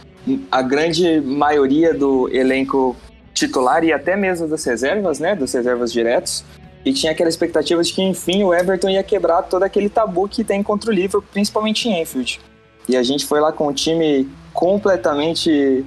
a 0.50 0.62
grande 0.62 1.20
maioria 1.20 1.92
do 1.94 2.28
elenco 2.28 2.94
titular 3.34 3.82
e 3.82 3.92
até 3.92 4.16
mesmo 4.16 4.46
das 4.46 4.64
reservas, 4.64 5.18
né, 5.18 5.34
dos 5.34 5.52
reservas 5.52 5.92
diretos. 5.92 6.44
E 6.84 6.92
tinha 6.92 7.12
aquela 7.12 7.28
expectativa 7.28 7.82
de 7.82 7.92
que, 7.92 8.02
enfim, 8.02 8.42
o 8.42 8.52
Everton 8.52 8.90
ia 8.90 9.02
quebrar 9.02 9.42
todo 9.42 9.62
aquele 9.62 9.88
tabu 9.88 10.28
que 10.28 10.42
tem 10.42 10.62
contra 10.62 10.90
o 10.90 10.92
Liverpool, 10.92 11.24
principalmente 11.32 11.88
em 11.88 12.02
Enfield. 12.02 12.40
E 12.88 12.96
a 12.96 13.02
gente 13.02 13.24
foi 13.24 13.40
lá 13.40 13.52
com 13.52 13.68
o 13.68 13.72
time 13.72 14.28
completamente 14.52 15.84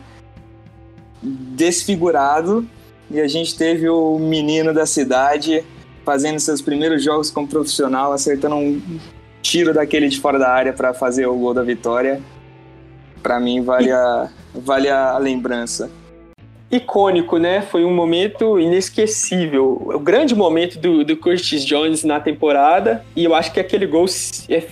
desfigurado 1.21 2.65
e 3.11 3.19
a 3.19 3.27
gente 3.27 3.55
teve 3.57 3.89
o 3.89 4.17
menino 4.17 4.73
da 4.73 4.85
cidade 4.85 5.63
fazendo 6.05 6.39
seus 6.39 6.61
primeiros 6.61 7.03
jogos 7.03 7.29
como 7.29 7.47
profissional, 7.47 8.13
acertando 8.13 8.55
um 8.55 8.99
tiro 9.45 9.73
daquele 9.73 10.07
de 10.07 10.19
fora 10.19 10.39
da 10.39 10.49
área 10.49 10.73
para 10.73 10.91
fazer 10.91 11.27
o 11.27 11.35
gol 11.35 11.53
da 11.53 11.61
vitória. 11.61 12.19
Para 13.21 13.39
mim 13.39 13.61
vale 13.61 13.91
a, 13.91 14.29
vale 14.53 14.89
a 14.89 15.17
lembrança. 15.19 15.89
Icônico, 16.71 17.37
né? 17.37 17.61
Foi 17.61 17.85
um 17.85 17.93
momento 17.93 18.59
inesquecível. 18.59 19.91
O 19.93 19.99
grande 19.99 20.33
momento 20.33 20.79
do, 20.79 21.05
do 21.05 21.15
Curtis 21.15 21.63
Jones 21.63 22.03
na 22.03 22.19
temporada. 22.19 23.05
E 23.15 23.23
eu 23.23 23.35
acho 23.35 23.53
que 23.53 23.59
aquele 23.59 23.85
gol 23.85 24.05
é, 24.49 24.63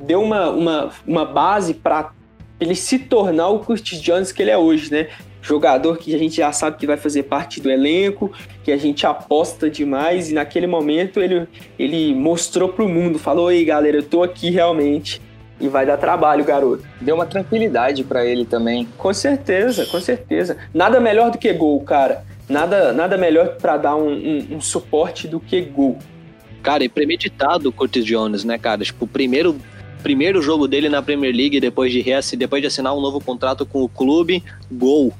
deu 0.00 0.20
uma, 0.20 0.50
uma, 0.50 0.90
uma 1.06 1.24
base 1.24 1.72
para 1.72 2.10
ele 2.58 2.74
se 2.74 2.98
tornar 2.98 3.48
o 3.48 3.60
Curtis 3.60 4.00
Jones 4.00 4.32
que 4.32 4.42
ele 4.42 4.50
é 4.50 4.58
hoje, 4.58 4.90
né? 4.90 5.08
Jogador 5.46 5.96
que 5.96 6.12
a 6.12 6.18
gente 6.18 6.38
já 6.38 6.50
sabe 6.50 6.76
que 6.76 6.88
vai 6.88 6.96
fazer 6.96 7.22
parte 7.22 7.60
do 7.60 7.70
elenco, 7.70 8.32
que 8.64 8.72
a 8.72 8.76
gente 8.76 9.06
aposta 9.06 9.70
demais, 9.70 10.28
e 10.28 10.34
naquele 10.34 10.66
momento 10.66 11.20
ele, 11.20 11.46
ele 11.78 12.12
mostrou 12.12 12.68
pro 12.68 12.88
mundo, 12.88 13.16
falou: 13.16 13.52
Ei 13.52 13.64
galera, 13.64 13.98
eu 13.98 14.02
tô 14.02 14.24
aqui 14.24 14.50
realmente. 14.50 15.22
E 15.60 15.68
vai 15.68 15.86
dar 15.86 15.98
trabalho, 15.98 16.44
garoto. 16.44 16.82
Deu 17.00 17.14
uma 17.14 17.24
tranquilidade 17.24 18.02
para 18.02 18.26
ele 18.26 18.44
também. 18.44 18.88
Com 18.98 19.14
certeza, 19.14 19.86
com 19.86 20.00
certeza. 20.00 20.56
Nada 20.74 20.98
melhor 20.98 21.30
do 21.30 21.38
que 21.38 21.50
gol, 21.52 21.80
cara. 21.80 22.24
Nada, 22.48 22.92
nada 22.92 23.16
melhor 23.16 23.56
para 23.56 23.76
dar 23.76 23.96
um, 23.96 24.10
um, 24.10 24.56
um, 24.56 24.60
suporte 24.60 25.28
do 25.28 25.38
que 25.38 25.60
gol. 25.62 25.96
Cara, 26.60 26.84
e 26.84 26.88
premeditado 26.88 27.68
o 27.68 27.72
Curtis 27.72 28.04
Jones, 28.04 28.44
né, 28.44 28.58
cara? 28.58 28.84
Tipo, 28.84 29.04
o 29.04 29.08
primeiro 29.08 29.56
primeiro 30.02 30.42
jogo 30.42 30.68
dele 30.68 30.88
na 30.88 31.02
Premier 31.02 31.34
League 31.34 31.58
depois 31.58 31.92
de, 31.92 32.04
depois 32.36 32.60
de 32.60 32.68
assinar 32.68 32.94
um 32.94 33.00
novo 33.00 33.20
contrato 33.20 33.64
com 33.64 33.82
o 33.82 33.88
clube, 33.88 34.42
gol. 34.70 35.12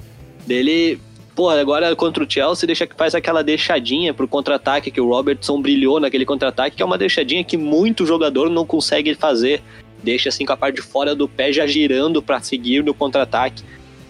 Dele, 0.46 1.00
pô, 1.34 1.50
agora 1.50 1.94
contra 1.96 2.22
o 2.22 2.30
Chelsea 2.30 2.66
deixa 2.66 2.88
faz 2.96 3.14
aquela 3.14 3.42
deixadinha 3.42 4.14
pro 4.14 4.28
contra-ataque 4.28 4.90
que 4.90 5.00
o 5.00 5.08
Robertson 5.08 5.60
brilhou 5.60 5.98
naquele 5.98 6.24
contra-ataque, 6.24 6.76
que 6.76 6.82
é 6.82 6.86
uma 6.86 6.96
deixadinha 6.96 7.42
que 7.42 7.56
muito 7.56 8.06
jogador 8.06 8.48
não 8.48 8.64
consegue 8.64 9.14
fazer. 9.14 9.62
Deixa 10.02 10.28
assim 10.28 10.46
com 10.46 10.52
a 10.52 10.56
parte 10.56 10.76
de 10.76 10.82
fora 10.82 11.14
do 11.14 11.28
pé 11.28 11.52
já 11.52 11.66
girando 11.66 12.22
para 12.22 12.40
seguir 12.40 12.84
no 12.84 12.94
contra-ataque. 12.94 13.64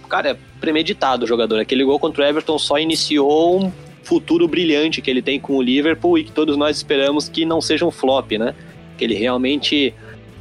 Cara, 0.09 0.39
premeditado 0.61 1.25
o 1.25 1.29
jogador. 1.29 1.59
Aquele 1.59 1.85
gol 1.85 1.99
contra 1.99 2.23
o 2.23 2.27
Everton 2.27 2.59
só 2.59 2.79
iniciou 2.79 3.65
um 3.65 3.73
futuro 4.03 4.47
brilhante 4.47 5.01
que 5.01 5.11
ele 5.11 5.23
tem 5.23 5.41
com 5.41 5.57
o 5.57 5.63
Liverpool 5.63 6.19
e 6.19 6.25
que 6.25 6.33
todos 6.33 6.57
nós 6.57 6.77
esperamos 6.77 7.29
que 7.29 7.45
não 7.45 7.61
seja 7.61 7.85
um 7.85 7.91
flop, 7.91 8.33
né? 8.33 8.55
Que 8.97 9.05
ele 9.05 9.15
realmente 9.15 9.93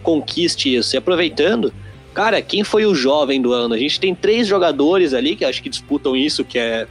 conquiste 0.03 0.75
isso. 0.75 0.95
E 0.95 0.97
aproveitando, 0.97 1.73
cara, 2.15 2.41
quem 2.41 2.63
foi 2.63 2.85
o 2.85 2.95
jovem 2.95 3.41
do 3.41 3.51
ano? 3.51 3.75
A 3.75 3.77
gente 3.77 3.99
tem 3.99 4.15
três 4.15 4.47
jogadores 4.47 5.13
ali 5.13 5.35
que 5.35 5.43
acho 5.43 5.61
que 5.61 5.69
disputam 5.69 6.15
isso, 6.15 6.45
que 6.45 6.57
é 6.57 6.87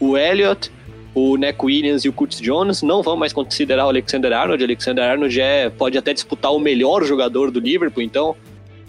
o 0.00 0.16
Elliot, 0.16 0.72
o 1.14 1.36
Neck 1.36 1.62
Williams 1.62 2.06
e 2.06 2.08
o 2.08 2.12
Curtis 2.12 2.40
Jones. 2.40 2.82
Não 2.82 3.02
vão 3.02 3.14
mais 3.14 3.34
considerar 3.34 3.84
o 3.84 3.90
Alexander 3.90 4.32
Arnold. 4.32 4.64
O 4.64 4.66
Alexander 4.66 5.04
Arnold 5.04 5.40
é, 5.40 5.68
pode 5.68 5.98
até 5.98 6.14
disputar 6.14 6.52
o 6.52 6.58
melhor 6.58 7.04
jogador 7.04 7.50
do 7.50 7.60
Liverpool, 7.60 8.02
então 8.02 8.34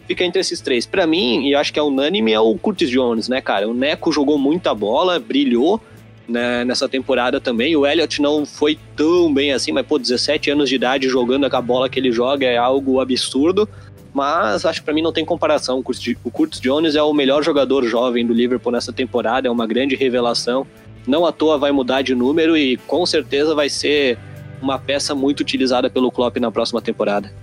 fica 0.07 0.23
entre 0.23 0.39
esses 0.39 0.61
três. 0.61 0.85
Para 0.85 1.05
mim, 1.05 1.45
e 1.47 1.53
acho 1.53 1.73
que 1.73 1.79
é 1.79 1.83
unânime, 1.83 2.31
é 2.31 2.39
o 2.39 2.57
Curtis 2.57 2.89
Jones, 2.89 3.27
né, 3.27 3.41
cara? 3.41 3.67
O 3.67 3.73
Neco 3.73 4.09
jogou 4.09 4.37
muita 4.37 4.73
bola, 4.73 5.19
brilhou 5.19 5.81
né, 6.27 6.63
nessa 6.63 6.87
temporada 6.87 7.41
também. 7.41 7.75
O 7.75 7.85
Elliott 7.85 8.21
não 8.21 8.45
foi 8.45 8.79
tão 8.95 9.33
bem 9.33 9.51
assim, 9.51 9.73
mas 9.73 9.85
pô, 9.85 9.99
17 9.99 10.49
anos 10.49 10.69
de 10.69 10.75
idade 10.75 11.09
jogando 11.09 11.49
com 11.49 11.57
a 11.57 11.61
bola 11.61 11.89
que 11.89 11.99
ele 11.99 12.11
joga 12.11 12.45
é 12.45 12.55
algo 12.55 13.01
absurdo. 13.01 13.67
Mas 14.13 14.65
acho 14.65 14.79
que 14.79 14.85
para 14.85 14.93
mim 14.93 15.01
não 15.01 15.11
tem 15.11 15.25
comparação. 15.25 15.79
O 16.23 16.31
Curtis 16.31 16.59
Jones 16.59 16.95
é 16.95 17.01
o 17.01 17.13
melhor 17.13 17.43
jogador 17.43 17.83
jovem 17.85 18.25
do 18.25 18.33
Liverpool 18.33 18.71
nessa 18.71 18.93
temporada, 18.93 19.47
é 19.47 19.51
uma 19.51 19.65
grande 19.65 19.95
revelação. 19.95 20.67
Não 21.07 21.25
à 21.25 21.31
toa 21.31 21.57
vai 21.57 21.71
mudar 21.71 22.01
de 22.01 22.13
número 22.13 22.55
e 22.55 22.77
com 22.77 23.05
certeza 23.05 23.55
vai 23.55 23.69
ser 23.69 24.17
uma 24.61 24.79
peça 24.79 25.13
muito 25.13 25.41
utilizada 25.41 25.89
pelo 25.89 26.11
Klopp 26.11 26.37
na 26.37 26.51
próxima 26.51 26.81
temporada. 26.81 27.33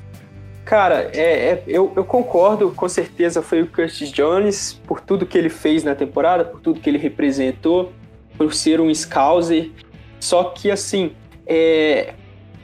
Cara, 0.65 1.11
é, 1.13 1.21
é, 1.23 1.65
eu, 1.67 1.93
eu, 1.97 2.05
concordo, 2.05 2.71
com 2.71 2.89
certeza 2.89 3.43
foi 3.43 3.63
o 3.63 3.67
Curtis 3.67 4.13
Jones, 4.13 4.81
por 4.87 5.01
tudo 5.01 5.27
que 5.27 5.37
ele 5.37 5.49
fez 5.49 5.83
na 5.83 5.95
temporada, 5.95 6.45
por 6.45 6.61
tudo 6.61 6.81
que 6.81 6.89
ele 6.89 6.99
representou 6.99 7.93
por 8.39 8.55
ser 8.55 8.81
um 8.81 8.95
Scouser. 8.95 9.71
Só 10.19 10.45
que, 10.45 10.71
assim, 10.71 11.13
é, 11.47 12.15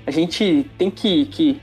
a 0.07 0.11
gente 0.11 0.71
tem 0.79 0.91
que, 0.91 1.27
que, 1.27 1.61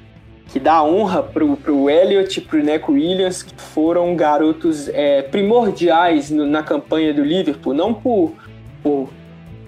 que 0.48 0.60
dar 0.60 0.84
honra 0.84 1.24
pro, 1.24 1.56
pro 1.58 1.90
Elliot 1.90 2.40
e 2.40 2.42
pro 2.42 2.64
Neco 2.64 2.92
Williams, 2.92 3.42
que 3.42 3.54
foram 3.60 4.16
garotos 4.16 4.88
é, 4.90 5.22
primordiais 5.22 6.30
no, 6.30 6.46
na 6.46 6.62
campanha 6.62 7.14
do 7.14 7.24
Liverpool, 7.24 7.74
não 7.74 7.94
por, 7.94 8.34
por 8.82 9.10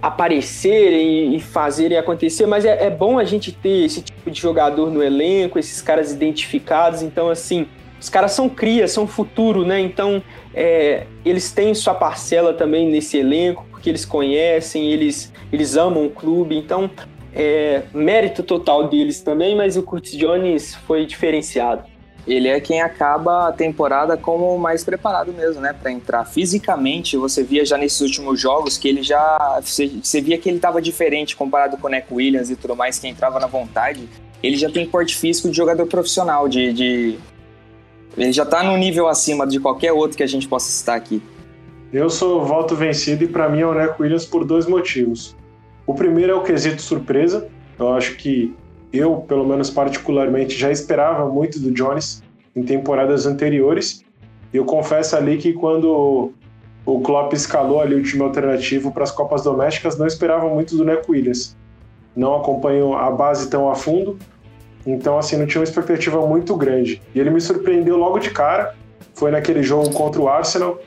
aparecerem 0.01 1.35
e 1.35 1.39
fazerem 1.39 1.97
acontecer, 1.97 2.45
mas 2.45 2.65
é, 2.65 2.85
é, 2.85 2.89
bom 2.89 3.17
a 3.17 3.23
gente 3.23 3.51
ter 3.51 3.85
esse 3.85 4.01
tipo 4.01 4.29
de 4.29 4.39
jogador 4.39 4.91
no 4.91 5.01
elenco, 5.01 5.57
esses 5.57 5.81
caras 5.81 6.11
identificados. 6.11 7.01
Então, 7.01 7.29
assim, 7.29 7.67
os 7.99 8.09
caras 8.09 8.33
são 8.33 8.47
cria, 8.47 8.87
são 8.87 9.07
futuro, 9.07 9.65
né? 9.65 9.79
Então, 9.79 10.21
é, 10.53 11.07
eles 11.25 11.51
têm 11.51 11.73
sua 11.73 11.95
parcela 11.95 12.53
também 12.53 12.87
nesse 12.87 13.17
elenco 13.17 13.65
que 13.81 13.89
eles 13.89 14.03
conhecem, 14.03 14.91
eles, 14.91 15.31
eles 15.51 15.77
amam 15.77 16.07
o 16.07 16.09
clube, 16.09 16.57
então 16.57 16.89
é 17.35 17.83
mérito 17.93 18.41
total 18.41 18.87
deles 18.87 19.19
também, 19.19 19.55
mas 19.55 19.75
o 19.75 19.83
Curtis 19.83 20.17
Jones 20.17 20.73
foi 20.73 21.05
diferenciado. 21.05 21.83
Ele 22.25 22.47
é 22.47 22.59
quem 22.59 22.81
acaba 22.81 23.49
a 23.49 23.51
temporada 23.51 24.17
como 24.17 24.57
mais 24.57 24.83
preparado 24.83 25.31
mesmo, 25.31 25.61
né, 25.61 25.73
para 25.73 25.91
entrar. 25.91 26.25
Fisicamente, 26.25 27.17
você 27.17 27.43
via 27.43 27.63
já 27.63 27.77
nesses 27.77 28.01
últimos 28.01 28.39
jogos 28.39 28.77
que 28.77 28.87
ele 28.87 29.03
já. 29.03 29.59
Você, 29.61 30.21
via 30.21 30.37
que 30.37 30.49
ele 30.49 30.57
estava 30.57 30.81
diferente 30.81 31.35
comparado 31.35 31.77
com 31.77 31.87
o 31.87 31.89
Neck 31.89 32.11
Williams 32.11 32.49
e 32.49 32.55
tudo 32.55 32.75
mais, 32.75 32.97
que 32.97 33.07
entrava 33.07 33.39
na 33.39 33.45
vontade. 33.45 34.09
Ele 34.41 34.57
já 34.57 34.71
tem 34.71 34.87
porte 34.87 35.15
físico 35.15 35.49
de 35.49 35.55
jogador 35.55 35.85
profissional, 35.85 36.47
de, 36.47 36.73
de 36.73 37.19
ele 38.17 38.31
já 38.31 38.43
está 38.43 38.63
no 38.63 38.77
nível 38.77 39.07
acima 39.07 39.45
de 39.45 39.59
qualquer 39.59 39.91
outro 39.91 40.17
que 40.17 40.23
a 40.23 40.27
gente 40.27 40.47
possa 40.47 40.71
citar 40.71 40.95
aqui. 40.95 41.21
Eu 41.91 42.09
sou 42.09 42.43
voto 42.45 42.75
vencido 42.75 43.23
e 43.23 43.27
para 43.27 43.49
mim 43.49 43.61
é 43.61 43.65
o 43.65 43.73
Neco 43.73 44.01
Williams 44.01 44.25
por 44.25 44.45
dois 44.45 44.65
motivos. 44.65 45.35
O 45.87 45.93
primeiro 45.93 46.31
é 46.31 46.35
o 46.35 46.43
quesito 46.43 46.81
surpresa. 46.81 47.47
Eu 47.77 47.93
acho 47.93 48.15
que 48.15 48.55
eu, 48.91 49.17
pelo 49.27 49.45
menos 49.45 49.69
particularmente, 49.69 50.57
já 50.57 50.71
esperava 50.71 51.27
muito 51.29 51.59
do 51.59 51.71
Jones 51.71 52.23
em 52.55 52.63
temporadas 52.63 53.25
anteriores. 53.25 54.03
E 54.53 54.57
eu 54.57 54.65
confesso 54.65 55.15
ali 55.15 55.37
que 55.37 55.53
quando 55.53 56.31
o 56.85 56.99
Klopp 57.01 57.33
escalou 57.33 57.81
ali 57.81 57.95
o 57.95 58.03
time 58.03 58.23
alternativo 58.23 58.91
para 58.91 59.03
as 59.03 59.11
Copas 59.11 59.43
Domésticas, 59.43 59.97
não 59.97 60.05
esperava 60.05 60.47
muito 60.47 60.77
do 60.77 60.85
Neco 60.85 61.11
Williams. 61.11 61.57
Não 62.15 62.35
acompanho 62.35 62.93
a 62.93 63.11
base 63.11 63.49
tão 63.49 63.69
a 63.69 63.75
fundo, 63.75 64.17
então 64.85 65.17
assim, 65.17 65.35
não 65.35 65.45
tinha 65.45 65.59
uma 65.59 65.65
expectativa 65.65 66.25
muito 66.25 66.55
grande. 66.55 67.01
E 67.13 67.19
ele 67.19 67.29
me 67.29 67.41
surpreendeu 67.41 67.97
logo 67.97 68.19
de 68.19 68.29
cara. 68.29 68.73
Foi 69.13 69.31
naquele 69.31 69.63
jogo 69.63 69.91
contra 69.91 70.21
o 70.21 70.29
Arsenal, 70.29 70.79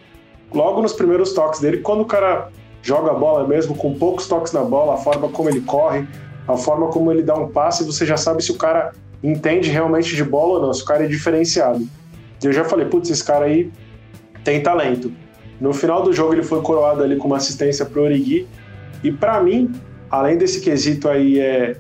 logo 0.53 0.81
nos 0.81 0.93
primeiros 0.93 1.33
toques 1.33 1.61
dele, 1.61 1.79
quando 1.79 2.03
o 2.03 2.07
cara 2.07 2.51
joga 2.89 3.11
a 3.11 3.15
bola 3.15 3.47
mesmo, 3.47 3.75
com 3.75 3.93
poucos 3.93 4.27
toques 4.27 4.51
na 4.55 4.63
bola, 4.63 4.95
a 4.95 4.97
forma 4.97 5.29
como 5.29 5.51
ele 5.51 5.61
corre, 5.61 6.09
a 6.47 6.57
forma 6.57 6.89
como 6.89 7.13
ele 7.13 7.23
dá 7.23 7.35
um 7.35 7.49
passe, 7.51 7.85
você 7.85 8.07
já 8.07 8.17
sabe 8.17 8.43
se 8.43 8.51
o 8.51 8.57
cara 8.57 8.93
entende 9.23 9.69
realmente 9.69 10.17
de 10.17 10.25
bola 10.25 10.55
ou 10.55 10.63
não, 10.63 10.73
se 10.73 10.83
o 10.83 10.87
cara 10.87 11.05
é 11.05 11.07
diferenciado. 11.07 11.87
Eu 12.43 12.51
já 12.51 12.65
falei, 12.65 12.87
putz, 12.87 13.11
esse 13.11 13.23
cara 13.23 13.45
aí 13.45 13.71
tem 14.43 14.63
talento. 14.63 15.13
No 15.61 15.75
final 15.75 16.03
do 16.03 16.15
jogo 16.15 16.33
ele 16.33 16.43
foi 16.43 16.63
coroado 16.63 17.03
ali 17.03 17.17
com 17.17 17.27
uma 17.27 17.37
assistência 17.37 17.85
pro 17.85 18.05
Origi, 18.05 18.49
e 19.05 19.13
para 19.13 19.43
mim, 19.43 19.71
além 20.11 20.39
desse 20.39 20.63
quesito 20.63 21.11
aí 21.11 21.39
é 21.39 21.77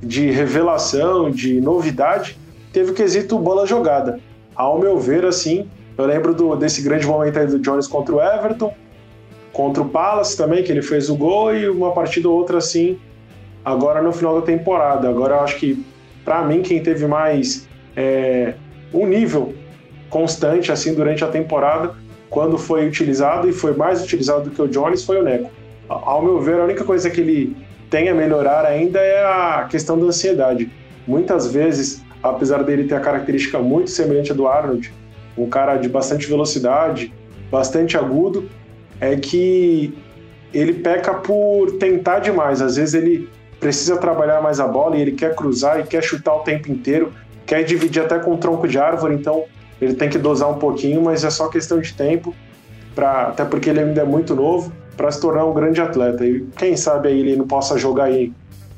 de 0.00 0.30
revelação, 0.30 1.28
de 1.28 1.60
novidade, 1.60 2.38
teve 2.72 2.92
o 2.92 2.94
quesito 2.94 3.36
bola 3.36 3.66
jogada. 3.66 4.20
Ao 4.54 4.78
meu 4.78 4.96
ver, 4.96 5.24
assim, 5.24 5.68
eu 5.98 6.06
lembro 6.06 6.32
do, 6.32 6.54
desse 6.54 6.82
grande 6.82 7.04
momento 7.04 7.36
aí 7.36 7.48
do 7.48 7.58
Jones 7.58 7.88
contra 7.88 8.14
o 8.14 8.22
Everton, 8.22 8.72
contra 9.56 9.82
o 9.82 9.88
Palace 9.88 10.36
também, 10.36 10.62
que 10.62 10.70
ele 10.70 10.82
fez 10.82 11.08
o 11.08 11.16
gol, 11.16 11.56
e 11.56 11.66
uma 11.66 11.90
partida 11.92 12.28
ou 12.28 12.36
outra 12.36 12.58
assim, 12.58 12.98
agora 13.64 14.02
no 14.02 14.12
final 14.12 14.38
da 14.38 14.44
temporada. 14.44 15.08
Agora 15.08 15.36
eu 15.36 15.40
acho 15.40 15.56
que, 15.56 15.82
para 16.26 16.42
mim, 16.42 16.60
quem 16.60 16.82
teve 16.82 17.06
mais 17.06 17.66
é, 17.96 18.52
um 18.92 19.06
nível 19.06 19.54
constante 20.10 20.70
assim 20.70 20.92
durante 20.92 21.24
a 21.24 21.28
temporada, 21.28 21.94
quando 22.28 22.58
foi 22.58 22.86
utilizado 22.86 23.48
e 23.48 23.52
foi 23.52 23.74
mais 23.74 24.04
utilizado 24.04 24.42
do 24.44 24.50
que 24.50 24.60
o 24.60 24.68
Jones, 24.68 25.02
foi 25.02 25.20
o 25.20 25.22
Neco. 25.22 25.50
Ao 25.88 26.22
meu 26.22 26.38
ver, 26.38 26.60
a 26.60 26.64
única 26.64 26.84
coisa 26.84 27.08
que 27.08 27.22
ele 27.22 27.56
tem 27.88 28.10
a 28.10 28.14
melhorar 28.14 28.66
ainda 28.66 28.98
é 28.98 29.24
a 29.24 29.66
questão 29.70 29.98
da 29.98 30.04
ansiedade. 30.04 30.70
Muitas 31.06 31.50
vezes, 31.50 32.04
apesar 32.22 32.62
dele 32.62 32.84
ter 32.84 32.96
a 32.96 33.00
característica 33.00 33.58
muito 33.58 33.88
semelhante 33.88 34.32
à 34.32 34.34
do 34.34 34.46
Arnold, 34.46 34.92
um 35.38 35.48
cara 35.48 35.78
de 35.78 35.88
bastante 35.88 36.26
velocidade, 36.26 37.10
bastante 37.50 37.96
agudo, 37.96 38.50
é 39.00 39.16
que 39.16 39.96
ele 40.52 40.74
peca 40.74 41.14
por 41.14 41.72
tentar 41.72 42.20
demais. 42.20 42.62
Às 42.62 42.76
vezes 42.76 42.94
ele 42.94 43.28
precisa 43.60 43.96
trabalhar 43.96 44.40
mais 44.40 44.60
a 44.60 44.66
bola 44.66 44.96
e 44.96 45.00
ele 45.00 45.12
quer 45.12 45.34
cruzar 45.34 45.80
e 45.80 45.84
quer 45.84 46.02
chutar 46.02 46.34
o 46.34 46.40
tempo 46.40 46.70
inteiro, 46.70 47.12
quer 47.44 47.62
dividir 47.62 48.02
até 48.02 48.18
com 48.18 48.34
um 48.34 48.36
tronco 48.36 48.68
de 48.68 48.78
árvore, 48.78 49.14
então 49.14 49.44
ele 49.80 49.94
tem 49.94 50.08
que 50.08 50.18
dosar 50.18 50.50
um 50.50 50.58
pouquinho, 50.58 51.02
mas 51.02 51.24
é 51.24 51.30
só 51.30 51.48
questão 51.48 51.80
de 51.80 51.92
tempo, 51.92 52.34
pra, 52.94 53.28
até 53.28 53.44
porque 53.44 53.70
ele 53.70 53.80
ainda 53.80 54.02
é 54.02 54.04
muito 54.04 54.34
novo, 54.34 54.72
para 54.96 55.10
se 55.10 55.20
tornar 55.20 55.44
um 55.44 55.52
grande 55.52 55.80
atleta. 55.80 56.24
E 56.24 56.46
quem 56.56 56.76
sabe 56.76 57.08
aí 57.08 57.20
ele 57.20 57.36
não 57.36 57.46
possa 57.46 57.78
jogar 57.78 58.04
aí 58.04 58.32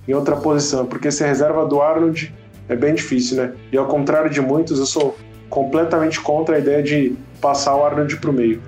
em 0.07 0.15
outra 0.15 0.37
posição, 0.37 0.87
porque 0.87 1.11
ser 1.11 1.27
reserva 1.27 1.65
do 1.65 1.81
Arnold 1.81 2.35
é 2.69 2.75
bem 2.75 2.95
difícil, 2.95 3.37
né? 3.37 3.53
E 3.73 3.79
ao 3.79 3.87
contrário 3.87 4.31
de 4.31 4.41
muitos, 4.41 4.79
eu 4.79 4.87
sou 4.87 5.17
completamente 5.49 6.21
contra 6.21 6.57
a 6.57 6.59
ideia 6.59 6.83
de 6.83 7.15
passar 7.41 7.77
o 7.77 7.85
Arnold 7.85 8.17
para 8.17 8.31
o 8.31 8.33
meio. 8.33 8.61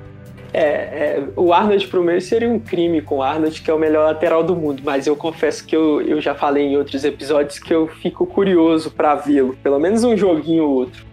É, 0.53 0.63
é, 0.63 1.25
o 1.37 1.53
Arnold 1.53 1.87
pro 1.87 2.03
meio 2.03 2.21
seria 2.21 2.49
um 2.49 2.59
crime 2.59 3.01
com 3.01 3.19
o 3.19 3.23
Arnold, 3.23 3.63
que 3.63 3.71
é 3.71 3.75
o 3.75 3.79
melhor 3.79 4.05
lateral 4.07 4.43
do 4.43 4.57
mundo, 4.57 4.83
mas 4.85 5.07
eu 5.07 5.15
confesso 5.15 5.65
que 5.65 5.77
eu, 5.77 6.03
eu 6.03 6.21
já 6.21 6.35
falei 6.35 6.65
em 6.65 6.77
outros 6.77 7.05
episódios 7.05 7.59
que 7.59 7.73
eu 7.73 7.87
fico 7.87 8.27
curioso 8.27 8.91
para 8.91 9.15
vê-lo, 9.15 9.57
pelo 9.63 9.79
menos 9.79 10.03
um 10.03 10.17
joguinho 10.17 10.65
ou 10.65 10.71
outro. 10.71 11.05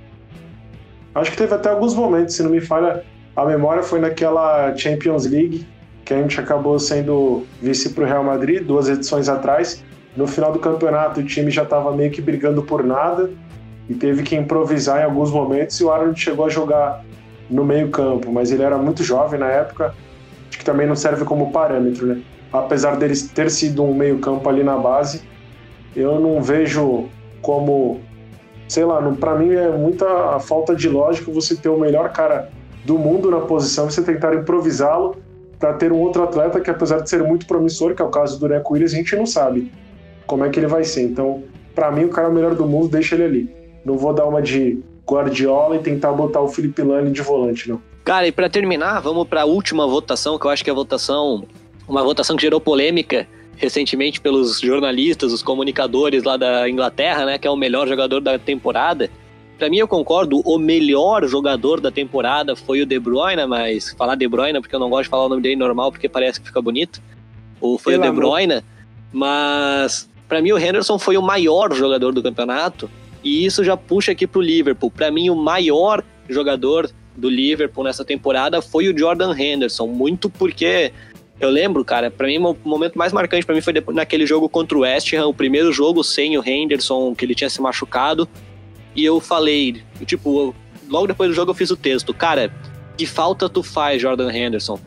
Acho 1.14 1.32
que 1.32 1.38
teve 1.38 1.54
até 1.54 1.70
alguns 1.70 1.94
momentos, 1.94 2.36
se 2.36 2.44
não 2.44 2.50
me 2.50 2.62
falha, 2.62 3.04
a 3.36 3.46
memória 3.46 3.84
foi 3.84 4.00
naquela 4.00 4.76
Champions 4.76 5.26
League, 5.26 5.68
que 6.04 6.14
a 6.14 6.18
gente 6.22 6.40
acabou 6.40 6.80
sendo 6.80 7.46
vice 7.62 7.90
pro 7.90 8.06
Real 8.06 8.24
Madrid, 8.24 8.64
duas 8.64 8.90
edições 8.90 9.30
atrás. 9.30 9.84
No 10.16 10.26
final 10.26 10.52
do 10.52 10.58
campeonato, 10.58 11.20
o 11.20 11.24
time 11.24 11.52
já 11.52 11.64
estava 11.64 11.96
meio 11.96 12.10
que 12.10 12.22
brigando 12.22 12.64
por 12.64 12.84
nada 12.84 13.30
e 13.90 13.94
teve 13.94 14.24
que 14.24 14.36
improvisar 14.36 15.02
em 15.02 15.04
alguns 15.04 15.32
momentos 15.32 15.80
e 15.80 15.84
o 15.84 15.92
Arnold 15.92 16.20
chegou 16.20 16.46
a 16.46 16.50
jogar 16.50 17.04
no 17.50 17.64
meio-campo, 17.64 18.32
mas 18.32 18.52
ele 18.52 18.64
era 18.64 18.78
muito 18.78 19.04
jovem 19.04 19.40
na 19.40 19.48
época, 19.48 19.94
acho 20.50 20.60
que 20.60 20.66
também 20.66 20.88
não 20.88 20.96
serve 20.96 21.26
como 21.26 21.52
parâmetro, 21.52 22.08
né? 22.08 22.22
Apesar 22.52 22.96
dele 22.98 23.14
ter 23.34 23.50
sido 23.52 23.84
um 23.84 23.94
meio-campo 23.94 24.48
ali 24.50 24.64
na 24.64 24.78
base, 24.78 25.22
eu 25.96 26.20
não 26.20 26.42
vejo 26.42 27.06
como, 27.42 28.00
sei 28.68 28.86
lá, 28.86 29.02
para 29.20 29.36
mim 29.36 29.52
é 29.54 29.70
muita 29.70 30.40
falta 30.40 30.76
de 30.76 30.90
lógica 30.90 31.32
você 31.32 31.56
ter 31.56 31.70
o 31.70 31.80
melhor 31.80 32.12
cara 32.12 32.50
do 32.86 32.98
mundo 32.98 33.30
na 33.30 33.42
posição, 33.42 33.90
você 33.90 34.02
tentar 34.02 34.34
improvisá-lo 34.34 35.18
para 35.60 35.74
ter 35.74 35.92
um 35.92 35.98
outro 35.98 36.24
atleta 36.24 36.60
que, 36.60 36.70
apesar 36.70 37.02
de 37.02 37.10
ser 37.10 37.24
muito 37.24 37.46
promissor, 37.48 37.96
que 37.96 38.02
é 38.02 38.06
o 38.06 38.10
caso 38.10 38.40
do 38.40 38.48
Neco 38.48 38.74
Williams, 38.74 38.94
a 38.94 38.98
gente 38.98 39.16
não 39.16 39.26
sabe 39.26 39.72
como 40.26 40.46
é 40.46 40.50
que 40.50 40.60
ele 40.60 40.68
vai 40.68 40.84
ser. 40.84 41.04
Então, 41.04 41.44
para 41.74 41.92
mim, 41.92 42.06
o 42.06 42.10
cara 42.10 42.30
melhor 42.30 42.54
do 42.54 42.66
mundo, 42.66 42.88
deixa 42.88 43.16
ele 43.16 43.24
ali. 43.24 43.56
Não 43.84 43.98
vou 43.98 44.14
dar 44.14 44.26
uma 44.26 44.42
de 44.42 44.80
Guardiola 45.10 45.76
e 45.76 45.80
tentar 45.80 46.12
botar 46.12 46.42
o 46.42 46.48
Felipe 46.48 46.82
Lane 46.82 47.12
de 47.12 47.22
volante, 47.22 47.70
não. 47.70 47.82
Cara, 48.04 48.28
e 48.28 48.32
para 48.32 48.50
terminar, 48.50 49.00
vamos 49.02 49.28
para 49.28 49.42
a 49.42 49.46
última 49.46 49.88
votação, 49.88 50.38
que 50.38 50.46
eu 50.46 50.52
acho 50.52 50.64
que 50.64 50.70
é 50.70 50.74
a 50.74 50.76
votação, 50.76 51.46
uma 51.88 52.04
votação 52.04 52.36
que 52.36 52.42
gerou 52.42 52.60
polêmica 52.60 53.28
recentemente 53.56 54.22
pelos 54.22 54.60
jornalistas, 54.60 55.34
os 55.34 55.42
comunicadores 55.42 56.24
lá 56.24 56.38
da 56.38 56.70
Inglaterra, 56.70 57.26
né, 57.26 57.38
que 57.38 57.48
é 57.48 57.52
o 57.52 57.56
melhor 57.56 57.88
jogador 57.88 58.22
da 58.22 58.38
temporada. 58.38 59.10
Para 59.58 59.70
mim, 59.70 59.78
eu 59.78 59.88
concordo, 59.88 60.42
o 60.46 60.60
melhor 60.60 61.26
jogador 61.28 61.82
da 61.82 61.90
temporada 61.90 62.56
foi 62.56 62.82
o 62.82 62.86
De 62.86 63.00
Bruyne, 63.00 63.46
mas 63.48 63.92
falar 63.98 64.16
De 64.16 64.28
Bruyne 64.28 64.60
porque 64.62 64.76
eu 64.76 64.80
não 64.80 64.90
gosto 64.90 65.04
de 65.06 65.10
falar 65.10 65.26
o 65.26 65.30
nome 65.30 65.42
dele 65.42 65.56
normal 65.56 65.92
porque 65.92 66.08
parece 66.08 66.40
que 66.40 66.48
fica 66.48 66.62
bonito. 66.62 67.02
Ou 67.60 67.80
foi 67.80 67.94
Pelo 67.94 68.04
o 68.06 68.10
De 68.10 68.16
Bruyne, 68.16 68.54
amor. 68.54 68.64
mas 69.12 70.08
para 70.30 70.42
mim 70.42 70.52
o 70.52 70.58
Henderson 70.60 71.00
foi 71.00 71.18
o 71.18 71.22
maior 71.22 71.74
jogador 71.74 72.14
do 72.14 72.22
campeonato 72.22 72.90
e 73.24 73.46
isso 73.46 73.64
já 73.64 73.76
puxa 73.76 74.12
aqui 74.12 74.26
pro 74.28 74.42
Liverpool. 74.42 74.92
Para 74.92 75.12
mim, 75.12 75.30
o 75.30 75.36
maior 75.36 76.04
jogador 76.30 76.90
do 77.16 77.30
Liverpool 77.30 77.84
nessa 77.84 78.06
temporada 78.06 78.62
foi 78.62 78.88
o 78.88 78.98
Jordan 78.98 79.36
Henderson, 79.38 79.88
muito 79.88 80.30
porque 80.30 80.92
eu 81.40 81.50
lembro, 81.50 81.84
cara, 81.86 82.10
para 82.10 82.28
mim 82.28 82.38
o 82.38 82.58
momento 82.64 82.98
mais 82.98 83.14
marcante 83.14 83.46
para 83.46 83.54
mim 83.54 83.62
foi 83.62 83.74
naquele 83.94 84.26
jogo 84.26 84.50
contra 84.50 84.78
o 84.78 84.82
West 84.82 85.14
Ham, 85.14 85.28
o 85.28 85.34
primeiro 85.34 85.72
jogo 85.72 86.04
sem 86.04 86.38
o 86.38 86.48
Henderson, 86.48 87.14
que 87.16 87.26
ele 87.26 87.36
tinha 87.36 87.50
se 87.50 87.62
machucado. 87.62 88.28
E 88.96 89.06
eu 89.06 89.20
falei, 89.20 89.84
tipo, 90.06 90.56
logo 90.90 91.08
depois 91.08 91.30
do 91.30 91.36
jogo 91.36 91.52
eu 91.52 91.56
fiz 91.56 91.70
o 91.70 91.78
texto, 91.78 92.14
cara, 92.14 92.52
que 92.98 93.06
falta 93.06 93.48
tu 93.48 93.62
faz, 93.62 94.02
Jordan 94.02 94.32
Henderson? 94.32 94.80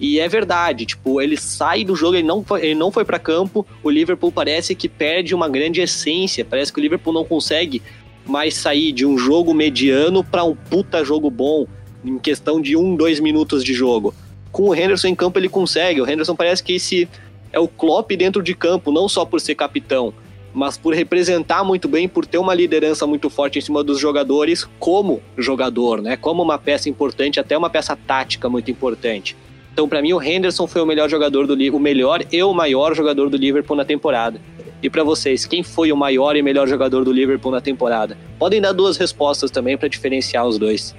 E 0.00 0.20
é 0.20 0.28
verdade, 0.28 0.86
tipo, 0.86 1.20
ele 1.20 1.36
sai 1.36 1.84
do 1.84 1.96
jogo, 1.96 2.14
ele 2.14 2.26
não 2.26 2.44
foi, 2.44 2.64
ele 2.64 2.74
não 2.74 2.92
foi 2.92 3.04
para 3.04 3.18
campo, 3.18 3.66
o 3.82 3.90
Liverpool 3.90 4.30
parece 4.30 4.74
que 4.74 4.88
perde 4.88 5.34
uma 5.34 5.48
grande 5.48 5.80
essência, 5.80 6.44
parece 6.44 6.72
que 6.72 6.78
o 6.78 6.82
Liverpool 6.82 7.12
não 7.12 7.24
consegue 7.24 7.82
mais 8.24 8.54
sair 8.54 8.92
de 8.92 9.04
um 9.04 9.18
jogo 9.18 9.52
mediano 9.52 10.22
para 10.22 10.44
um 10.44 10.54
puta 10.54 11.04
jogo 11.04 11.30
bom 11.30 11.66
em 12.04 12.18
questão 12.18 12.60
de 12.60 12.76
um, 12.76 12.94
dois 12.94 13.18
minutos 13.18 13.64
de 13.64 13.72
jogo. 13.74 14.14
Com 14.52 14.68
o 14.68 14.74
Henderson 14.74 15.08
em 15.08 15.14
campo 15.14 15.38
ele 15.38 15.48
consegue, 15.48 16.00
o 16.00 16.08
Henderson 16.08 16.36
parece 16.36 16.62
que 16.62 16.74
esse 16.74 17.08
é 17.52 17.58
o 17.58 17.66
Klopp 17.66 18.10
dentro 18.12 18.42
de 18.42 18.54
campo, 18.54 18.92
não 18.92 19.08
só 19.08 19.24
por 19.24 19.40
ser 19.40 19.54
capitão, 19.56 20.14
mas 20.54 20.76
por 20.76 20.94
representar 20.94 21.64
muito 21.64 21.88
bem, 21.88 22.08
por 22.08 22.24
ter 22.24 22.38
uma 22.38 22.54
liderança 22.54 23.06
muito 23.06 23.28
forte 23.28 23.58
em 23.58 23.62
cima 23.62 23.82
dos 23.82 23.98
jogadores 23.98 24.68
como 24.78 25.20
jogador, 25.36 26.00
né? 26.00 26.16
Como 26.16 26.42
uma 26.42 26.58
peça 26.58 26.88
importante, 26.88 27.40
até 27.40 27.56
uma 27.56 27.70
peça 27.70 27.96
tática 27.96 28.48
muito 28.48 28.70
importante. 28.70 29.36
Então, 29.78 29.88
para 29.88 30.02
mim, 30.02 30.12
o 30.12 30.20
Henderson 30.20 30.66
foi 30.66 30.82
o 30.82 30.84
melhor 30.84 31.08
jogador 31.08 31.46
do 31.46 31.54
o 31.54 31.78
melhor 31.78 32.24
e 32.32 32.42
o 32.42 32.52
maior 32.52 32.96
jogador 32.96 33.30
do 33.30 33.36
Liverpool 33.36 33.76
na 33.76 33.84
temporada. 33.84 34.40
E 34.82 34.90
para 34.90 35.04
vocês, 35.04 35.46
quem 35.46 35.62
foi 35.62 35.92
o 35.92 35.96
maior 35.96 36.34
e 36.34 36.42
melhor 36.42 36.66
jogador 36.66 37.04
do 37.04 37.12
Liverpool 37.12 37.52
na 37.52 37.60
temporada? 37.60 38.18
Podem 38.40 38.60
dar 38.60 38.72
duas 38.72 38.96
respostas 38.96 39.52
também 39.52 39.78
para 39.78 39.86
diferenciar 39.86 40.44
os 40.44 40.58
dois. 40.58 40.96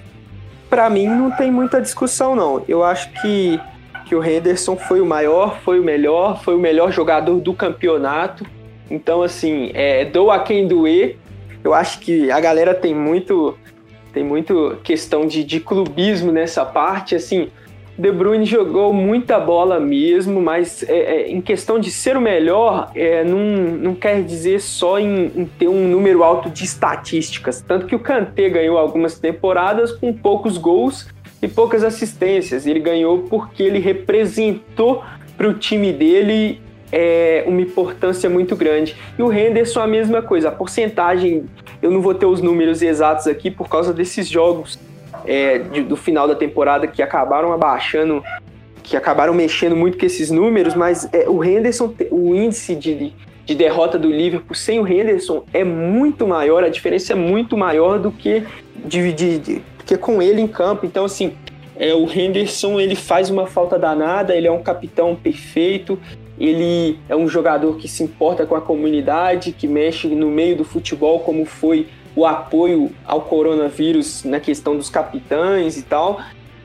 Para 0.69 0.89
mim, 0.89 1.07
não 1.07 1.30
tem 1.30 1.51
muita 1.51 1.82
discussão, 1.82 2.38
não. 2.38 2.63
Eu 2.69 2.82
acho 2.82 3.11
que, 3.21 3.59
que 4.05 4.15
o 4.15 4.23
Henderson 4.23 4.77
foi 4.77 5.01
o 5.01 5.05
maior, 5.05 5.59
foi 5.59 5.77
o 5.77 5.84
melhor, 5.84 6.41
foi 6.41 6.55
o 6.55 6.59
melhor 6.59 6.89
jogador 6.89 7.38
do 7.41 7.53
campeonato. 7.53 8.45
Então, 8.89 9.21
assim, 9.21 9.71
é, 9.73 10.05
dou 10.05 10.32
a 10.32 10.39
quem 10.39 10.65
doer. 10.65 11.17
Eu 11.65 11.73
acho 11.73 11.99
que 11.99 12.32
a 12.32 12.39
galera 12.39 12.73
tem 12.73 12.95
muito 12.95 13.57
tem 14.13 14.23
muito 14.23 14.77
questão 14.86 15.27
de, 15.27 15.43
de 15.43 15.59
clubismo 15.59 16.32
nessa 16.32 16.63
parte. 16.63 17.13
Assim, 17.13 17.49
de 18.00 18.14
Bruyne 18.14 18.45
jogou 18.45 18.93
muita 18.93 19.38
bola 19.38 19.78
mesmo, 19.78 20.41
mas 20.41 20.84
é, 20.84 20.93
é, 20.93 21.30
em 21.30 21.41
questão 21.41 21.78
de 21.78 21.91
ser 21.91 22.16
o 22.16 22.22
melhor, 22.22 22.89
é, 22.95 23.26
não, 23.26 23.39
não 23.39 23.93
quer 23.93 24.24
dizer 24.24 24.62
só 24.62 24.97
em, 24.97 25.26
em, 25.36 25.45
ter 25.45 25.68
um 25.68 25.86
número 25.86 26.24
alto 26.24 26.50
de 26.50 26.64
estatísticas. 26.64 27.62
Tanto 27.62 27.86
que 27.86 27.93
o 27.93 28.00
Kanté 28.00 28.47
ganhou 28.47 28.78
algumas 28.78 29.20
temporadas 29.20 29.91
com 29.91 30.14
poucos 30.14 30.58
gols 30.58 31.10
e 31.41 31.47
poucas 31.50 31.84
assistências. 31.84 32.66
Ele 32.66 32.80
ganhou 32.80 33.24
porque 33.24 33.64
ele 33.64 33.80
representou 33.80 35.04
para 35.36 35.50
o 35.50 35.54
time 35.54 35.91
dele 35.91 36.62
é, 36.93 37.43
uma 37.45 37.60
importância 37.60 38.30
muito 38.30 38.56
grande. 38.56 38.95
E 39.18 39.22
o 39.22 39.30
Henderson 39.30 39.82
a 39.82 39.88
mesma 39.88 40.22
coisa. 40.22 40.47
A 40.47 40.52
porcentagem, 40.54 41.47
eu 41.82 41.91
não 41.91 42.02
vou 42.02 42.16
ter 42.16 42.28
os 42.28 42.41
números 42.41 42.82
exatos 42.82 43.28
aqui 43.28 43.52
por 43.52 43.68
causa 43.68 43.91
desses 43.91 44.26
jogos 44.26 44.80
é, 45.26 45.59
de, 45.59 45.82
do 45.84 45.95
final 45.95 46.28
da 46.28 46.36
temporada 46.36 46.88
que 46.88 47.01
acabaram 47.01 47.51
abaixando, 47.53 48.24
que 48.84 48.97
acabaram 48.97 49.34
mexendo 49.34 49.76
muito 49.76 49.97
com 49.97 50.05
esses 50.05 50.32
números, 50.32 50.74
mas 50.76 51.09
é, 51.13 51.30
o 51.30 51.43
Henderson, 51.43 51.93
o 52.11 52.36
índice 52.36 52.76
de, 52.76 53.13
de 53.45 53.55
derrota 53.55 53.97
do 53.97 54.09
Liverpool 54.09 54.55
sem 54.55 54.80
o 54.80 54.88
Henderson 54.88 55.43
é 55.53 55.63
muito 55.63 56.28
maior, 56.28 56.63
a 56.63 56.70
diferença 56.70 57.13
é 57.13 57.15
muito 57.15 57.57
maior 57.57 57.99
do 57.99 58.11
que, 58.11 58.43
de, 58.76 59.13
de 59.13 59.61
que 59.86 59.97
com 59.97 60.22
ele 60.22 60.41
em 60.41 60.47
campo. 60.47 60.86
Então, 60.86 61.05
assim, 61.05 61.34
é, 61.76 61.93
o 61.93 62.07
Henderson 62.11 62.80
ele 62.80 62.95
faz 62.95 63.30
uma 63.30 63.47
falta 63.47 63.80
danada, 63.80 64.36
ele 64.36 64.47
é 64.47 64.51
um 64.51 64.61
capitão 64.61 65.15
perfeito, 65.15 65.97
ele 66.39 66.99
é 67.09 67.15
um 67.15 67.28
jogador 67.28 67.78
que 67.78 67.88
se 67.88 68.03
importa 68.03 68.45
com 68.45 68.55
a 68.55 68.61
comunidade, 68.61 69.51
que 69.51 69.67
mexe 69.67 70.07
no 70.07 70.30
meio 70.30 70.55
do 70.55 70.63
futebol, 70.63 71.20
como 71.20 71.45
foi 71.45 71.88
o 72.16 72.26
apoio 72.26 72.91
ao 73.05 73.22
coronavírus 73.22 74.24
na 74.24 74.39
questão 74.39 74.76
dos 74.76 74.89
capitães 74.89 75.78
e 75.78 75.84
tal. 75.84 76.20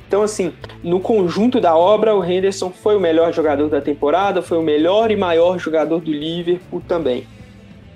Então, 0.06 0.22
assim, 0.22 0.52
no 0.82 1.00
conjunto 1.00 1.60
da 1.60 1.76
obra, 1.76 2.14
o 2.14 2.24
Henderson 2.24 2.70
foi 2.70 2.96
o 2.96 3.00
melhor 3.00 3.32
jogador 3.32 3.68
da 3.68 3.80
temporada, 3.80 4.42
foi 4.42 4.58
o 4.58 4.62
melhor 4.62 5.10
e 5.10 5.16
maior 5.16 5.58
jogador 5.58 6.00
do 6.00 6.10
Liverpool 6.10 6.82
também. 6.86 7.26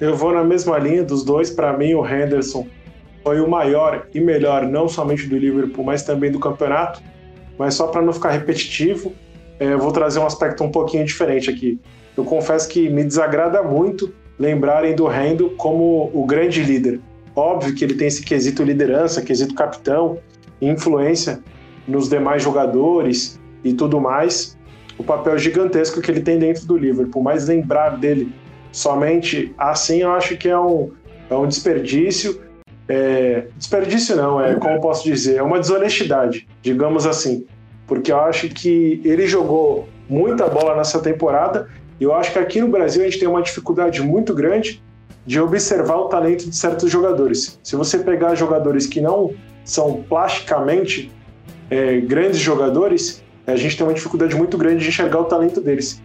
Eu 0.01 0.16
vou 0.16 0.32
na 0.32 0.44
mesma 0.44 0.78
linha 0.78 1.05
dos 1.05 1.24
dois. 1.24 1.51
Para 1.51 1.76
mim, 1.76 1.94
o 1.94 2.07
Henderson 2.07 2.66
foi 3.22 3.40
o 3.40 3.49
maior 3.49 4.07
e 4.14 4.20
melhor, 4.20 4.66
não 4.66 4.88
somente 4.88 5.26
do 5.26 5.36
Liverpool, 5.36 5.84
mas 5.84 6.03
também 6.03 6.30
do 6.30 6.38
campeonato. 6.38 7.03
Mas 7.59 7.74
só 7.74 7.88
para 7.88 8.01
não 8.01 8.12
ficar 8.12 8.30
repetitivo, 8.30 9.12
é, 9.59 9.72
eu 9.72 9.78
vou 9.78 9.92
trazer 9.92 10.18
um 10.20 10.26
aspecto 10.26 10.62
um 10.62 10.70
pouquinho 10.70 11.05
diferente 11.05 11.51
aqui. 11.51 11.80
Eu 12.16 12.24
confesso 12.24 12.68
que 12.68 12.88
me 12.88 13.05
desagrada 13.05 13.62
muito 13.62 14.12
lembrarem 14.38 14.94
do 14.94 15.07
Rendo 15.07 15.51
como 15.51 16.11
o 16.14 16.24
grande 16.24 16.62
líder. 16.62 17.01
Óbvio 17.39 17.72
que 17.72 17.84
ele 17.84 17.95
tem 17.95 18.09
esse 18.09 18.24
quesito 18.24 18.64
liderança, 18.64 19.22
quesito 19.22 19.55
capitão, 19.55 20.18
influência 20.61 21.39
nos 21.86 22.09
demais 22.09 22.43
jogadores 22.43 23.39
e 23.62 23.72
tudo 23.72 24.01
mais. 24.01 24.59
O 24.99 25.05
papel 25.05 25.39
gigantesco 25.39 26.01
que 26.01 26.11
ele 26.11 26.20
tem 26.20 26.36
dentro 26.36 26.66
do 26.66 26.76
Liverpool, 26.76 27.22
mas 27.22 27.47
lembrar 27.47 27.91
dele 27.91 28.34
somente 28.72 29.55
assim, 29.57 29.99
eu 30.03 30.11
acho 30.11 30.36
que 30.36 30.49
é 30.49 30.59
um, 30.59 30.91
é 31.30 31.34
um 31.36 31.47
desperdício. 31.47 32.41
É, 32.89 33.45
desperdício 33.57 34.16
não, 34.16 34.41
é 34.41 34.57
como 34.57 34.80
posso 34.80 35.05
dizer, 35.05 35.36
é 35.36 35.43
uma 35.43 35.61
desonestidade, 35.61 36.49
digamos 36.61 37.07
assim, 37.07 37.47
porque 37.86 38.11
eu 38.11 38.18
acho 38.18 38.49
que 38.49 39.01
ele 39.05 39.28
jogou 39.28 39.89
muita 40.09 40.49
bola 40.49 40.74
nessa 40.76 40.99
temporada. 40.99 41.68
E 42.01 42.05
eu 42.05 42.12
acho 42.12 42.32
que 42.32 42.39
aqui 42.41 42.61
no 42.61 42.66
Brasil 42.66 43.03
a 43.03 43.05
gente 43.05 43.20
tem 43.20 43.28
uma 43.28 43.43
dificuldade 43.43 44.03
muito 44.03 44.34
grande 44.34 44.82
de 45.28 45.38
observar 45.38 45.96
o 45.96 46.04
talento 46.06 46.48
de 46.48 46.56
certos 46.56 46.90
jogadores. 46.90 47.60
Se 47.62 47.76
você 47.76 47.98
pegar 47.98 48.34
jogadores 48.34 48.86
que 48.86 48.98
não 48.98 49.34
são 49.62 50.02
plasticamente 50.08 51.12
é, 51.70 52.00
grandes 52.00 52.38
jogadores, 52.38 53.22
a 53.46 53.54
gente 53.54 53.76
tem 53.76 53.86
uma 53.86 53.92
dificuldade 53.92 54.34
muito 54.34 54.56
grande 54.56 54.82
de 54.82 54.88
enxergar 54.88 55.20
o 55.20 55.24
talento 55.26 55.60
deles. 55.60 56.00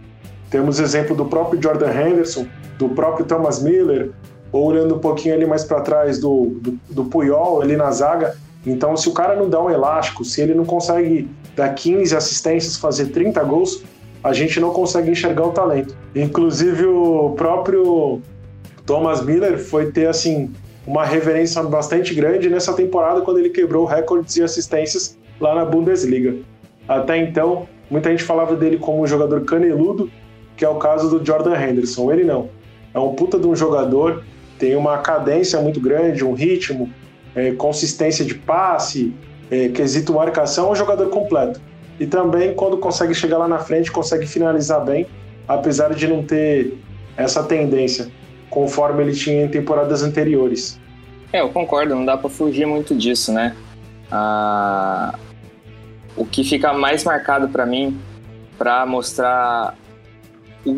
Temos 0.50 0.78
exemplo 0.78 1.16
do 1.16 1.24
próprio 1.24 1.60
Jordan 1.60 1.90
Henderson, 1.90 2.46
do 2.78 2.90
próprio 2.90 3.24
Thomas 3.24 3.62
Miller, 3.62 4.10
ou 4.52 4.66
olhando 4.66 4.96
um 4.96 4.98
pouquinho 4.98 5.34
ali 5.34 5.46
mais 5.46 5.64
para 5.64 5.80
trás 5.80 6.18
do, 6.18 6.58
do, 6.60 6.78
do 6.90 7.04
Puyol 7.06 7.62
ali 7.62 7.76
na 7.76 7.90
zaga. 7.90 8.36
Então, 8.66 8.94
se 8.94 9.08
o 9.08 9.12
cara 9.12 9.34
não 9.34 9.48
dá 9.48 9.58
um 9.58 9.70
elástico, 9.70 10.22
se 10.22 10.42
ele 10.42 10.52
não 10.52 10.66
consegue 10.66 11.30
dar 11.56 11.70
15 11.70 12.14
assistências, 12.14 12.76
fazer 12.76 13.06
30 13.06 13.42
gols, 13.44 13.82
a 14.22 14.34
gente 14.34 14.60
não 14.60 14.68
consegue 14.68 15.10
enxergar 15.10 15.46
o 15.46 15.52
talento. 15.52 15.96
Inclusive, 16.14 16.84
o 16.84 17.30
próprio 17.30 18.20
Thomas 18.86 19.24
Miller 19.24 19.58
foi 19.58 19.90
ter 19.90 20.06
assim 20.06 20.52
uma 20.86 21.04
reverência 21.04 21.62
bastante 21.62 22.14
grande 22.14 22.50
nessa 22.50 22.74
temporada 22.74 23.22
quando 23.22 23.38
ele 23.38 23.50
quebrou 23.50 23.84
recordes 23.84 24.34
de 24.34 24.42
assistências 24.42 25.18
lá 25.40 25.54
na 25.54 25.64
Bundesliga. 25.64 26.36
Até 26.86 27.16
então, 27.16 27.66
muita 27.90 28.10
gente 28.10 28.22
falava 28.22 28.54
dele 28.54 28.76
como 28.76 29.02
um 29.02 29.06
jogador 29.06 29.44
caneludo, 29.44 30.10
que 30.56 30.64
é 30.64 30.68
o 30.68 30.76
caso 30.76 31.08
do 31.08 31.24
Jordan 31.24 31.56
Henderson. 31.56 32.12
Ele 32.12 32.24
não. 32.24 32.50
É 32.92 32.98
um 32.98 33.14
puta 33.14 33.38
de 33.38 33.46
um 33.46 33.56
jogador, 33.56 34.22
tem 34.58 34.76
uma 34.76 34.98
cadência 34.98 35.60
muito 35.60 35.80
grande, 35.80 36.24
um 36.24 36.34
ritmo, 36.34 36.90
é, 37.34 37.52
consistência 37.52 38.24
de 38.24 38.34
passe, 38.34 39.12
é, 39.50 39.68
quesito 39.68 40.12
marcação, 40.12 40.68
é 40.68 40.72
um 40.72 40.76
jogador 40.76 41.08
completo. 41.08 41.60
E 41.98 42.06
também, 42.06 42.54
quando 42.54 42.76
consegue 42.76 43.14
chegar 43.14 43.38
lá 43.38 43.48
na 43.48 43.58
frente, 43.58 43.90
consegue 43.90 44.26
finalizar 44.26 44.84
bem, 44.84 45.06
apesar 45.48 45.94
de 45.94 46.06
não 46.06 46.22
ter 46.22 46.76
essa 47.16 47.42
tendência, 47.42 48.08
conforme 48.54 49.02
ele 49.02 49.12
tinha 49.12 49.42
em 49.42 49.48
temporadas 49.48 50.04
anteriores. 50.04 50.78
É, 51.32 51.40
eu 51.40 51.48
concordo, 51.48 51.96
não 51.96 52.04
dá 52.04 52.16
para 52.16 52.30
fugir 52.30 52.64
muito 52.64 52.94
disso, 52.94 53.32
né? 53.32 53.56
Ah, 54.10 55.18
o 56.16 56.24
que 56.24 56.44
fica 56.44 56.72
mais 56.72 57.02
marcado 57.02 57.48
para 57.48 57.66
mim, 57.66 57.98
para 58.56 58.86
mostrar 58.86 59.76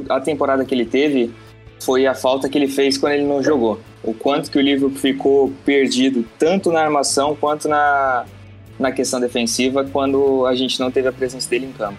a 0.09 0.21
temporada 0.21 0.65
que 0.65 0.75
ele 0.75 0.87
teve, 0.87 1.31
foi 1.79 2.07
a 2.07 2.15
falta 2.15 2.49
que 2.49 2.57
ele 2.57 2.67
fez 2.67 2.97
quando 2.97 3.13
ele 3.13 3.27
não 3.27 3.43
jogou. 3.43 3.79
O 4.03 4.15
quanto 4.15 4.51
que 4.51 4.57
o 4.57 4.63
Liverpool 4.63 4.99
ficou 4.99 5.53
perdido, 5.63 6.25
tanto 6.39 6.73
na 6.73 6.81
armação 6.81 7.37
quanto 7.37 7.69
na, 7.69 8.25
na 8.79 8.91
questão 8.91 9.21
defensiva, 9.21 9.85
quando 9.85 10.47
a 10.47 10.55
gente 10.55 10.81
não 10.81 10.91
teve 10.91 11.09
a 11.09 11.13
presença 11.13 11.51
dele 11.51 11.67
em 11.67 11.73
campo. 11.73 11.99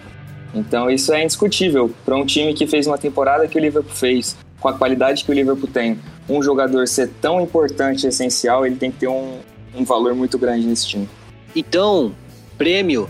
Então 0.52 0.90
isso 0.90 1.12
é 1.12 1.22
indiscutível. 1.22 1.94
Para 2.04 2.16
um 2.16 2.26
time 2.26 2.52
que 2.52 2.66
fez 2.66 2.88
uma 2.88 2.98
temporada 2.98 3.46
que 3.46 3.56
o 3.56 3.60
Liverpool 3.60 3.94
fez, 3.94 4.36
com 4.60 4.68
a 4.68 4.72
qualidade 4.72 5.24
que 5.24 5.30
o 5.30 5.34
Liverpool 5.34 5.68
tem, 5.68 5.98
um 6.28 6.42
jogador 6.42 6.86
ser 6.86 7.08
tão 7.20 7.40
importante 7.40 8.04
e 8.04 8.08
essencial, 8.08 8.66
ele 8.66 8.76
tem 8.76 8.90
que 8.90 8.98
ter 8.98 9.08
um, 9.08 9.38
um 9.74 9.84
valor 9.84 10.14
muito 10.14 10.38
grande 10.38 10.66
nesse 10.66 10.86
time. 10.86 11.08
Então, 11.54 12.14
prêmio, 12.56 13.08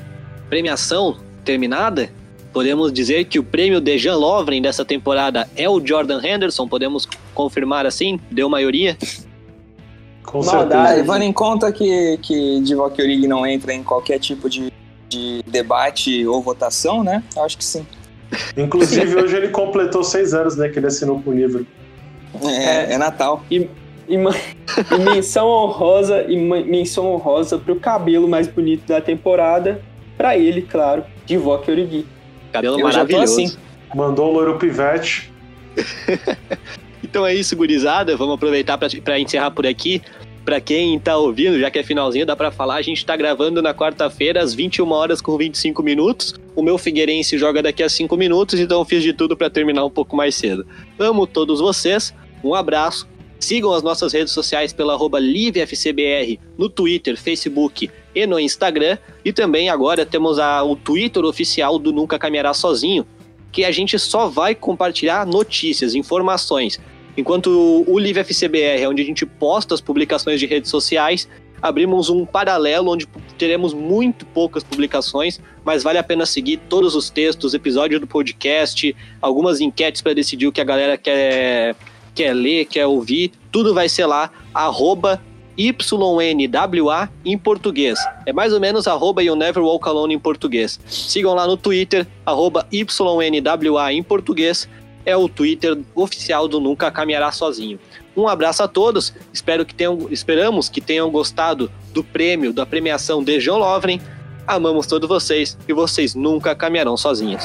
premiação 0.48 1.16
terminada? 1.44 2.10
Podemos 2.52 2.92
dizer 2.92 3.24
que 3.24 3.38
o 3.38 3.44
prêmio 3.44 3.80
Dejan 3.80 4.16
Lovren 4.16 4.62
dessa 4.62 4.84
temporada 4.84 5.48
é 5.56 5.68
o 5.68 5.84
Jordan 5.84 6.20
Henderson? 6.22 6.66
Podemos 6.66 7.06
confirmar 7.34 7.86
assim? 7.86 8.18
Deu 8.30 8.48
maioria? 8.48 8.96
Com 10.24 10.42
certeza. 10.42 10.94
Levando 10.94 11.22
em 11.22 11.32
conta 11.32 11.72
que, 11.72 12.18
que 12.18 12.60
Divock 12.60 13.00
Origi 13.00 13.26
não 13.26 13.46
entra 13.46 13.72
em 13.72 13.82
qualquer 13.82 14.18
tipo 14.18 14.48
de, 14.48 14.72
de 15.08 15.42
debate 15.46 16.26
ou 16.26 16.42
votação, 16.42 17.02
né? 17.02 17.22
Eu 17.34 17.44
acho 17.44 17.56
que 17.56 17.64
sim. 17.64 17.86
Inclusive, 18.56 19.16
hoje 19.16 19.36
ele 19.36 19.48
completou 19.48 20.04
seis 20.04 20.34
anos, 20.34 20.56
né? 20.56 20.68
Que 20.68 20.78
ele 20.78 20.86
assinou 20.86 21.20
com 21.22 21.30
o 21.30 21.34
livro. 21.34 21.66
É, 22.42 22.94
é 22.94 22.98
Natal. 22.98 23.42
E, 23.50 23.68
e, 24.08 24.14
e 24.14 24.98
menção 24.98 25.48
honrosa 25.48 26.22
e 26.28 26.36
menção 26.36 27.12
honrosa 27.12 27.58
pro 27.58 27.76
cabelo 27.76 28.28
mais 28.28 28.46
bonito 28.46 28.86
da 28.86 29.00
temporada. 29.00 29.80
Pra 30.16 30.36
ele, 30.36 30.62
claro, 30.62 31.04
Divock 31.24 31.70
Origi. 31.70 32.04
Cabelo 32.52 32.78
Eu 32.78 32.84
maravilhoso. 32.84 33.40
Assim. 33.40 33.56
Mandou 33.94 34.30
o 34.30 34.32
loiro 34.32 34.58
pivete. 34.58 35.32
então 37.02 37.24
é 37.24 37.34
isso, 37.34 37.56
gurizada. 37.56 38.16
Vamos 38.16 38.34
aproveitar 38.34 38.76
para 38.76 39.18
encerrar 39.18 39.50
por 39.52 39.66
aqui. 39.66 40.02
Para 40.48 40.62
quem 40.62 40.98
tá 40.98 41.14
ouvindo, 41.14 41.60
já 41.60 41.70
que 41.70 41.78
é 41.78 41.82
finalzinho, 41.82 42.24
dá 42.24 42.34
para 42.34 42.50
falar, 42.50 42.76
a 42.76 42.80
gente 42.80 43.04
tá 43.04 43.14
gravando 43.14 43.60
na 43.60 43.74
quarta-feira 43.74 44.42
às 44.42 44.54
21 44.54 44.90
horas 44.90 45.20
com 45.20 45.36
25 45.36 45.82
minutos. 45.82 46.34
O 46.56 46.62
meu 46.62 46.78
Figueirense 46.78 47.36
joga 47.36 47.62
daqui 47.62 47.82
a 47.82 47.88
5 47.90 48.16
minutos, 48.16 48.58
então 48.58 48.78
eu 48.78 48.84
fiz 48.86 49.02
de 49.02 49.12
tudo 49.12 49.36
para 49.36 49.50
terminar 49.50 49.84
um 49.84 49.90
pouco 49.90 50.16
mais 50.16 50.34
cedo. 50.34 50.66
Amo 50.98 51.26
todos 51.26 51.60
vocês. 51.60 52.14
Um 52.42 52.54
abraço. 52.54 53.06
Sigam 53.38 53.74
as 53.74 53.82
nossas 53.82 54.14
redes 54.14 54.32
sociais 54.32 54.72
pela 54.72 54.94
arroba 54.94 55.18
LiveFCBR 55.20 56.40
no 56.56 56.70
Twitter, 56.70 57.18
Facebook 57.18 57.90
e 58.14 58.26
no 58.26 58.40
Instagram. 58.40 58.96
E 59.22 59.34
também 59.34 59.68
agora 59.68 60.06
temos 60.06 60.38
a, 60.38 60.64
o 60.64 60.74
Twitter 60.74 61.26
oficial 61.26 61.78
do 61.78 61.92
Nunca 61.92 62.18
Caminhará 62.18 62.54
Sozinho, 62.54 63.06
que 63.52 63.66
a 63.66 63.70
gente 63.70 63.98
só 63.98 64.28
vai 64.28 64.54
compartilhar 64.54 65.26
notícias, 65.26 65.94
informações. 65.94 66.80
Enquanto 67.18 67.84
o 67.84 67.98
Live 67.98 68.20
FCBR 68.20 68.80
é 68.80 68.88
onde 68.88 69.02
a 69.02 69.04
gente 69.04 69.26
posta 69.26 69.74
as 69.74 69.80
publicações 69.80 70.38
de 70.38 70.46
redes 70.46 70.70
sociais, 70.70 71.28
abrimos 71.60 72.08
um 72.08 72.24
paralelo 72.24 72.92
onde 72.92 73.08
teremos 73.36 73.74
muito 73.74 74.24
poucas 74.24 74.62
publicações, 74.62 75.40
mas 75.64 75.82
vale 75.82 75.98
a 75.98 76.04
pena 76.04 76.24
seguir 76.24 76.58
todos 76.68 76.94
os 76.94 77.10
textos, 77.10 77.54
episódios 77.54 78.00
do 78.00 78.06
podcast, 78.06 78.94
algumas 79.20 79.60
enquetes 79.60 80.00
para 80.00 80.14
decidir 80.14 80.46
o 80.46 80.52
que 80.52 80.60
a 80.60 80.64
galera 80.64 80.96
quer, 80.96 81.74
quer 82.14 82.32
ler, 82.34 82.66
quer 82.66 82.86
ouvir. 82.86 83.32
Tudo 83.50 83.74
vai 83.74 83.88
ser 83.88 84.06
lá, 84.06 84.30
arroba 84.54 85.20
YNWA 85.58 87.10
em 87.24 87.36
português. 87.36 87.98
É 88.26 88.32
mais 88.32 88.52
ou 88.52 88.60
menos 88.60 88.86
arroba 88.86 89.24
You 89.24 89.34
Never 89.34 89.64
Walk 89.64 89.88
Alone 89.88 90.14
em 90.14 90.18
português. 90.20 90.78
Sigam 90.86 91.34
lá 91.34 91.48
no 91.48 91.56
Twitter, 91.56 92.06
arroba 92.24 92.64
YNWA 92.70 93.92
em 93.92 94.04
português. 94.04 94.68
É 95.08 95.16
o 95.16 95.26
Twitter 95.26 95.78
oficial 95.94 96.46
do 96.46 96.60
Nunca 96.60 96.90
Caminhará 96.90 97.32
Sozinho. 97.32 97.78
Um 98.14 98.28
abraço 98.28 98.62
a 98.62 98.68
todos. 98.68 99.14
Espero 99.32 99.64
que 99.64 99.74
tenham, 99.74 100.06
esperamos 100.10 100.68
que 100.68 100.82
tenham 100.82 101.10
gostado 101.10 101.72
do 101.94 102.04
prêmio, 102.04 102.52
da 102.52 102.66
premiação 102.66 103.24
de 103.24 103.38
John 103.38 103.56
Lovren. 103.56 104.02
Amamos 104.46 104.86
todos 104.86 105.08
vocês 105.08 105.56
e 105.66 105.72
vocês 105.72 106.14
nunca 106.14 106.54
caminharão 106.54 106.94
sozinhos. 106.94 107.42